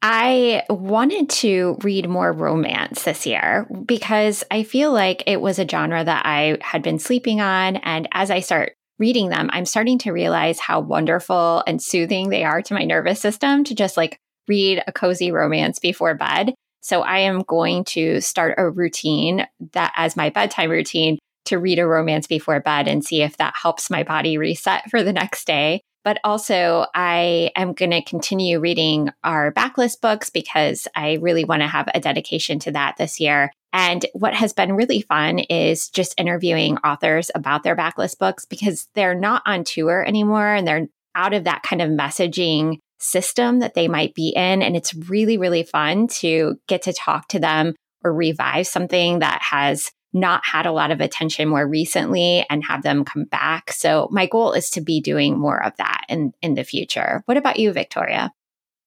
I 0.01 0.63
wanted 0.71 1.29
to 1.29 1.77
read 1.83 2.09
more 2.09 2.31
romance 2.31 3.03
this 3.03 3.27
year 3.27 3.67
because 3.85 4.43
I 4.49 4.63
feel 4.63 4.91
like 4.91 5.21
it 5.27 5.39
was 5.39 5.59
a 5.59 5.67
genre 5.69 6.03
that 6.03 6.25
I 6.25 6.57
had 6.61 6.81
been 6.81 6.97
sleeping 6.97 7.39
on. 7.39 7.75
And 7.75 8.09
as 8.11 8.31
I 8.31 8.39
start 8.39 8.73
reading 8.97 9.29
them, 9.29 9.51
I'm 9.53 9.67
starting 9.67 9.99
to 9.99 10.13
realize 10.13 10.59
how 10.59 10.79
wonderful 10.79 11.63
and 11.67 11.79
soothing 11.79 12.29
they 12.29 12.43
are 12.43 12.63
to 12.63 12.73
my 12.73 12.85
nervous 12.85 13.21
system 13.21 13.65
to 13.65 13.75
just 13.75 13.97
like 13.97 14.17
read 14.47 14.81
a 14.87 14.91
cozy 14.91 15.31
romance 15.31 15.77
before 15.77 16.15
bed. 16.15 16.55
So 16.83 17.01
I 17.01 17.19
am 17.19 17.41
going 17.41 17.85
to 17.85 18.21
start 18.21 18.55
a 18.57 18.69
routine 18.69 19.47
that 19.71 19.93
as 19.95 20.15
my 20.15 20.29
bedtime 20.29 20.69
routine 20.69 21.17
to 21.45 21.57
read 21.57 21.79
a 21.79 21.87
romance 21.87 22.27
before 22.27 22.59
bed 22.59 22.87
and 22.87 23.03
see 23.03 23.21
if 23.21 23.37
that 23.37 23.53
helps 23.59 23.89
my 23.89 24.03
body 24.03 24.37
reset 24.37 24.89
for 24.91 25.01
the 25.01 25.13
next 25.13 25.47
day. 25.47 25.81
But 26.03 26.19
also, 26.25 26.85
I 26.93 27.51
am 27.55 27.71
going 27.71 27.91
to 27.91 28.03
continue 28.03 28.59
reading 28.59 29.09
our 29.23 29.53
backlist 29.53 30.01
books 30.01 30.29
because 30.29 30.85
I 30.95 31.13
really 31.21 31.45
want 31.45 31.61
to 31.61 31.67
have 31.67 31.87
a 31.93 32.01
dedication 32.01 32.59
to 32.59 32.71
that 32.71 32.97
this 32.97 33.21
year. 33.21 33.51
And 33.71 34.05
what 34.13 34.33
has 34.33 34.51
been 34.51 34.75
really 34.75 35.01
fun 35.01 35.39
is 35.39 35.87
just 35.87 36.13
interviewing 36.19 36.77
authors 36.79 37.31
about 37.33 37.63
their 37.63 37.77
backlist 37.77 38.19
books 38.19 38.45
because 38.45 38.89
they're 38.93 39.15
not 39.15 39.43
on 39.45 39.63
tour 39.63 40.05
anymore 40.05 40.53
and 40.53 40.67
they're 40.67 40.87
out 41.15 41.33
of 41.33 41.45
that 41.45 41.63
kind 41.63 41.81
of 41.81 41.89
messaging 41.89 42.79
system 43.03 43.59
that 43.59 43.73
they 43.73 43.87
might 43.87 44.13
be 44.13 44.29
in. 44.35 44.61
And 44.61 44.75
it's 44.75 44.93
really, 44.93 45.37
really 45.37 45.63
fun 45.63 46.07
to 46.19 46.55
get 46.67 46.81
to 46.83 46.93
talk 46.93 47.27
to 47.29 47.39
them 47.39 47.75
or 48.03 48.13
revive 48.13 48.67
something 48.67 49.19
that 49.19 49.41
has 49.41 49.91
not 50.13 50.45
had 50.45 50.65
a 50.65 50.71
lot 50.71 50.91
of 50.91 51.01
attention 51.01 51.49
more 51.49 51.67
recently 51.67 52.45
and 52.49 52.63
have 52.63 52.83
them 52.83 53.03
come 53.03 53.23
back. 53.25 53.71
So 53.71 54.07
my 54.11 54.27
goal 54.27 54.53
is 54.53 54.69
to 54.71 54.81
be 54.81 55.01
doing 55.01 55.39
more 55.39 55.63
of 55.63 55.75
that 55.77 56.05
in, 56.07 56.33
in 56.41 56.53
the 56.53 56.63
future. 56.63 57.23
What 57.25 57.37
about 57.37 57.57
you, 57.57 57.73
Victoria? 57.73 58.31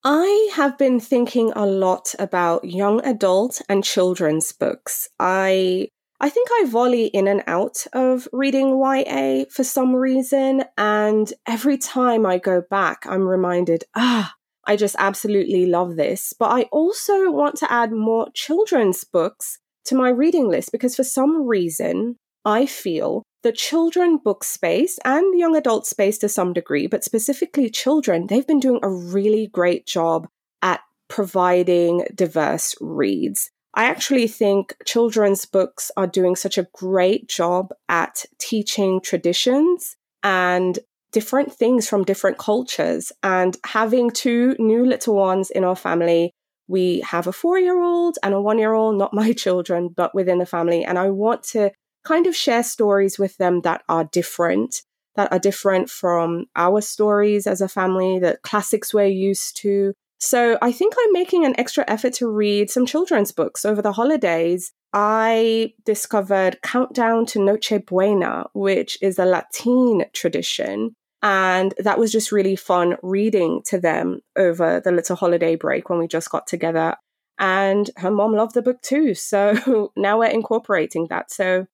I 0.05 0.51
have 0.55 0.79
been 0.79 1.01
thinking 1.01 1.53
a 1.57 1.67
lot 1.67 2.14
about 2.21 2.64
young 2.64 3.05
adult 3.05 3.61
and 3.69 3.83
children's 3.83 4.53
books. 4.53 5.09
I 5.19 5.89
I 6.19 6.31
think 6.31 6.49
I 6.51 6.64
volley 6.67 7.07
in 7.07 7.29
and 7.29 7.43
out 7.47 7.87
of 7.93 8.27
reading 8.33 8.81
YA 8.83 9.45
for 9.51 9.64
some 9.64 9.95
reason. 9.95 10.64
And 10.79 11.33
every 11.47 11.77
time 11.77 12.25
I 12.25 12.39
go 12.39 12.62
back, 12.71 13.05
I'm 13.07 13.29
reminded, 13.29 13.85
ah, 13.95 14.35
I 14.67 14.77
just 14.77 14.97
absolutely 14.99 15.67
love 15.67 15.97
this. 15.97 16.33
But 16.39 16.51
I 16.53 16.62
also 16.73 17.31
want 17.31 17.57
to 17.57 17.71
add 17.71 17.93
more 17.93 18.29
children's 18.35 19.05
books 19.05 19.59
to 19.85 19.95
my 19.95 20.09
reading 20.09 20.49
list 20.49 20.73
because 20.73 20.97
for 20.97 21.05
some 21.05 21.47
reason, 21.47 22.17
I 22.45 22.64
feel 22.67 23.23
the 23.43 23.53
children 23.53 24.17
book 24.17 24.43
space 24.43 24.99
and 25.05 25.39
young 25.39 25.55
adult 25.55 25.87
space 25.87 26.19
to 26.19 26.29
some 26.29 26.53
degree, 26.53 26.87
but 26.87 27.05
specifically 27.05 27.69
children, 27.69 28.27
they've 28.27 28.47
been 28.47 28.61
doing 28.61 28.81
a 28.83 28.91
really 28.91 29.49
great 29.49 29.87
job 29.87 30.27
at 30.62 30.81
providing 31.09 32.05
diverse 32.14 32.75
reads. 32.81 33.51
I 33.77 33.85
actually 33.85 34.27
think 34.27 34.74
children's 34.87 35.45
books 35.45 35.91
are 35.99 36.07
doing 36.07 36.35
such 36.35 36.57
a 36.57 36.66
great 36.72 37.29
job 37.29 37.72
at 37.91 38.24
teaching 38.39 39.03
traditions 39.03 39.97
and 40.22 40.79
different 41.12 41.53
things 41.53 41.87
from 41.87 42.03
different 42.03 42.39
cultures. 42.39 43.12
And 43.22 43.55
having 43.66 44.11
two 44.11 44.57
new 44.59 44.87
little 44.87 45.14
ones 45.14 45.51
in 45.51 45.62
our 45.62 45.77
family, 45.77 46.33
we 46.68 47.01
have 47.01 47.27
a 47.27 47.33
four 47.33 47.59
year 47.59 47.79
old 47.81 48.18
and 48.22 48.33
a 48.33 48.41
one 48.41 48.59
year 48.59 48.72
old, 48.72 48.97
not 48.97 49.12
my 49.12 49.33
children, 49.45 49.91
but 49.95 50.14
within 50.14 50.39
the 50.39 50.47
family. 50.47 50.83
And 50.83 50.99
I 50.99 51.11
want 51.11 51.43
to 51.53 51.70
kind 52.03 52.27
of 52.27 52.35
share 52.35 52.62
stories 52.62 53.18
with 53.18 53.37
them 53.37 53.61
that 53.62 53.83
are 53.91 54.05
different, 54.05 54.83
that 55.16 55.31
are 55.33 55.39
different 55.39 55.91
from 55.91 56.47
our 56.57 56.81
stories 56.81 57.47
as 57.47 57.61
a 57.61 57.68
family, 57.68 58.18
the 58.20 58.39
classics 58.43 58.95
we're 58.95 59.05
used 59.05 59.59
to. 59.59 59.93
So 60.19 60.59
I 60.62 60.73
think 60.73 60.95
I'm 60.99 61.12
making 61.12 61.45
an 61.45 61.59
extra 61.59 61.85
effort 61.89 62.14
to 62.14 62.29
read 62.29 62.71
some 62.71 62.87
children's 62.87 63.33
books 63.33 63.64
over 63.64 63.83
the 63.83 63.93
holidays. 63.93 64.73
I 64.93 65.75
discovered 65.85 66.62
Countdown 66.62 67.27
to 67.27 67.45
Noche 67.45 67.85
Buena, 67.87 68.47
which 68.55 68.99
is 69.03 69.19
a 69.19 69.27
Latin 69.27 70.07
tradition. 70.14 70.95
And 71.23 71.75
that 71.79 71.99
was 71.99 72.12
just 72.12 72.33
really 72.33 72.57
fun 72.57 72.97
reading 73.03 73.61
to 73.67 73.79
them 73.79 74.21
over 74.37 74.81
the 74.81 74.93
little 74.93 75.17
holiday 75.17 75.57
break 75.57 75.91
when 75.91 75.99
we 75.99 76.07
just 76.07 76.31
got 76.31 76.47
together. 76.47 76.97
And 77.39 77.91
her 77.97 78.11
mom 78.11 78.33
loved 78.33 78.55
the 78.55 78.62
book 78.62 78.81
too. 78.81 79.14
So 79.14 79.93
now 79.97 80.19
we're 80.19 80.27
incorporating 80.27 81.09
that. 81.11 81.31
So 81.31 81.67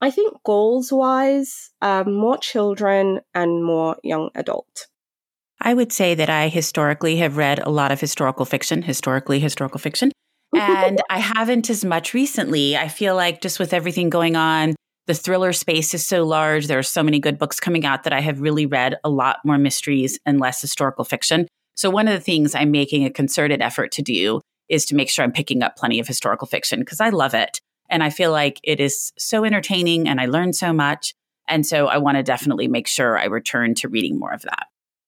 I 0.00 0.10
think 0.10 0.36
goals 0.44 0.92
wise, 0.92 1.70
um, 1.82 2.14
more 2.14 2.38
children 2.38 3.20
and 3.34 3.64
more 3.64 3.96
young 4.04 4.30
adult. 4.34 4.86
I 5.60 5.74
would 5.74 5.92
say 5.92 6.14
that 6.14 6.30
I 6.30 6.48
historically 6.48 7.16
have 7.16 7.36
read 7.36 7.58
a 7.58 7.70
lot 7.70 7.90
of 7.92 8.00
historical 8.00 8.44
fiction, 8.44 8.82
historically 8.82 9.40
historical 9.40 9.78
fiction, 9.78 10.12
and 10.56 11.00
I 11.10 11.18
haven't 11.18 11.68
as 11.68 11.84
much 11.84 12.14
recently. 12.14 12.76
I 12.76 12.88
feel 12.88 13.16
like 13.16 13.40
just 13.40 13.58
with 13.58 13.74
everything 13.74 14.08
going 14.08 14.36
on, 14.36 14.76
the 15.06 15.14
thriller 15.14 15.52
space 15.52 15.94
is 15.94 16.06
so 16.06 16.24
large. 16.24 16.66
There 16.66 16.78
are 16.78 16.82
so 16.84 17.02
many 17.02 17.18
good 17.18 17.38
books 17.38 17.58
coming 17.58 17.84
out 17.84 18.04
that 18.04 18.12
I 18.12 18.20
have 18.20 18.40
really 18.40 18.66
read 18.66 18.96
a 19.02 19.10
lot 19.10 19.38
more 19.44 19.58
mysteries 19.58 20.18
and 20.26 20.38
less 20.38 20.60
historical 20.60 21.04
fiction. 21.04 21.48
So, 21.74 21.90
one 21.90 22.08
of 22.08 22.14
the 22.14 22.20
things 22.20 22.54
I'm 22.54 22.70
making 22.70 23.04
a 23.04 23.10
concerted 23.10 23.62
effort 23.62 23.90
to 23.92 24.02
do 24.02 24.40
is 24.68 24.84
to 24.86 24.94
make 24.94 25.08
sure 25.08 25.24
I'm 25.24 25.32
picking 25.32 25.62
up 25.62 25.76
plenty 25.76 25.98
of 25.98 26.06
historical 26.06 26.46
fiction 26.46 26.80
because 26.80 27.00
I 27.00 27.08
love 27.08 27.34
it. 27.34 27.60
And 27.88 28.02
I 28.02 28.10
feel 28.10 28.30
like 28.30 28.60
it 28.62 28.80
is 28.80 29.12
so 29.18 29.44
entertaining 29.44 30.08
and 30.08 30.20
I 30.20 30.26
learn 30.26 30.52
so 30.52 30.72
much. 30.72 31.14
And 31.48 31.64
so 31.64 31.86
I 31.86 31.96
want 31.96 32.18
to 32.18 32.22
definitely 32.22 32.68
make 32.68 32.86
sure 32.86 33.18
I 33.18 33.24
return 33.24 33.74
to 33.76 33.88
reading 33.88 34.18
more 34.18 34.32
of 34.32 34.42
that. 34.42 34.66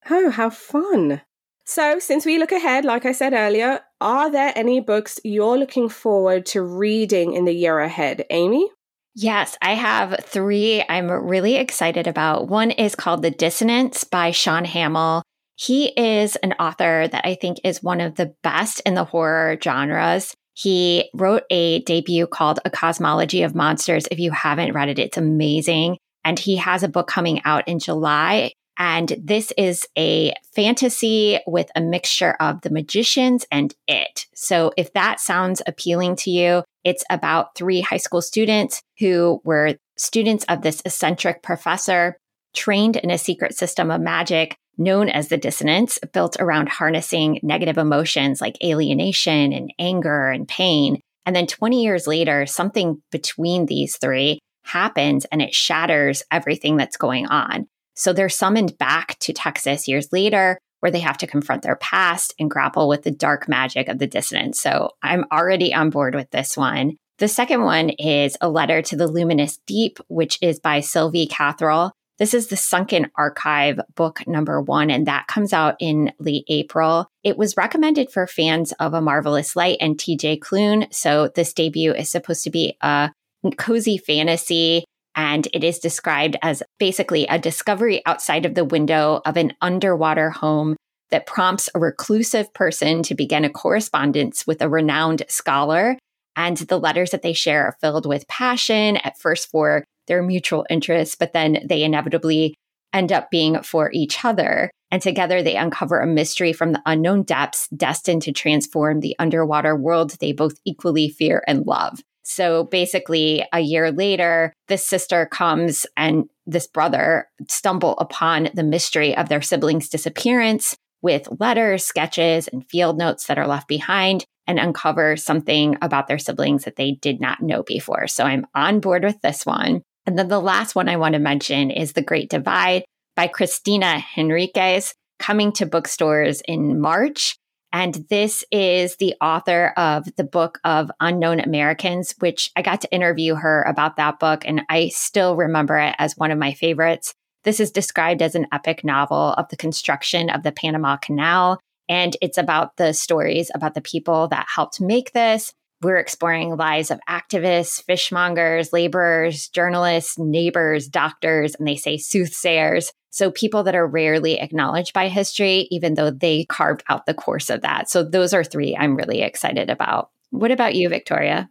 Oh, 0.09 0.31
how 0.31 0.51
fun. 0.51 1.23
So, 1.65 1.99
since 1.99 2.25
we 2.25 2.39
look 2.39 2.53
ahead, 2.53 2.85
like 2.85 3.05
I 3.05 3.13
said 3.13 3.33
earlier, 3.33 3.81
are 4.01 4.31
there 4.31 4.53
any 4.57 4.81
books 4.81 5.21
you're 5.23 5.59
looking 5.59 5.89
forward 5.89 6.47
to 6.47 6.63
reading 6.63 7.35
in 7.35 7.45
the 7.45 7.53
year 7.53 7.79
ahead? 7.79 8.25
Amy? 8.31 8.69
Yes, 9.15 9.57
I 9.61 9.75
have 9.75 10.25
three 10.25 10.85
I'm 10.89 11.11
really 11.11 11.57
excited 11.57 12.07
about. 12.07 12.49
One 12.49 12.71
is 12.71 12.95
called 12.95 13.23
The 13.23 13.31
Dissonance 13.31 14.05
by 14.05 14.31
Shaun 14.31 14.65
Hamill. 14.65 15.23
He 15.57 15.89
is 15.89 16.37
an 16.37 16.55
author 16.55 17.07
that 17.07 17.27
I 17.27 17.35
think 17.35 17.59
is 17.65 17.83
one 17.83 18.01
of 18.01 18.15
the 18.15 18.35
best 18.43 18.81
in 18.87 18.95
the 18.95 19.05
horror 19.05 19.59
genres. 19.63 20.35
He 20.55 21.11
wrote 21.15 21.43
a 21.51 21.83
debut 21.83 22.27
called 22.27 22.61
A 22.65 22.71
Cosmology 22.71 23.43
of 23.43 23.55
Monsters. 23.55 24.07
If 24.11 24.19
you 24.19 24.31
haven't 24.31 24.73
read 24.73 24.89
it, 24.89 24.99
it's 24.99 25.19
amazing. 25.19 25.99
And 26.25 26.39
he 26.39 26.57
has 26.57 26.83
a 26.83 26.89
book 26.89 27.07
coming 27.07 27.43
out 27.45 27.69
in 27.69 27.79
July. 27.79 28.53
And 28.81 29.15
this 29.23 29.53
is 29.59 29.87
a 29.99 30.33
fantasy 30.55 31.39
with 31.47 31.71
a 31.77 31.83
mixture 31.83 32.35
of 32.41 32.63
the 32.63 32.71
magicians 32.71 33.45
and 33.53 33.75
it. 33.87 34.25
So 34.35 34.73
if 34.79 34.95
that 34.95 35.21
sounds 35.21 35.61
appealing 35.67 36.17
to 36.17 36.31
you, 36.31 36.65
it's 36.83 37.05
about 37.11 37.55
three 37.55 37.83
high 37.83 37.99
school 37.99 38.23
students 38.23 38.81
who 38.99 39.43
were 39.45 39.77
students 39.99 40.47
of 40.49 40.63
this 40.63 40.81
eccentric 40.87 41.43
professor 41.43 42.17
trained 42.55 42.97
in 42.97 43.11
a 43.11 43.19
secret 43.19 43.55
system 43.55 43.91
of 43.91 44.01
magic 44.01 44.57
known 44.79 45.11
as 45.11 45.29
the 45.29 45.37
dissonance, 45.37 45.99
built 46.15 46.39
around 46.41 46.71
harnessing 46.71 47.39
negative 47.43 47.77
emotions 47.77 48.41
like 48.41 48.57
alienation 48.65 49.53
and 49.53 49.75
anger 49.79 50.31
and 50.31 50.49
pain. 50.49 50.99
And 51.27 51.37
then 51.37 51.47
20 51.47 51.83
years 51.83 52.07
later, 52.07 52.47
something 52.47 53.03
between 53.13 53.67
these 53.67 53.99
three 53.99 54.39
happens 54.65 55.27
and 55.27 55.43
it 55.43 55.55
shatters 55.55 56.23
everything 56.33 56.79
that's 56.79 56.97
going 56.97 57.27
on. 57.27 57.67
So 58.01 58.15
they're 58.15 58.31
summoned 58.31 58.79
back 58.79 59.19
to 59.19 59.35
Texas 59.35 59.87
years 59.87 60.09
later, 60.11 60.59
where 60.81 60.91
they 60.91 61.01
have 61.01 61.19
to 61.19 61.27
confront 61.27 61.61
their 61.61 61.77
past 61.77 62.33
and 62.39 62.51
grapple 62.51 62.89
with 62.89 63.03
the 63.03 63.11
dark 63.11 63.47
magic 63.47 63.89
of 63.89 63.99
the 63.99 64.07
dissonance. 64.07 64.59
So 64.59 64.93
I'm 65.03 65.27
already 65.31 65.75
on 65.75 65.91
board 65.91 66.15
with 66.15 66.31
this 66.31 66.57
one. 66.57 66.97
The 67.19 67.29
second 67.29 67.63
one 67.63 67.91
is 67.91 68.39
A 68.41 68.49
Letter 68.49 68.81
to 68.81 68.97
the 68.97 69.07
Luminous 69.07 69.59
Deep, 69.67 69.99
which 70.09 70.39
is 70.41 70.59
by 70.59 70.81
Sylvie 70.81 71.27
Cathrall. 71.27 71.91
This 72.19 72.33
is 72.33 72.47
the 72.47 72.57
Sunken 72.57 73.11
Archive 73.17 73.79
book 73.97 74.27
number 74.27 74.63
one, 74.63 74.91
and 74.91 75.07
that 75.07 75.27
comes 75.27 75.53
out 75.53 75.77
in 75.79 76.11
late 76.19 76.45
April. 76.49 77.07
It 77.23 77.37
was 77.37 77.59
recommended 77.59 78.11
for 78.11 78.27
fans 78.27 78.73
of 78.81 78.95
A 78.95 79.03
Marvelous 79.03 79.57
Light 79.57 79.77
and 79.79 79.99
TJ 79.99 80.39
Klune. 80.39 80.91
So 80.91 81.29
this 81.35 81.53
debut 81.53 81.93
is 81.93 82.11
supposed 82.11 82.45
to 82.45 82.51
be 82.51 82.79
a 82.81 83.11
cozy 83.59 83.99
fantasy, 83.99 84.85
and 85.21 85.47
it 85.53 85.63
is 85.63 85.79
described 85.79 86.39
as 86.41 86.63
basically 86.79 87.27
a 87.27 87.39
discovery 87.39 88.01
outside 88.07 88.47
of 88.47 88.55
the 88.55 88.65
window 88.65 89.21
of 89.27 89.37
an 89.37 89.53
underwater 89.61 90.31
home 90.31 90.77
that 91.11 91.27
prompts 91.27 91.69
a 91.75 91.79
reclusive 91.79 92.55
person 92.55 93.03
to 93.03 93.15
begin 93.15 93.45
a 93.45 93.51
correspondence 93.51 94.47
with 94.47 94.63
a 94.63 94.69
renowned 94.69 95.23
scholar. 95.29 95.99
And 96.37 96.57
the 96.57 96.81
letters 96.81 97.11
that 97.11 97.21
they 97.21 97.35
share 97.35 97.67
are 97.67 97.77
filled 97.83 98.07
with 98.07 98.29
passion, 98.29 98.97
at 98.97 99.19
first 99.19 99.51
for 99.51 99.85
their 100.07 100.23
mutual 100.23 100.65
interests, 100.71 101.17
but 101.17 101.35
then 101.35 101.67
they 101.69 101.83
inevitably 101.83 102.55
end 102.95 103.13
up 103.13 103.31
being 103.31 103.63
for 103.63 103.91
each 103.93 104.25
other. 104.25 104.71
And 104.91 105.03
together 105.03 105.43
they 105.43 105.57
uncover 105.57 106.01
a 106.01 106.07
mystery 106.07 106.55
from 106.55 106.73
the 106.73 106.83
unknown 106.87 107.25
depths 107.25 107.69
destined 107.69 108.23
to 108.23 108.33
transform 108.33 109.01
the 109.01 109.17
underwater 109.19 109.77
world 109.77 110.13
they 110.13 110.33
both 110.33 110.55
equally 110.65 111.11
fear 111.11 111.45
and 111.47 111.67
love. 111.67 112.01
So 112.23 112.65
basically, 112.65 113.45
a 113.53 113.61
year 113.61 113.91
later, 113.91 114.53
this 114.69 114.87
sister 114.87 115.27
comes 115.27 115.87
and 115.97 116.25
this 116.47 116.67
brother 116.67 117.29
stumble 117.49 117.97
upon 117.99 118.51
the 118.55 118.63
mystery 118.63 119.17
of 119.17 119.29
their 119.29 119.43
siblings' 119.43 119.89
disappearance 119.89 120.77
with 121.03 121.29
letters, 121.39 121.85
sketches, 121.85 122.49
and 122.49 122.69
field 122.69 122.99
notes 122.99 123.27
that 123.27 123.39
are 123.39 123.47
left 123.47 123.69
behind 123.69 124.25
and 124.47 124.59
uncover 124.59 125.17
something 125.17 125.77
about 125.81 126.09
their 126.09 126.19
siblings 126.19 126.65
that 126.65 126.77
they 126.77 126.93
did 126.93 127.21
not 127.21 127.41
know 127.41 127.63
before. 127.63 128.07
So 128.07 128.25
I'm 128.25 128.47
on 128.55 128.81
board 128.81 129.05
with 129.05 129.21
this 129.23 129.47
one. 129.47 129.83
And 130.07 130.19
then 130.19 130.29
the 130.29 130.41
last 130.41 130.75
one 130.75 130.89
I 130.89 130.97
want 130.97 131.13
to 131.13 131.21
mention 131.21 131.71
is 131.71 131.93
The 131.93 132.03
Great 132.03 132.31
Divide 132.31 132.85
by 133.17 133.29
Cristina 133.29 133.99
Henriquez, 133.99 134.95
coming 135.19 135.53
to 135.53 135.67
bookstores 135.67 136.43
in 136.49 136.81
March. 136.81 137.37
And 137.73 138.07
this 138.11 138.45
is 138.51 138.97
the 138.97 139.15
author 139.21 139.73
of 139.77 140.09
the 140.17 140.25
book 140.25 140.59
of 140.65 140.91
Unknown 140.99 141.41
Americans, 141.41 142.15
which 142.19 142.51
I 142.57 142.63
got 142.63 142.81
to 142.81 142.93
interview 142.93 143.37
her 143.37 143.63
about 143.63 143.97
that 143.97 144.19
book. 144.19 144.45
And 144.45 144.63
I 144.69 144.89
still 144.89 145.37
remember 145.37 145.79
it 145.79 145.95
as 145.99 146.17
one 146.17 146.31
of 146.31 146.39
my 146.39 146.53
favorites. 146.53 147.15
This 147.45 147.61
is 147.61 147.71
described 147.71 148.23
as 148.23 148.35
an 148.35 148.47
epic 148.53 148.85
novel 148.85 149.35
of 149.35 149.49
the 149.49 149.57
construction 149.57 150.31
of 150.31 150.43
the 150.43 150.53
Panama 150.53 150.97
Canal. 150.97 151.61
And 151.89 152.17
it's 152.21 152.39
about 152.39 152.77
the 152.77 152.93
stories 152.93 153.51
about 153.55 153.75
the 153.75 153.81
people 153.81 154.29
that 154.29 154.47
helped 154.55 154.81
make 154.81 155.13
this 155.13 155.53
We're 155.83 155.97
exploring 155.97 156.57
lives 156.57 156.91
of 156.91 157.01
activists, 157.09 157.83
fishmongers, 157.85 158.73
laborers, 158.73 159.49
journalists, 159.49 160.19
neighbors, 160.19 160.89
doctors, 160.89 161.55
and 161.55 161.67
they 161.67 161.77
say 161.77 161.97
soothsayers. 161.97 162.93
So 163.11 163.31
people 163.31 163.63
that 163.65 163.75
are 163.75 163.87
rarely 163.87 164.39
acknowledged 164.39 164.93
by 164.93 165.09
history, 165.09 165.69
even 165.71 165.95
though 165.95 166.11
they 166.11 166.45
carved 166.45 166.85
out 166.89 167.07
the 167.07 167.15
course 167.15 167.51
of 167.51 167.63
that. 167.63 167.89
So 167.89 168.05
those 168.05 168.35
are 168.35 168.45
three 168.45 168.77
I'm 168.77 168.95
really 168.95 169.23
excited 169.23 169.71
about. 169.71 170.11
What 170.31 170.51
about 170.51 170.75
you, 170.75 170.89
Victoria? 170.89 171.49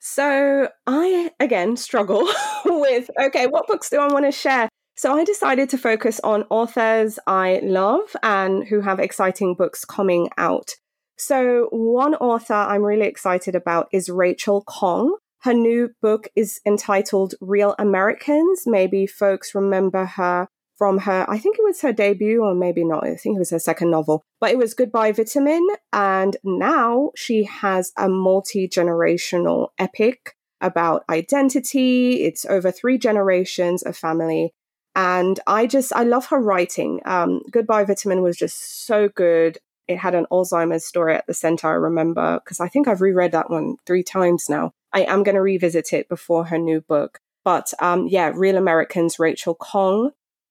So 0.00 0.68
I 0.86 1.30
again 1.38 1.76
struggle 1.76 2.28
with 2.64 3.10
okay, 3.20 3.46
what 3.46 3.66
books 3.66 3.90
do 3.90 3.98
I 3.98 4.12
want 4.12 4.24
to 4.24 4.32
share? 4.32 4.68
So 4.96 5.14
I 5.14 5.24
decided 5.24 5.68
to 5.70 5.78
focus 5.78 6.20
on 6.24 6.44
authors 6.48 7.18
I 7.26 7.60
love 7.62 8.16
and 8.22 8.66
who 8.66 8.80
have 8.80 8.98
exciting 8.98 9.54
books 9.54 9.84
coming 9.84 10.30
out. 10.38 10.70
So 11.16 11.68
one 11.70 12.14
author 12.14 12.54
I'm 12.54 12.82
really 12.82 13.06
excited 13.06 13.54
about 13.54 13.88
is 13.92 14.08
Rachel 14.08 14.64
Khong. 14.64 15.12
Her 15.42 15.54
new 15.54 15.90
book 16.02 16.28
is 16.34 16.60
entitled 16.66 17.34
Real 17.40 17.74
Americans. 17.78 18.64
Maybe 18.66 19.06
folks 19.06 19.54
remember 19.54 20.04
her 20.04 20.48
from 20.76 20.98
her, 20.98 21.24
I 21.26 21.38
think 21.38 21.56
it 21.58 21.64
was 21.64 21.80
her 21.80 21.92
debut, 21.92 22.42
or 22.44 22.54
maybe 22.54 22.84
not. 22.84 23.04
I 23.04 23.16
think 23.16 23.36
it 23.36 23.38
was 23.38 23.50
her 23.50 23.58
second 23.58 23.90
novel, 23.90 24.22
but 24.40 24.50
it 24.50 24.58
was 24.58 24.74
Goodbye 24.74 25.12
Vitamin. 25.12 25.66
And 25.90 26.36
now 26.44 27.12
she 27.16 27.44
has 27.44 27.92
a 27.96 28.08
multi 28.10 28.68
generational 28.68 29.68
epic 29.78 30.34
about 30.60 31.04
identity. 31.08 32.24
It's 32.24 32.44
over 32.44 32.70
three 32.70 32.98
generations 32.98 33.82
of 33.82 33.96
family 33.96 34.52
and 34.96 35.38
I 35.46 35.66
just, 35.66 35.92
I 35.92 36.04
love 36.04 36.26
her 36.26 36.40
writing. 36.40 37.00
Um, 37.04 37.42
Goodbye 37.50 37.84
Vitamin 37.84 38.22
was 38.22 38.36
just 38.36 38.86
so 38.86 39.10
good. 39.10 39.58
It 39.88 39.98
had 39.98 40.14
an 40.14 40.26
Alzheimer's 40.30 40.84
story 40.84 41.14
at 41.14 41.26
the 41.26 41.34
center, 41.34 41.68
I 41.68 41.72
remember, 41.72 42.40
because 42.42 42.60
I 42.60 42.68
think 42.68 42.88
I've 42.88 43.00
reread 43.00 43.32
that 43.32 43.50
one 43.50 43.76
three 43.86 44.02
times 44.02 44.48
now. 44.48 44.72
I 44.92 45.02
am 45.02 45.22
going 45.22 45.34
to 45.34 45.42
revisit 45.42 45.92
it 45.92 46.08
before 46.08 46.46
her 46.46 46.58
new 46.58 46.80
book. 46.80 47.18
But 47.44 47.72
um, 47.80 48.08
yeah, 48.08 48.32
Real 48.34 48.56
Americans, 48.56 49.18
Rachel 49.18 49.54
Khong, 49.54 50.10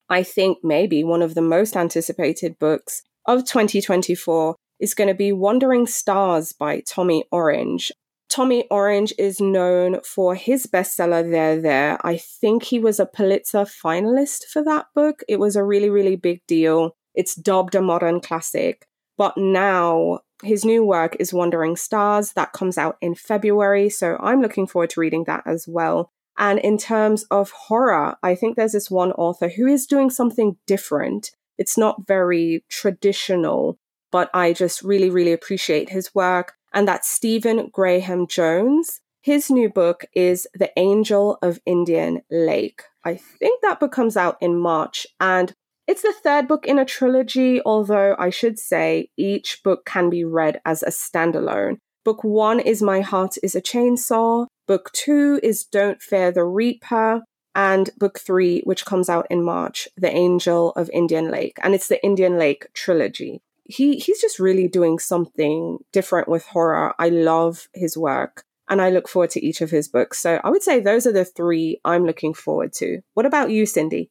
I 0.10 0.24
think 0.24 0.60
maybe 0.64 1.04
one 1.04 1.22
of 1.22 1.36
the 1.36 1.42
most 1.42 1.76
anticipated 1.76 2.58
books 2.60 3.02
of 3.26 3.46
2024 3.46 4.56
is 4.80 4.94
going 4.94 5.08
to 5.08 5.14
be 5.14 5.32
Wandering 5.32 5.88
Stars 5.88 6.54
by 6.54 6.82
Tommy 6.82 7.26
Orange. 7.32 7.92
Tommy 8.30 8.68
Orange 8.70 9.14
is 9.18 9.40
known 9.40 10.02
for 10.02 10.36
his 10.36 10.68
bestseller, 10.68 11.30
There, 11.30 11.60
There. 11.62 12.06
I 12.06 12.18
think 12.18 12.64
he 12.64 12.80
was 12.80 13.00
a 13.00 13.06
Pulitzer 13.06 13.66
finalist 13.66 14.46
for 14.52 14.64
that 14.64 14.88
book. 14.94 15.24
It 15.28 15.40
was 15.40 15.56
a 15.56 15.64
really, 15.64 15.90
really 15.90 16.16
big 16.16 16.46
deal. 16.48 16.96
It's 17.14 17.36
dubbed 17.36 17.76
a 17.76 17.82
modern 17.82 18.20
classic. 18.20 18.88
But 19.18 19.38
now 19.38 20.20
his 20.44 20.66
new 20.66 20.86
work 20.86 21.16
is 21.20 21.34
Wandering 21.34 21.76
Stars. 21.76 22.34
That 22.34 22.54
comes 22.54 22.78
out 22.78 22.98
in 23.02 23.16
February. 23.16 23.90
So 23.90 24.18
I'm 24.20 24.42
looking 24.42 24.68
forward 24.68 24.90
to 24.92 25.00
reading 25.00 25.24
that 25.26 25.44
as 25.46 25.66
well. 25.68 26.12
And 26.38 26.60
in 26.60 26.78
terms 26.78 27.24
of 27.32 27.52
horror, 27.52 28.18
I 28.22 28.36
think 28.36 28.56
there's 28.56 28.74
this 28.74 28.92
one 28.92 29.14
author 29.14 29.48
who 29.48 29.68
is 29.68 29.86
doing 29.86 30.10
something 30.10 30.58
different. 30.68 31.32
It's 31.58 31.78
not 31.78 32.06
very 32.06 32.66
traditional, 32.70 33.78
but 34.12 34.30
I 34.34 34.52
just 34.52 34.82
really, 34.82 35.10
really 35.10 35.32
appreciate 35.32 35.90
his 35.90 36.14
work 36.14 36.56
and 36.76 36.86
that's 36.86 37.08
Stephen 37.08 37.70
Graham 37.72 38.28
Jones. 38.28 39.00
His 39.22 39.50
new 39.50 39.70
book 39.70 40.06
is 40.14 40.46
The 40.54 40.72
Angel 40.78 41.40
of 41.42 41.60
Indian 41.66 42.22
Lake. 42.30 42.84
I 43.04 43.16
think 43.16 43.62
that 43.62 43.80
book 43.80 43.94
comes 43.94 44.18
out 44.18 44.38
in 44.42 44.60
March, 44.60 45.08
and 45.20 45.56
it's 45.88 46.02
the 46.02 46.14
third 46.24 46.48
book 46.48 46.66
in 46.66 46.80
a 46.80 46.86
trilogy, 46.86 47.62
although 47.66 48.16
I 48.18 48.30
should 48.30 48.60
say 48.60 49.10
each 49.18 49.62
book 49.64 49.86
can 49.86 50.10
be 50.10 50.24
read 50.24 50.60
as 50.66 50.84
a 50.84 50.90
standalone. 50.90 51.78
Book 52.04 52.24
one 52.24 52.60
is 52.60 52.82
My 52.82 53.02
Heart 53.02 53.38
is 53.44 53.56
a 53.56 53.62
Chainsaw. 53.62 54.48
Book 54.68 54.92
two 54.94 55.40
is 55.44 55.64
Don't 55.64 56.02
Fear 56.02 56.32
the 56.32 56.44
Reaper. 56.44 57.22
And 57.56 57.90
book 57.98 58.20
three, 58.20 58.62
which 58.66 58.86
comes 58.86 59.10
out 59.10 59.28
in 59.30 59.44
March, 59.44 59.88
The 59.96 60.14
Angel 60.14 60.72
of 60.72 60.90
Indian 60.92 61.32
Lake. 61.32 61.58
And 61.64 61.74
it's 61.74 61.88
the 61.88 62.04
Indian 62.04 62.38
Lake 62.38 62.68
trilogy 62.74 63.42
he 63.66 63.98
he's 63.98 64.22
just 64.22 64.40
really 64.40 64.68
doing 64.68 65.00
something 65.00 65.80
different 65.92 66.28
with 66.28 66.46
horror. 66.46 66.94
I 67.00 67.10
love 67.10 67.68
his 67.74 67.98
work 67.98 68.44
and 68.70 68.82
I 68.82 68.90
look 68.90 69.08
forward 69.08 69.32
to 69.32 69.46
each 69.46 69.62
of 69.62 69.72
his 69.72 69.88
books. 69.88 70.20
So 70.20 70.40
I 70.44 70.50
would 70.50 70.64
say 70.64 70.80
those 70.80 71.06
are 71.06 71.12
the 71.12 71.26
three 71.26 71.80
I'm 71.84 72.06
looking 72.06 72.34
forward 72.34 72.74
to. 72.74 73.02
What 73.14 73.26
about 73.26 73.52
you, 73.52 73.66
Cindy? 73.66 74.10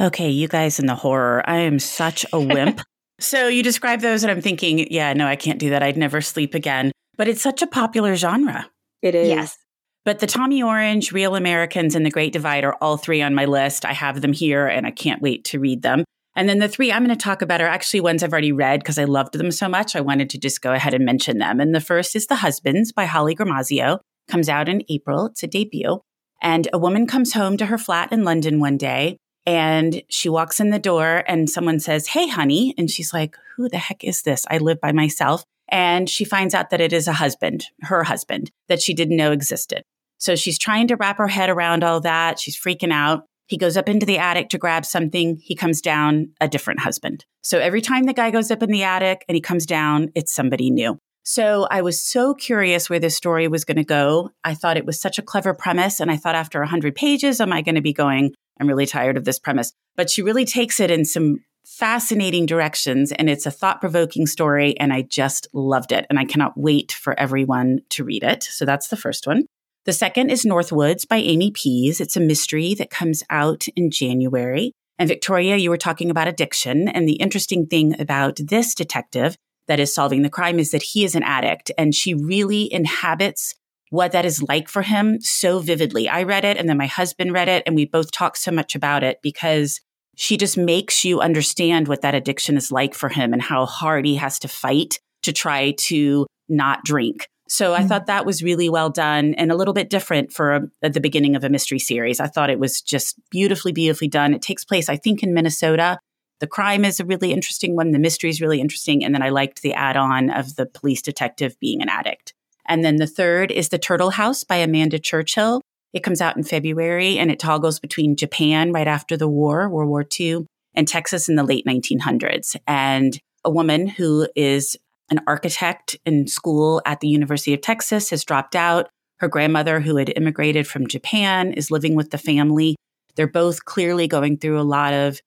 Okay, 0.00 0.30
you 0.30 0.48
guys 0.48 0.80
in 0.80 0.86
the 0.86 0.94
horror. 0.94 1.42
I 1.48 1.58
am 1.58 1.78
such 1.78 2.26
a 2.32 2.40
wimp. 2.40 2.80
so 3.20 3.46
you 3.46 3.62
describe 3.62 4.00
those 4.00 4.24
and 4.24 4.30
I'm 4.30 4.40
thinking, 4.40 4.90
yeah, 4.92 5.12
no, 5.12 5.26
I 5.26 5.36
can't 5.36 5.60
do 5.60 5.70
that. 5.70 5.82
I'd 5.82 5.96
never 5.96 6.20
sleep 6.20 6.54
again. 6.54 6.90
But 7.16 7.28
it's 7.28 7.42
such 7.42 7.62
a 7.62 7.66
popular 7.66 8.16
genre. 8.16 8.68
It 9.02 9.14
is. 9.14 9.28
Yes. 9.28 9.56
But 10.04 10.18
the 10.18 10.26
Tommy 10.26 10.62
Orange, 10.62 11.12
Real 11.12 11.36
Americans, 11.36 11.94
and 11.94 12.04
The 12.04 12.10
Great 12.10 12.32
Divide 12.32 12.64
are 12.64 12.76
all 12.80 12.96
three 12.96 13.22
on 13.22 13.34
my 13.34 13.44
list. 13.44 13.84
I 13.84 13.92
have 13.92 14.20
them 14.20 14.32
here 14.32 14.66
and 14.66 14.86
I 14.86 14.90
can't 14.90 15.22
wait 15.22 15.44
to 15.46 15.60
read 15.60 15.82
them. 15.82 16.04
And 16.36 16.48
then 16.48 16.58
the 16.58 16.68
three 16.68 16.90
I'm 16.92 17.04
going 17.04 17.16
to 17.16 17.22
talk 17.22 17.42
about 17.42 17.60
are 17.60 17.68
actually 17.68 18.00
ones 18.00 18.22
I've 18.22 18.32
already 18.32 18.50
read 18.50 18.80
because 18.80 18.98
I 18.98 19.04
loved 19.04 19.34
them 19.34 19.52
so 19.52 19.68
much. 19.68 19.94
I 19.94 20.00
wanted 20.00 20.28
to 20.30 20.38
just 20.38 20.60
go 20.60 20.72
ahead 20.72 20.92
and 20.92 21.04
mention 21.04 21.38
them. 21.38 21.60
And 21.60 21.72
the 21.72 21.80
first 21.80 22.16
is 22.16 22.26
The 22.26 22.36
Husbands 22.36 22.92
by 22.92 23.04
Holly 23.04 23.36
Gramazio. 23.36 24.00
Comes 24.28 24.48
out 24.48 24.68
in 24.68 24.82
April. 24.88 25.26
It's 25.26 25.44
a 25.44 25.46
debut. 25.46 26.00
And 26.42 26.68
a 26.72 26.78
woman 26.78 27.06
comes 27.06 27.34
home 27.34 27.56
to 27.58 27.66
her 27.66 27.78
flat 27.78 28.12
in 28.12 28.24
London 28.24 28.58
one 28.58 28.76
day 28.76 29.18
and 29.46 30.02
she 30.08 30.28
walks 30.28 30.60
in 30.60 30.70
the 30.70 30.78
door 30.78 31.22
and 31.26 31.50
someone 31.50 31.80
says, 31.80 32.08
Hey, 32.08 32.28
honey. 32.28 32.74
And 32.78 32.90
she's 32.90 33.12
like, 33.12 33.36
Who 33.56 33.68
the 33.68 33.78
heck 33.78 34.04
is 34.04 34.22
this? 34.22 34.44
I 34.50 34.58
live 34.58 34.80
by 34.80 34.92
myself. 34.92 35.44
And 35.68 36.08
she 36.08 36.24
finds 36.24 36.54
out 36.54 36.70
that 36.70 36.80
it 36.80 36.92
is 36.92 37.08
a 37.08 37.14
husband, 37.14 37.66
her 37.82 38.04
husband, 38.04 38.50
that 38.68 38.82
she 38.82 38.94
didn't 38.94 39.16
know 39.16 39.32
existed. 39.32 39.82
So 40.18 40.36
she's 40.36 40.58
trying 40.58 40.88
to 40.88 40.96
wrap 40.96 41.18
her 41.18 41.28
head 41.28 41.50
around 41.50 41.84
all 41.84 42.00
that. 42.00 42.38
She's 42.38 42.56
freaking 42.56 42.92
out. 42.92 43.24
He 43.46 43.58
goes 43.58 43.76
up 43.76 43.88
into 43.88 44.06
the 44.06 44.18
attic 44.18 44.48
to 44.50 44.58
grab 44.58 44.86
something. 44.86 45.36
He 45.36 45.54
comes 45.54 45.80
down, 45.80 46.30
a 46.40 46.48
different 46.48 46.80
husband. 46.80 47.24
So 47.42 47.58
every 47.58 47.82
time 47.82 48.04
the 48.04 48.14
guy 48.14 48.30
goes 48.30 48.50
up 48.50 48.62
in 48.62 48.70
the 48.70 48.84
attic 48.84 49.24
and 49.28 49.34
he 49.34 49.40
comes 49.40 49.66
down, 49.66 50.10
it's 50.14 50.34
somebody 50.34 50.70
new. 50.70 50.98
So 51.24 51.66
I 51.70 51.80
was 51.80 52.00
so 52.02 52.34
curious 52.34 52.90
where 52.90 53.00
this 53.00 53.16
story 53.16 53.48
was 53.48 53.64
going 53.64 53.78
to 53.78 53.84
go. 53.84 54.30
I 54.44 54.54
thought 54.54 54.76
it 54.76 54.84
was 54.84 55.00
such 55.00 55.18
a 55.18 55.22
clever 55.22 55.54
premise. 55.54 55.98
And 55.98 56.10
I 56.10 56.16
thought 56.16 56.34
after 56.34 56.60
100 56.60 56.94
pages, 56.94 57.40
am 57.40 57.52
I 57.52 57.62
going 57.62 57.76
to 57.76 57.80
be 57.80 57.94
going, 57.94 58.34
I'm 58.60 58.68
really 58.68 58.86
tired 58.86 59.16
of 59.16 59.24
this 59.24 59.38
premise. 59.38 59.72
But 59.96 60.10
she 60.10 60.22
really 60.22 60.44
takes 60.44 60.80
it 60.80 60.90
in 60.90 61.06
some 61.06 61.38
fascinating 61.66 62.44
directions. 62.44 63.10
And 63.10 63.30
it's 63.30 63.46
a 63.46 63.50
thought 63.50 63.80
provoking 63.80 64.26
story. 64.26 64.78
And 64.78 64.92
I 64.92 65.00
just 65.00 65.48
loved 65.54 65.92
it. 65.92 66.04
And 66.10 66.18
I 66.18 66.26
cannot 66.26 66.58
wait 66.58 66.92
for 66.92 67.18
everyone 67.18 67.80
to 67.90 68.04
read 68.04 68.22
it. 68.22 68.44
So 68.44 68.66
that's 68.66 68.88
the 68.88 68.96
first 68.96 69.26
one. 69.26 69.46
The 69.86 69.94
second 69.94 70.30
is 70.30 70.44
Northwoods 70.44 71.08
by 71.08 71.16
Amy 71.16 71.50
Pease. 71.50 72.00
It's 72.00 72.16
a 72.16 72.20
mystery 72.20 72.74
that 72.74 72.90
comes 72.90 73.22
out 73.30 73.66
in 73.76 73.90
January. 73.90 74.72
And 74.98 75.08
Victoria, 75.08 75.56
you 75.56 75.70
were 75.70 75.78
talking 75.78 76.10
about 76.10 76.28
addiction. 76.28 76.86
And 76.88 77.08
the 77.08 77.14
interesting 77.14 77.66
thing 77.66 77.98
about 77.98 78.38
this 78.42 78.74
detective 78.74 79.36
that 79.68 79.80
is 79.80 79.94
solving 79.94 80.22
the 80.22 80.30
crime 80.30 80.58
is 80.58 80.70
that 80.70 80.82
he 80.82 81.04
is 81.04 81.14
an 81.14 81.22
addict 81.22 81.70
and 81.78 81.94
she 81.94 82.14
really 82.14 82.72
inhabits 82.72 83.54
what 83.90 84.12
that 84.12 84.24
is 84.24 84.42
like 84.42 84.68
for 84.68 84.82
him 84.82 85.20
so 85.20 85.60
vividly. 85.60 86.08
I 86.08 86.24
read 86.24 86.44
it 86.44 86.56
and 86.56 86.68
then 86.68 86.76
my 86.76 86.86
husband 86.86 87.32
read 87.32 87.48
it 87.48 87.62
and 87.66 87.76
we 87.76 87.84
both 87.84 88.10
talked 88.10 88.38
so 88.38 88.50
much 88.50 88.74
about 88.74 89.04
it 89.04 89.20
because 89.22 89.80
she 90.16 90.36
just 90.36 90.56
makes 90.56 91.04
you 91.04 91.20
understand 91.20 91.88
what 91.88 92.02
that 92.02 92.14
addiction 92.14 92.56
is 92.56 92.72
like 92.72 92.94
for 92.94 93.08
him 93.08 93.32
and 93.32 93.42
how 93.42 93.66
hard 93.66 94.04
he 94.04 94.16
has 94.16 94.38
to 94.40 94.48
fight 94.48 94.98
to 95.22 95.32
try 95.32 95.72
to 95.78 96.26
not 96.48 96.84
drink. 96.84 97.28
So 97.48 97.72
mm-hmm. 97.72 97.84
I 97.84 97.86
thought 97.86 98.06
that 98.06 98.26
was 98.26 98.42
really 98.42 98.68
well 98.68 98.90
done 98.90 99.34
and 99.34 99.52
a 99.52 99.56
little 99.56 99.74
bit 99.74 99.90
different 99.90 100.32
for 100.32 100.54
a, 100.54 100.62
at 100.82 100.94
the 100.94 101.00
beginning 101.00 101.36
of 101.36 101.44
a 101.44 101.50
mystery 101.50 101.78
series. 101.78 102.20
I 102.20 102.26
thought 102.26 102.50
it 102.50 102.58
was 102.58 102.80
just 102.80 103.18
beautifully, 103.30 103.72
beautifully 103.72 104.08
done. 104.08 104.34
It 104.34 104.42
takes 104.42 104.64
place, 104.64 104.88
I 104.88 104.96
think, 104.96 105.22
in 105.22 105.34
Minnesota. 105.34 105.98
The 106.40 106.46
crime 106.46 106.84
is 106.84 107.00
a 107.00 107.04
really 107.04 107.32
interesting 107.32 107.76
one. 107.76 107.92
The 107.92 107.98
mystery 107.98 108.30
is 108.30 108.40
really 108.40 108.60
interesting. 108.60 109.04
And 109.04 109.14
then 109.14 109.22
I 109.22 109.30
liked 109.30 109.62
the 109.62 109.74
add 109.74 109.96
on 109.96 110.30
of 110.30 110.56
the 110.56 110.66
police 110.66 111.02
detective 111.02 111.58
being 111.60 111.80
an 111.80 111.88
addict. 111.88 112.34
And 112.66 112.84
then 112.84 112.96
the 112.96 113.06
third 113.06 113.50
is 113.50 113.68
The 113.68 113.78
Turtle 113.78 114.10
House 114.10 114.44
by 114.44 114.56
Amanda 114.56 114.98
Churchill. 114.98 115.60
It 115.92 116.02
comes 116.02 116.20
out 116.20 116.36
in 116.36 116.42
February 116.42 117.18
and 117.18 117.30
it 117.30 117.38
toggles 117.38 117.78
between 117.78 118.16
Japan 118.16 118.72
right 118.72 118.88
after 118.88 119.16
the 119.16 119.28
war, 119.28 119.68
World 119.68 119.90
War 119.90 120.04
II, 120.18 120.46
and 120.74 120.88
Texas 120.88 121.28
in 121.28 121.36
the 121.36 121.44
late 121.44 121.64
1900s. 121.66 122.56
And 122.66 123.18
a 123.44 123.50
woman 123.50 123.86
who 123.86 124.28
is 124.34 124.76
an 125.10 125.20
architect 125.26 125.96
in 126.04 126.26
school 126.26 126.82
at 126.86 127.00
the 127.00 127.08
University 127.08 127.54
of 127.54 127.60
Texas, 127.60 128.10
has 128.10 128.24
dropped 128.24 128.56
out. 128.56 128.88
Her 129.18 129.28
grandmother, 129.28 129.80
who 129.80 129.96
had 129.96 130.12
immigrated 130.16 130.66
from 130.66 130.86
Japan, 130.86 131.52
is 131.52 131.70
living 131.70 131.94
with 131.94 132.10
the 132.10 132.18
family. 132.18 132.76
They're 133.14 133.28
both 133.28 133.64
clearly 133.64 134.08
going 134.08 134.38
through 134.38 134.60
a 134.60 134.62
lot 134.62 134.92
of 134.92 135.20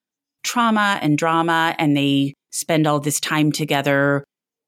trauma 0.47 0.97
and 1.01 1.17
drama, 1.17 1.75
and 1.77 1.95
they 1.95 2.33
spend 2.51 2.87
all 2.87 2.99
this 2.99 3.19
time 3.19 3.51
together 3.51 4.23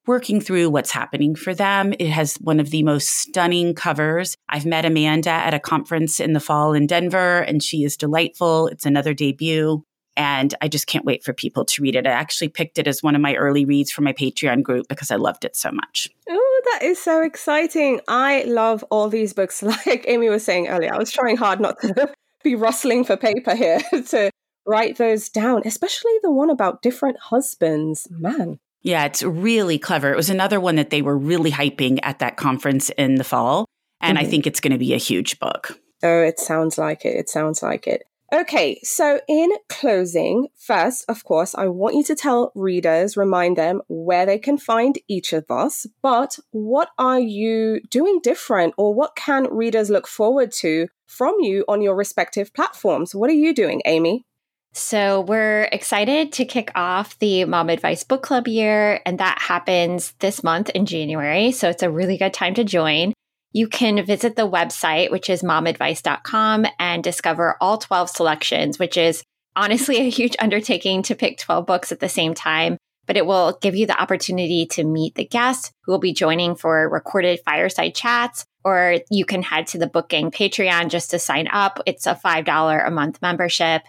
working 0.05 0.41
through 0.41 0.69
what's 0.69 0.91
happening 0.91 1.35
for 1.35 1.53
them. 1.53 1.93
It 1.99 2.09
has 2.09 2.35
one 2.41 2.59
of 2.59 2.71
the 2.71 2.83
most 2.83 3.09
stunning 3.09 3.73
covers. 3.73 4.35
I've 4.49 4.65
met 4.65 4.85
Amanda 4.85 5.29
at 5.29 5.53
a 5.53 5.59
conference 5.59 6.19
in 6.19 6.33
the 6.33 6.39
fall 6.39 6.73
in 6.73 6.87
Denver, 6.87 7.39
and 7.41 7.63
she 7.63 7.83
is 7.83 7.95
delightful. 7.95 8.67
It's 8.67 8.85
another 8.85 9.13
debut. 9.13 9.83
And 10.17 10.53
I 10.61 10.67
just 10.67 10.87
can't 10.87 11.05
wait 11.05 11.23
for 11.23 11.31
people 11.31 11.63
to 11.63 11.81
read 11.81 11.95
it. 11.95 12.05
I 12.05 12.11
actually 12.11 12.49
picked 12.49 12.77
it 12.77 12.87
as 12.87 13.01
one 13.01 13.15
of 13.15 13.21
my 13.21 13.35
early 13.35 13.63
reads 13.63 13.91
for 13.91 14.01
my 14.01 14.11
Patreon 14.11 14.63
group 14.63 14.87
because 14.89 15.11
I 15.11 15.15
loved 15.15 15.45
it 15.45 15.55
so 15.55 15.71
much. 15.71 16.09
Oh, 16.27 16.61
that 16.73 16.83
is 16.83 16.99
so 17.01 17.21
exciting. 17.21 18.01
I 18.07 18.43
love 18.43 18.83
all 18.89 19.07
these 19.07 19.33
books. 19.33 19.63
Like 19.85 20.05
Amy 20.07 20.27
was 20.27 20.43
saying 20.43 20.67
earlier, 20.67 20.93
I 20.93 20.97
was 20.97 21.11
trying 21.11 21.37
hard 21.37 21.61
not 21.61 21.79
to 21.81 22.11
be 22.43 22.55
rustling 22.55 23.05
for 23.05 23.15
paper 23.15 23.55
here 23.55 23.79
to 24.09 24.31
write 24.69 24.97
those 24.97 25.29
down, 25.29 25.63
especially 25.65 26.13
the 26.21 26.31
one 26.31 26.51
about 26.51 26.81
different 26.81 27.17
husbands. 27.19 28.07
Man. 28.11 28.59
Yeah, 28.81 29.05
it's 29.05 29.23
really 29.23 29.79
clever. 29.79 30.13
It 30.13 30.15
was 30.15 30.29
another 30.29 30.59
one 30.59 30.75
that 30.75 30.91
they 30.91 31.01
were 31.01 31.17
really 31.17 31.51
hyping 31.51 31.99
at 32.03 32.19
that 32.19 32.37
conference 32.37 32.89
in 32.91 33.15
the 33.15 33.23
fall. 33.23 33.65
And 33.99 34.17
mm-hmm. 34.17 34.27
I 34.27 34.29
think 34.29 34.47
it's 34.47 34.61
going 34.61 34.71
to 34.71 34.77
be 34.77 34.93
a 34.93 34.97
huge 34.97 35.39
book. 35.39 35.77
Oh, 36.01 36.21
it 36.21 36.39
sounds 36.39 36.77
like 36.77 37.03
it. 37.03 37.17
It 37.17 37.29
sounds 37.29 37.61
like 37.61 37.87
it. 37.87 38.03
Okay, 38.31 38.79
so 38.83 39.19
in 39.27 39.49
closing, 39.69 40.49
first, 40.55 41.03
of 41.09 41.23
course, 41.23 41.55
I 41.55 41.65
want 41.67 41.95
you 41.95 42.03
to 42.03 42.15
tell 42.15 42.51
readers, 42.53 43.17
remind 43.17 43.57
them 43.57 43.81
where 43.87 44.27
they 44.27 44.37
can 44.37 44.59
find 44.59 44.99
each 45.07 45.33
of 45.33 45.49
us, 45.49 45.87
but 46.03 46.37
what 46.51 46.89
are 46.99 47.19
you 47.19 47.81
doing 47.89 48.19
different 48.21 48.75
or 48.77 48.93
what 48.93 49.15
can 49.15 49.47
readers 49.51 49.89
look 49.89 50.07
forward 50.07 50.51
to 50.59 50.89
from 51.07 51.37
you 51.39 51.65
on 51.67 51.81
your 51.81 51.95
respective 51.95 52.53
platforms? 52.53 53.15
What 53.15 53.31
are 53.31 53.33
you 53.33 53.51
doing, 53.51 53.81
Amy? 53.85 54.27
So, 54.71 55.21
we're 55.21 55.63
excited 55.71 56.31
to 56.33 56.45
kick 56.45 56.71
off 56.75 57.17
the 57.17 57.45
Mom 57.45 57.69
Advice 57.69 58.03
Book 58.03 58.21
Club 58.21 58.47
year, 58.47 59.01
and 59.05 59.19
that 59.19 59.39
happens 59.41 60.13
this 60.19 60.43
month 60.43 60.69
in 60.69 60.85
January. 60.85 61.51
So, 61.51 61.69
it's 61.69 61.81
a 61.81 61.89
really 61.89 62.17
good 62.17 62.33
time 62.33 62.53
to 62.53 62.63
join. 62.63 63.13
You 63.51 63.67
can 63.67 64.05
visit 64.05 64.35
the 64.35 64.47
website, 64.47 65.09
which 65.09 65.29
is 65.29 65.41
momadvice.com, 65.41 66.67
and 66.77 67.03
discover 67.03 67.57
all 67.59 67.79
12 67.79 68.11
selections, 68.11 68.77
which 68.77 68.95
is 68.95 69.23
honestly 69.55 69.97
a 69.97 70.09
huge 70.09 70.35
undertaking 70.39 71.01
to 71.03 71.15
pick 71.15 71.39
12 71.39 71.65
books 71.65 71.91
at 71.91 71.99
the 71.99 72.09
same 72.09 72.35
time. 72.35 72.77
But 73.07 73.17
it 73.17 73.25
will 73.25 73.57
give 73.59 73.75
you 73.75 73.87
the 73.87 73.99
opportunity 73.99 74.67
to 74.67 74.83
meet 74.83 75.15
the 75.15 75.25
guests 75.25 75.71
who 75.83 75.91
will 75.91 75.99
be 75.99 76.13
joining 76.13 76.55
for 76.55 76.87
recorded 76.87 77.39
fireside 77.43 77.95
chats, 77.95 78.45
or 78.63 78.97
you 79.09 79.25
can 79.25 79.41
head 79.41 79.65
to 79.67 79.79
the 79.79 79.87
Book 79.87 80.09
Gang 80.09 80.29
Patreon 80.29 80.89
just 80.89 81.09
to 81.09 81.17
sign 81.17 81.47
up. 81.51 81.79
It's 81.87 82.05
a 82.05 82.13
$5 82.13 82.87
a 82.87 82.91
month 82.91 83.19
membership. 83.19 83.81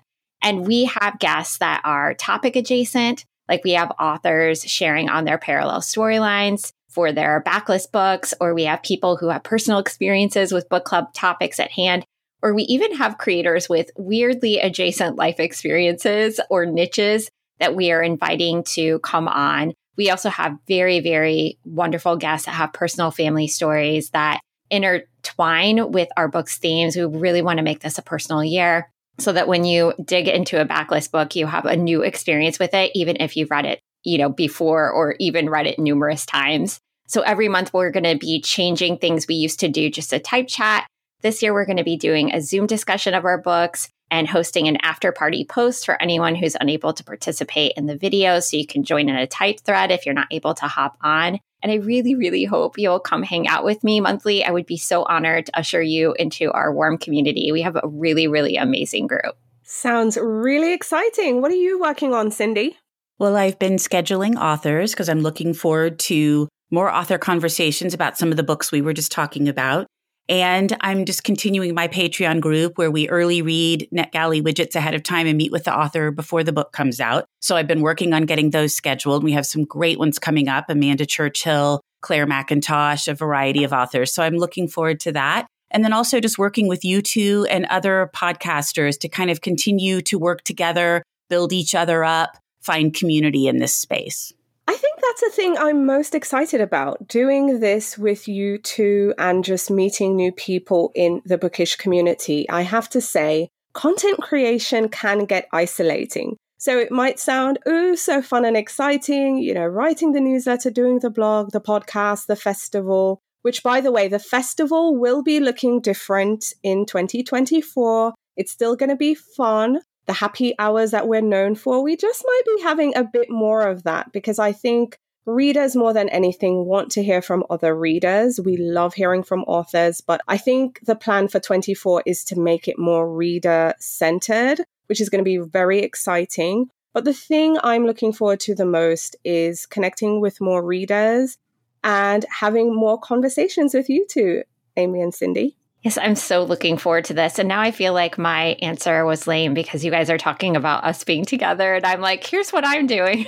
And 0.42 0.66
we 0.66 0.84
have 0.86 1.18
guests 1.18 1.58
that 1.58 1.82
are 1.84 2.14
topic 2.14 2.56
adjacent, 2.56 3.24
like 3.48 3.64
we 3.64 3.72
have 3.72 3.92
authors 3.98 4.62
sharing 4.62 5.08
on 5.08 5.24
their 5.24 5.38
parallel 5.38 5.80
storylines 5.80 6.72
for 6.88 7.12
their 7.12 7.42
backlist 7.46 7.92
books, 7.92 8.34
or 8.40 8.54
we 8.54 8.64
have 8.64 8.82
people 8.82 9.16
who 9.16 9.28
have 9.28 9.42
personal 9.42 9.78
experiences 9.78 10.52
with 10.52 10.68
book 10.68 10.84
club 10.84 11.12
topics 11.12 11.60
at 11.60 11.70
hand, 11.70 12.04
or 12.42 12.54
we 12.54 12.62
even 12.64 12.96
have 12.96 13.18
creators 13.18 13.68
with 13.68 13.90
weirdly 13.96 14.58
adjacent 14.58 15.16
life 15.16 15.38
experiences 15.38 16.40
or 16.50 16.66
niches 16.66 17.30
that 17.58 17.76
we 17.76 17.92
are 17.92 18.02
inviting 18.02 18.64
to 18.64 18.98
come 19.00 19.28
on. 19.28 19.72
We 19.96 20.10
also 20.10 20.30
have 20.30 20.56
very, 20.66 21.00
very 21.00 21.58
wonderful 21.64 22.16
guests 22.16 22.46
that 22.46 22.52
have 22.52 22.72
personal 22.72 23.10
family 23.10 23.46
stories 23.46 24.10
that 24.10 24.40
intertwine 24.70 25.92
with 25.92 26.08
our 26.16 26.28
book's 26.28 26.58
themes. 26.58 26.96
We 26.96 27.04
really 27.04 27.42
want 27.42 27.58
to 27.58 27.64
make 27.64 27.80
this 27.80 27.98
a 27.98 28.02
personal 28.02 28.42
year 28.42 28.90
so 29.20 29.32
that 29.32 29.48
when 29.48 29.64
you 29.64 29.92
dig 30.04 30.28
into 30.28 30.60
a 30.60 30.66
backlist 30.66 31.10
book, 31.10 31.36
you 31.36 31.46
have 31.46 31.66
a 31.66 31.76
new 31.76 32.02
experience 32.02 32.58
with 32.58 32.74
it, 32.74 32.90
even 32.94 33.16
if 33.20 33.36
you've 33.36 33.50
read 33.50 33.66
it 33.66 33.80
you 34.04 34.18
know, 34.18 34.30
before 34.30 34.90
or 34.90 35.16
even 35.18 35.50
read 35.50 35.66
it 35.66 35.78
numerous 35.78 36.26
times. 36.26 36.80
So 37.06 37.22
every 37.22 37.48
month 37.48 37.72
we're 37.72 37.90
going 37.90 38.04
to 38.04 38.16
be 38.16 38.40
changing 38.40 38.98
things 38.98 39.26
we 39.26 39.34
used 39.34 39.60
to 39.60 39.68
do 39.68 39.90
just 39.90 40.12
a 40.12 40.18
type 40.18 40.48
chat. 40.48 40.86
This 41.22 41.42
year 41.42 41.52
we're 41.52 41.66
going 41.66 41.76
to 41.76 41.84
be 41.84 41.96
doing 41.96 42.32
a 42.32 42.40
Zoom 42.40 42.66
discussion 42.66 43.14
of 43.14 43.24
our 43.24 43.38
books 43.38 43.88
and 44.10 44.28
hosting 44.28 44.68
an 44.68 44.78
after 44.82 45.12
party 45.12 45.44
post 45.44 45.84
for 45.84 46.00
anyone 46.00 46.34
who's 46.34 46.56
unable 46.60 46.92
to 46.92 47.04
participate 47.04 47.72
in 47.76 47.86
the 47.86 47.96
video. 47.96 48.40
So 48.40 48.56
you 48.56 48.66
can 48.66 48.84
join 48.84 49.08
in 49.08 49.16
a 49.16 49.26
type 49.26 49.60
thread 49.60 49.90
if 49.90 50.06
you're 50.06 50.14
not 50.14 50.28
able 50.30 50.54
to 50.54 50.66
hop 50.66 50.96
on. 51.02 51.38
And 51.62 51.70
I 51.70 51.76
really, 51.76 52.14
really 52.14 52.44
hope 52.44 52.78
you'll 52.78 53.00
come 53.00 53.22
hang 53.22 53.46
out 53.46 53.64
with 53.64 53.84
me 53.84 54.00
monthly. 54.00 54.44
I 54.44 54.50
would 54.50 54.66
be 54.66 54.76
so 54.76 55.04
honored 55.04 55.46
to 55.46 55.58
usher 55.58 55.82
you 55.82 56.14
into 56.18 56.50
our 56.52 56.72
warm 56.72 56.98
community. 56.98 57.52
We 57.52 57.62
have 57.62 57.76
a 57.76 57.86
really, 57.86 58.28
really 58.28 58.56
amazing 58.56 59.06
group. 59.06 59.36
Sounds 59.62 60.16
really 60.20 60.72
exciting. 60.72 61.42
What 61.42 61.52
are 61.52 61.56
you 61.56 61.80
working 61.80 62.14
on, 62.14 62.30
Cindy? 62.30 62.76
Well, 63.18 63.36
I've 63.36 63.58
been 63.58 63.74
scheduling 63.74 64.36
authors 64.36 64.92
because 64.92 65.08
I'm 65.08 65.20
looking 65.20 65.52
forward 65.52 65.98
to 66.00 66.48
more 66.70 66.90
author 66.90 67.18
conversations 67.18 67.92
about 67.92 68.16
some 68.16 68.30
of 68.30 68.36
the 68.36 68.42
books 68.42 68.72
we 68.72 68.80
were 68.80 68.94
just 68.94 69.12
talking 69.12 69.48
about. 69.48 69.86
And 70.30 70.76
I'm 70.80 71.06
just 71.06 71.24
continuing 71.24 71.74
my 71.74 71.88
Patreon 71.88 72.40
group 72.40 72.78
where 72.78 72.90
we 72.90 73.08
early 73.08 73.42
read 73.42 73.88
NetGalley 73.92 74.40
widgets 74.40 74.76
ahead 74.76 74.94
of 74.94 75.02
time 75.02 75.26
and 75.26 75.36
meet 75.36 75.50
with 75.50 75.64
the 75.64 75.76
author 75.76 76.12
before 76.12 76.44
the 76.44 76.52
book 76.52 76.70
comes 76.70 77.00
out. 77.00 77.24
So 77.40 77.56
I've 77.56 77.66
been 77.66 77.80
working 77.80 78.12
on 78.12 78.26
getting 78.26 78.50
those 78.50 78.72
scheduled. 78.72 79.24
We 79.24 79.32
have 79.32 79.44
some 79.44 79.64
great 79.64 79.98
ones 79.98 80.20
coming 80.20 80.48
up 80.48 80.66
Amanda 80.68 81.04
Churchill, 81.04 81.80
Clare 82.00 82.28
Mackintosh, 82.28 83.08
a 83.08 83.14
variety 83.14 83.64
of 83.64 83.72
authors. 83.72 84.14
So 84.14 84.22
I'm 84.22 84.36
looking 84.36 84.68
forward 84.68 85.00
to 85.00 85.12
that. 85.12 85.48
And 85.72 85.84
then 85.84 85.92
also 85.92 86.20
just 86.20 86.38
working 86.38 86.68
with 86.68 86.84
you 86.84 87.02
two 87.02 87.44
and 87.50 87.66
other 87.66 88.08
podcasters 88.14 89.00
to 89.00 89.08
kind 89.08 89.32
of 89.32 89.40
continue 89.40 90.00
to 90.02 90.16
work 90.16 90.42
together, 90.44 91.02
build 91.28 91.52
each 91.52 91.74
other 91.74 92.04
up, 92.04 92.38
find 92.60 92.94
community 92.94 93.48
in 93.48 93.58
this 93.58 93.74
space. 93.74 94.32
I 94.70 94.74
think 94.74 95.00
that's 95.02 95.20
the 95.22 95.30
thing 95.30 95.58
I'm 95.58 95.84
most 95.84 96.14
excited 96.14 96.60
about 96.60 97.08
doing 97.08 97.58
this 97.58 97.98
with 97.98 98.28
you 98.28 98.56
two 98.56 99.12
and 99.18 99.42
just 99.42 99.68
meeting 99.68 100.14
new 100.14 100.30
people 100.30 100.92
in 100.94 101.22
the 101.24 101.38
bookish 101.38 101.74
community. 101.74 102.48
I 102.48 102.62
have 102.62 102.88
to 102.90 103.00
say, 103.00 103.48
content 103.72 104.22
creation 104.22 104.88
can 104.88 105.24
get 105.24 105.48
isolating. 105.52 106.36
So 106.58 106.78
it 106.78 106.92
might 106.92 107.18
sound, 107.18 107.58
oh, 107.66 107.96
so 107.96 108.22
fun 108.22 108.44
and 108.44 108.56
exciting, 108.56 109.38
you 109.38 109.54
know, 109.54 109.66
writing 109.66 110.12
the 110.12 110.20
newsletter, 110.20 110.70
doing 110.70 111.00
the 111.00 111.10
blog, 111.10 111.50
the 111.50 111.60
podcast, 111.60 112.26
the 112.26 112.36
festival, 112.36 113.18
which 113.42 113.64
by 113.64 113.80
the 113.80 113.90
way, 113.90 114.06
the 114.06 114.20
festival 114.20 114.96
will 114.96 115.24
be 115.24 115.40
looking 115.40 115.80
different 115.80 116.54
in 116.62 116.86
2024. 116.86 118.14
It's 118.36 118.52
still 118.52 118.76
going 118.76 118.90
to 118.90 118.96
be 118.96 119.16
fun 119.16 119.80
the 120.10 120.14
happy 120.14 120.56
hours 120.58 120.90
that 120.90 121.06
we're 121.06 121.20
known 121.20 121.54
for, 121.54 121.84
we 121.84 121.94
just 121.94 122.24
might 122.26 122.42
be 122.44 122.62
having 122.64 122.96
a 122.96 123.04
bit 123.04 123.30
more 123.30 123.68
of 123.68 123.84
that 123.84 124.10
because 124.10 124.40
I 124.40 124.50
think 124.50 124.98
readers 125.24 125.76
more 125.76 125.92
than 125.92 126.08
anything 126.08 126.64
want 126.64 126.90
to 126.90 127.04
hear 127.04 127.22
from 127.22 127.44
other 127.48 127.76
readers. 127.76 128.40
We 128.40 128.56
love 128.56 128.94
hearing 128.94 129.22
from 129.22 129.44
authors, 129.44 130.00
but 130.00 130.20
I 130.26 130.36
think 130.36 130.80
the 130.82 130.96
plan 130.96 131.28
for 131.28 131.38
24 131.38 132.02
is 132.06 132.24
to 132.24 132.40
make 132.40 132.66
it 132.66 132.76
more 132.76 133.08
reader 133.08 133.72
centered, 133.78 134.62
which 134.86 135.00
is 135.00 135.10
going 135.10 135.20
to 135.20 135.24
be 135.24 135.38
very 135.38 135.78
exciting. 135.78 136.70
But 136.92 137.04
the 137.04 137.14
thing 137.14 137.56
I'm 137.62 137.86
looking 137.86 138.12
forward 138.12 138.40
to 138.40 138.56
the 138.56 138.66
most 138.66 139.14
is 139.22 139.64
connecting 139.64 140.20
with 140.20 140.40
more 140.40 140.66
readers 140.66 141.38
and 141.84 142.26
having 142.36 142.74
more 142.74 142.98
conversations 142.98 143.74
with 143.74 143.88
you 143.88 144.08
two, 144.10 144.42
Amy 144.76 145.02
and 145.02 145.14
Cindy. 145.14 145.56
Yes, 145.82 145.96
I'm 145.96 146.14
so 146.14 146.44
looking 146.44 146.76
forward 146.76 147.06
to 147.06 147.14
this. 147.14 147.38
And 147.38 147.48
now 147.48 147.60
I 147.60 147.70
feel 147.70 147.94
like 147.94 148.18
my 148.18 148.56
answer 148.60 149.04
was 149.06 149.26
lame 149.26 149.54
because 149.54 149.82
you 149.82 149.90
guys 149.90 150.10
are 150.10 150.18
talking 150.18 150.54
about 150.54 150.84
us 150.84 151.04
being 151.04 151.24
together 151.24 151.74
and 151.74 151.86
I'm 151.86 152.02
like, 152.02 152.26
here's 152.26 152.52
what 152.52 152.66
I'm 152.66 152.86
doing. 152.86 153.26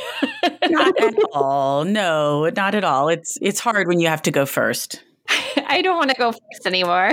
not 0.69 1.01
at 1.01 1.15
all. 1.33 1.85
No, 1.85 2.51
not 2.55 2.75
at 2.75 2.85
all. 2.85 3.09
It's 3.09 3.39
it's 3.41 3.59
hard 3.59 3.89
when 3.89 4.01
you 4.01 4.09
have 4.09 4.23
to 4.23 4.31
go 4.31 4.45
first. 4.45 5.03
I 5.57 5.81
don't 5.81 5.97
want 5.97 6.11
to 6.11 6.17
go 6.17 6.33
first 6.33 6.67
anymore. 6.67 7.13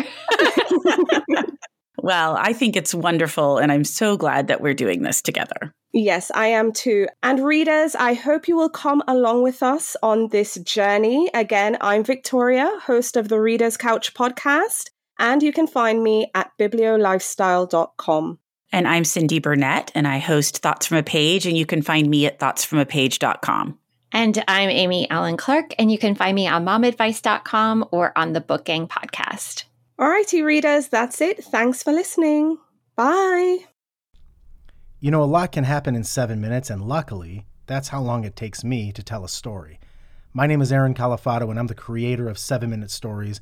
well, 1.98 2.36
I 2.38 2.52
think 2.52 2.76
it's 2.76 2.94
wonderful 2.94 3.60
and 3.60 3.72
I'm 3.72 3.86
so 3.86 4.18
glad 4.18 4.48
that 4.48 4.60
we're 4.60 4.74
doing 4.74 5.04
this 5.04 5.22
together. 5.22 5.74
Yes, 5.94 6.32
I 6.36 6.48
am 6.48 6.74
too. 6.74 7.08
And 7.24 7.40
readers, 7.40 7.96
I 7.96 8.14
hope 8.14 8.50
you 8.50 8.58
will 8.58 8.70
come 8.70 9.02
along 9.08 9.44
with 9.44 9.64
us 9.64 9.96
on 10.04 10.28
this 10.28 10.56
journey. 10.56 11.32
Again, 11.34 11.78
I'm 11.80 12.04
Victoria, 12.04 12.70
host 12.84 13.16
of 13.16 13.30
the 13.30 13.40
Reader's 13.40 13.78
Couch 13.78 14.14
podcast. 14.14 14.90
And 15.20 15.44
you 15.44 15.52
can 15.52 15.68
find 15.68 16.02
me 16.02 16.32
at 16.34 16.52
bibliolifestyle.com. 16.58 18.40
And 18.72 18.88
I'm 18.88 19.04
Cindy 19.04 19.40
Burnett, 19.40 19.92
and 19.94 20.08
I 20.08 20.20
host 20.20 20.60
Thoughts 20.60 20.86
from 20.86 20.98
a 20.98 21.04
Page, 21.04 21.46
and 21.46 21.58
you 21.58 21.66
can 21.66 21.82
find 21.82 22.10
me 22.10 22.26
at 22.26 22.40
thoughtsfromapage.com. 22.40 23.78
And 24.12 24.44
I'm 24.48 24.70
Amy 24.70 25.10
Allen 25.10 25.38
Clark, 25.38 25.74
and 25.78 25.92
you 25.92 25.98
can 25.98 26.16
find 26.16 26.36
me 26.36 26.48
on 26.48 26.66
momadvice.com 26.66 27.90
or 27.92 28.18
on 28.18 28.34
the 28.34 28.42
Book 28.42 28.66
Gang 28.66 28.88
podcast. 28.88 29.66
Alrighty, 30.00 30.44
readers, 30.44 30.88
that's 30.88 31.20
it. 31.20 31.44
Thanks 31.44 31.84
for 31.84 31.92
listening. 31.92 32.58
Bye. 32.96 33.60
You 35.00 35.12
know, 35.12 35.24
a 35.24 35.26
lot 35.26 35.52
can 35.52 35.64
happen 35.64 35.96
in 35.96 36.04
seven 36.04 36.40
minutes, 36.40 36.70
and 36.70 36.82
luckily, 36.82 37.46
that's 37.66 37.90
how 37.90 38.02
long 38.02 38.24
it 38.24 38.36
takes 38.36 38.64
me 38.64 38.92
to 38.94 39.04
tell 39.04 39.26
a 39.26 39.30
story. 39.30 39.80
My 40.32 40.48
name 40.48 40.62
is 40.62 40.72
Aaron 40.72 40.94
Califato, 40.94 41.50
and 41.50 41.60
I'm 41.60 41.68
the 41.68 41.76
creator 41.76 42.30
of 42.30 42.38
Seven 42.38 42.70
Minute 42.70 42.92
Stories 42.92 43.42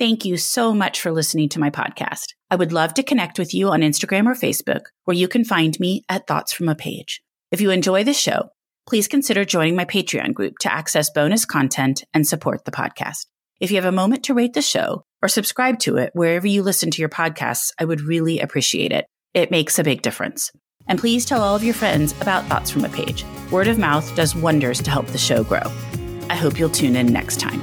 Thank 0.00 0.24
you 0.24 0.38
so 0.38 0.72
much 0.72 0.98
for 0.98 1.12
listening 1.12 1.50
to 1.50 1.60
my 1.60 1.68
podcast. 1.68 2.32
I 2.50 2.56
would 2.56 2.72
love 2.72 2.94
to 2.94 3.02
connect 3.02 3.38
with 3.38 3.52
you 3.52 3.68
on 3.68 3.82
Instagram 3.82 4.24
or 4.24 4.34
Facebook, 4.34 4.84
where 5.04 5.14
you 5.14 5.28
can 5.28 5.44
find 5.44 5.78
me 5.78 6.04
at 6.08 6.26
Thoughts 6.26 6.54
from 6.54 6.70
a 6.70 6.74
Page. 6.74 7.20
If 7.50 7.60
you 7.60 7.70
enjoy 7.70 8.04
the 8.04 8.14
show, 8.14 8.48
please 8.88 9.06
consider 9.06 9.44
joining 9.44 9.76
my 9.76 9.84
Patreon 9.84 10.32
group 10.32 10.56
to 10.60 10.72
access 10.72 11.10
bonus 11.10 11.44
content 11.44 12.02
and 12.14 12.26
support 12.26 12.64
the 12.64 12.70
podcast. 12.70 13.26
If 13.60 13.70
you 13.70 13.76
have 13.76 13.84
a 13.84 13.92
moment 13.92 14.24
to 14.24 14.32
rate 14.32 14.54
the 14.54 14.62
show 14.62 15.04
or 15.20 15.28
subscribe 15.28 15.78
to 15.80 15.98
it 15.98 16.12
wherever 16.14 16.46
you 16.46 16.62
listen 16.62 16.90
to 16.92 17.02
your 17.02 17.10
podcasts, 17.10 17.70
I 17.78 17.84
would 17.84 18.00
really 18.00 18.40
appreciate 18.40 18.92
it. 18.92 19.04
It 19.34 19.50
makes 19.50 19.78
a 19.78 19.84
big 19.84 20.00
difference. 20.00 20.50
And 20.88 20.98
please 20.98 21.26
tell 21.26 21.42
all 21.42 21.56
of 21.56 21.62
your 21.62 21.74
friends 21.74 22.18
about 22.22 22.46
Thoughts 22.46 22.70
from 22.70 22.86
a 22.86 22.88
Page. 22.88 23.22
Word 23.50 23.68
of 23.68 23.78
mouth 23.78 24.16
does 24.16 24.34
wonders 24.34 24.80
to 24.80 24.90
help 24.90 25.08
the 25.08 25.18
show 25.18 25.44
grow. 25.44 25.70
I 26.30 26.36
hope 26.36 26.58
you'll 26.58 26.70
tune 26.70 26.96
in 26.96 27.12
next 27.12 27.38
time. 27.38 27.62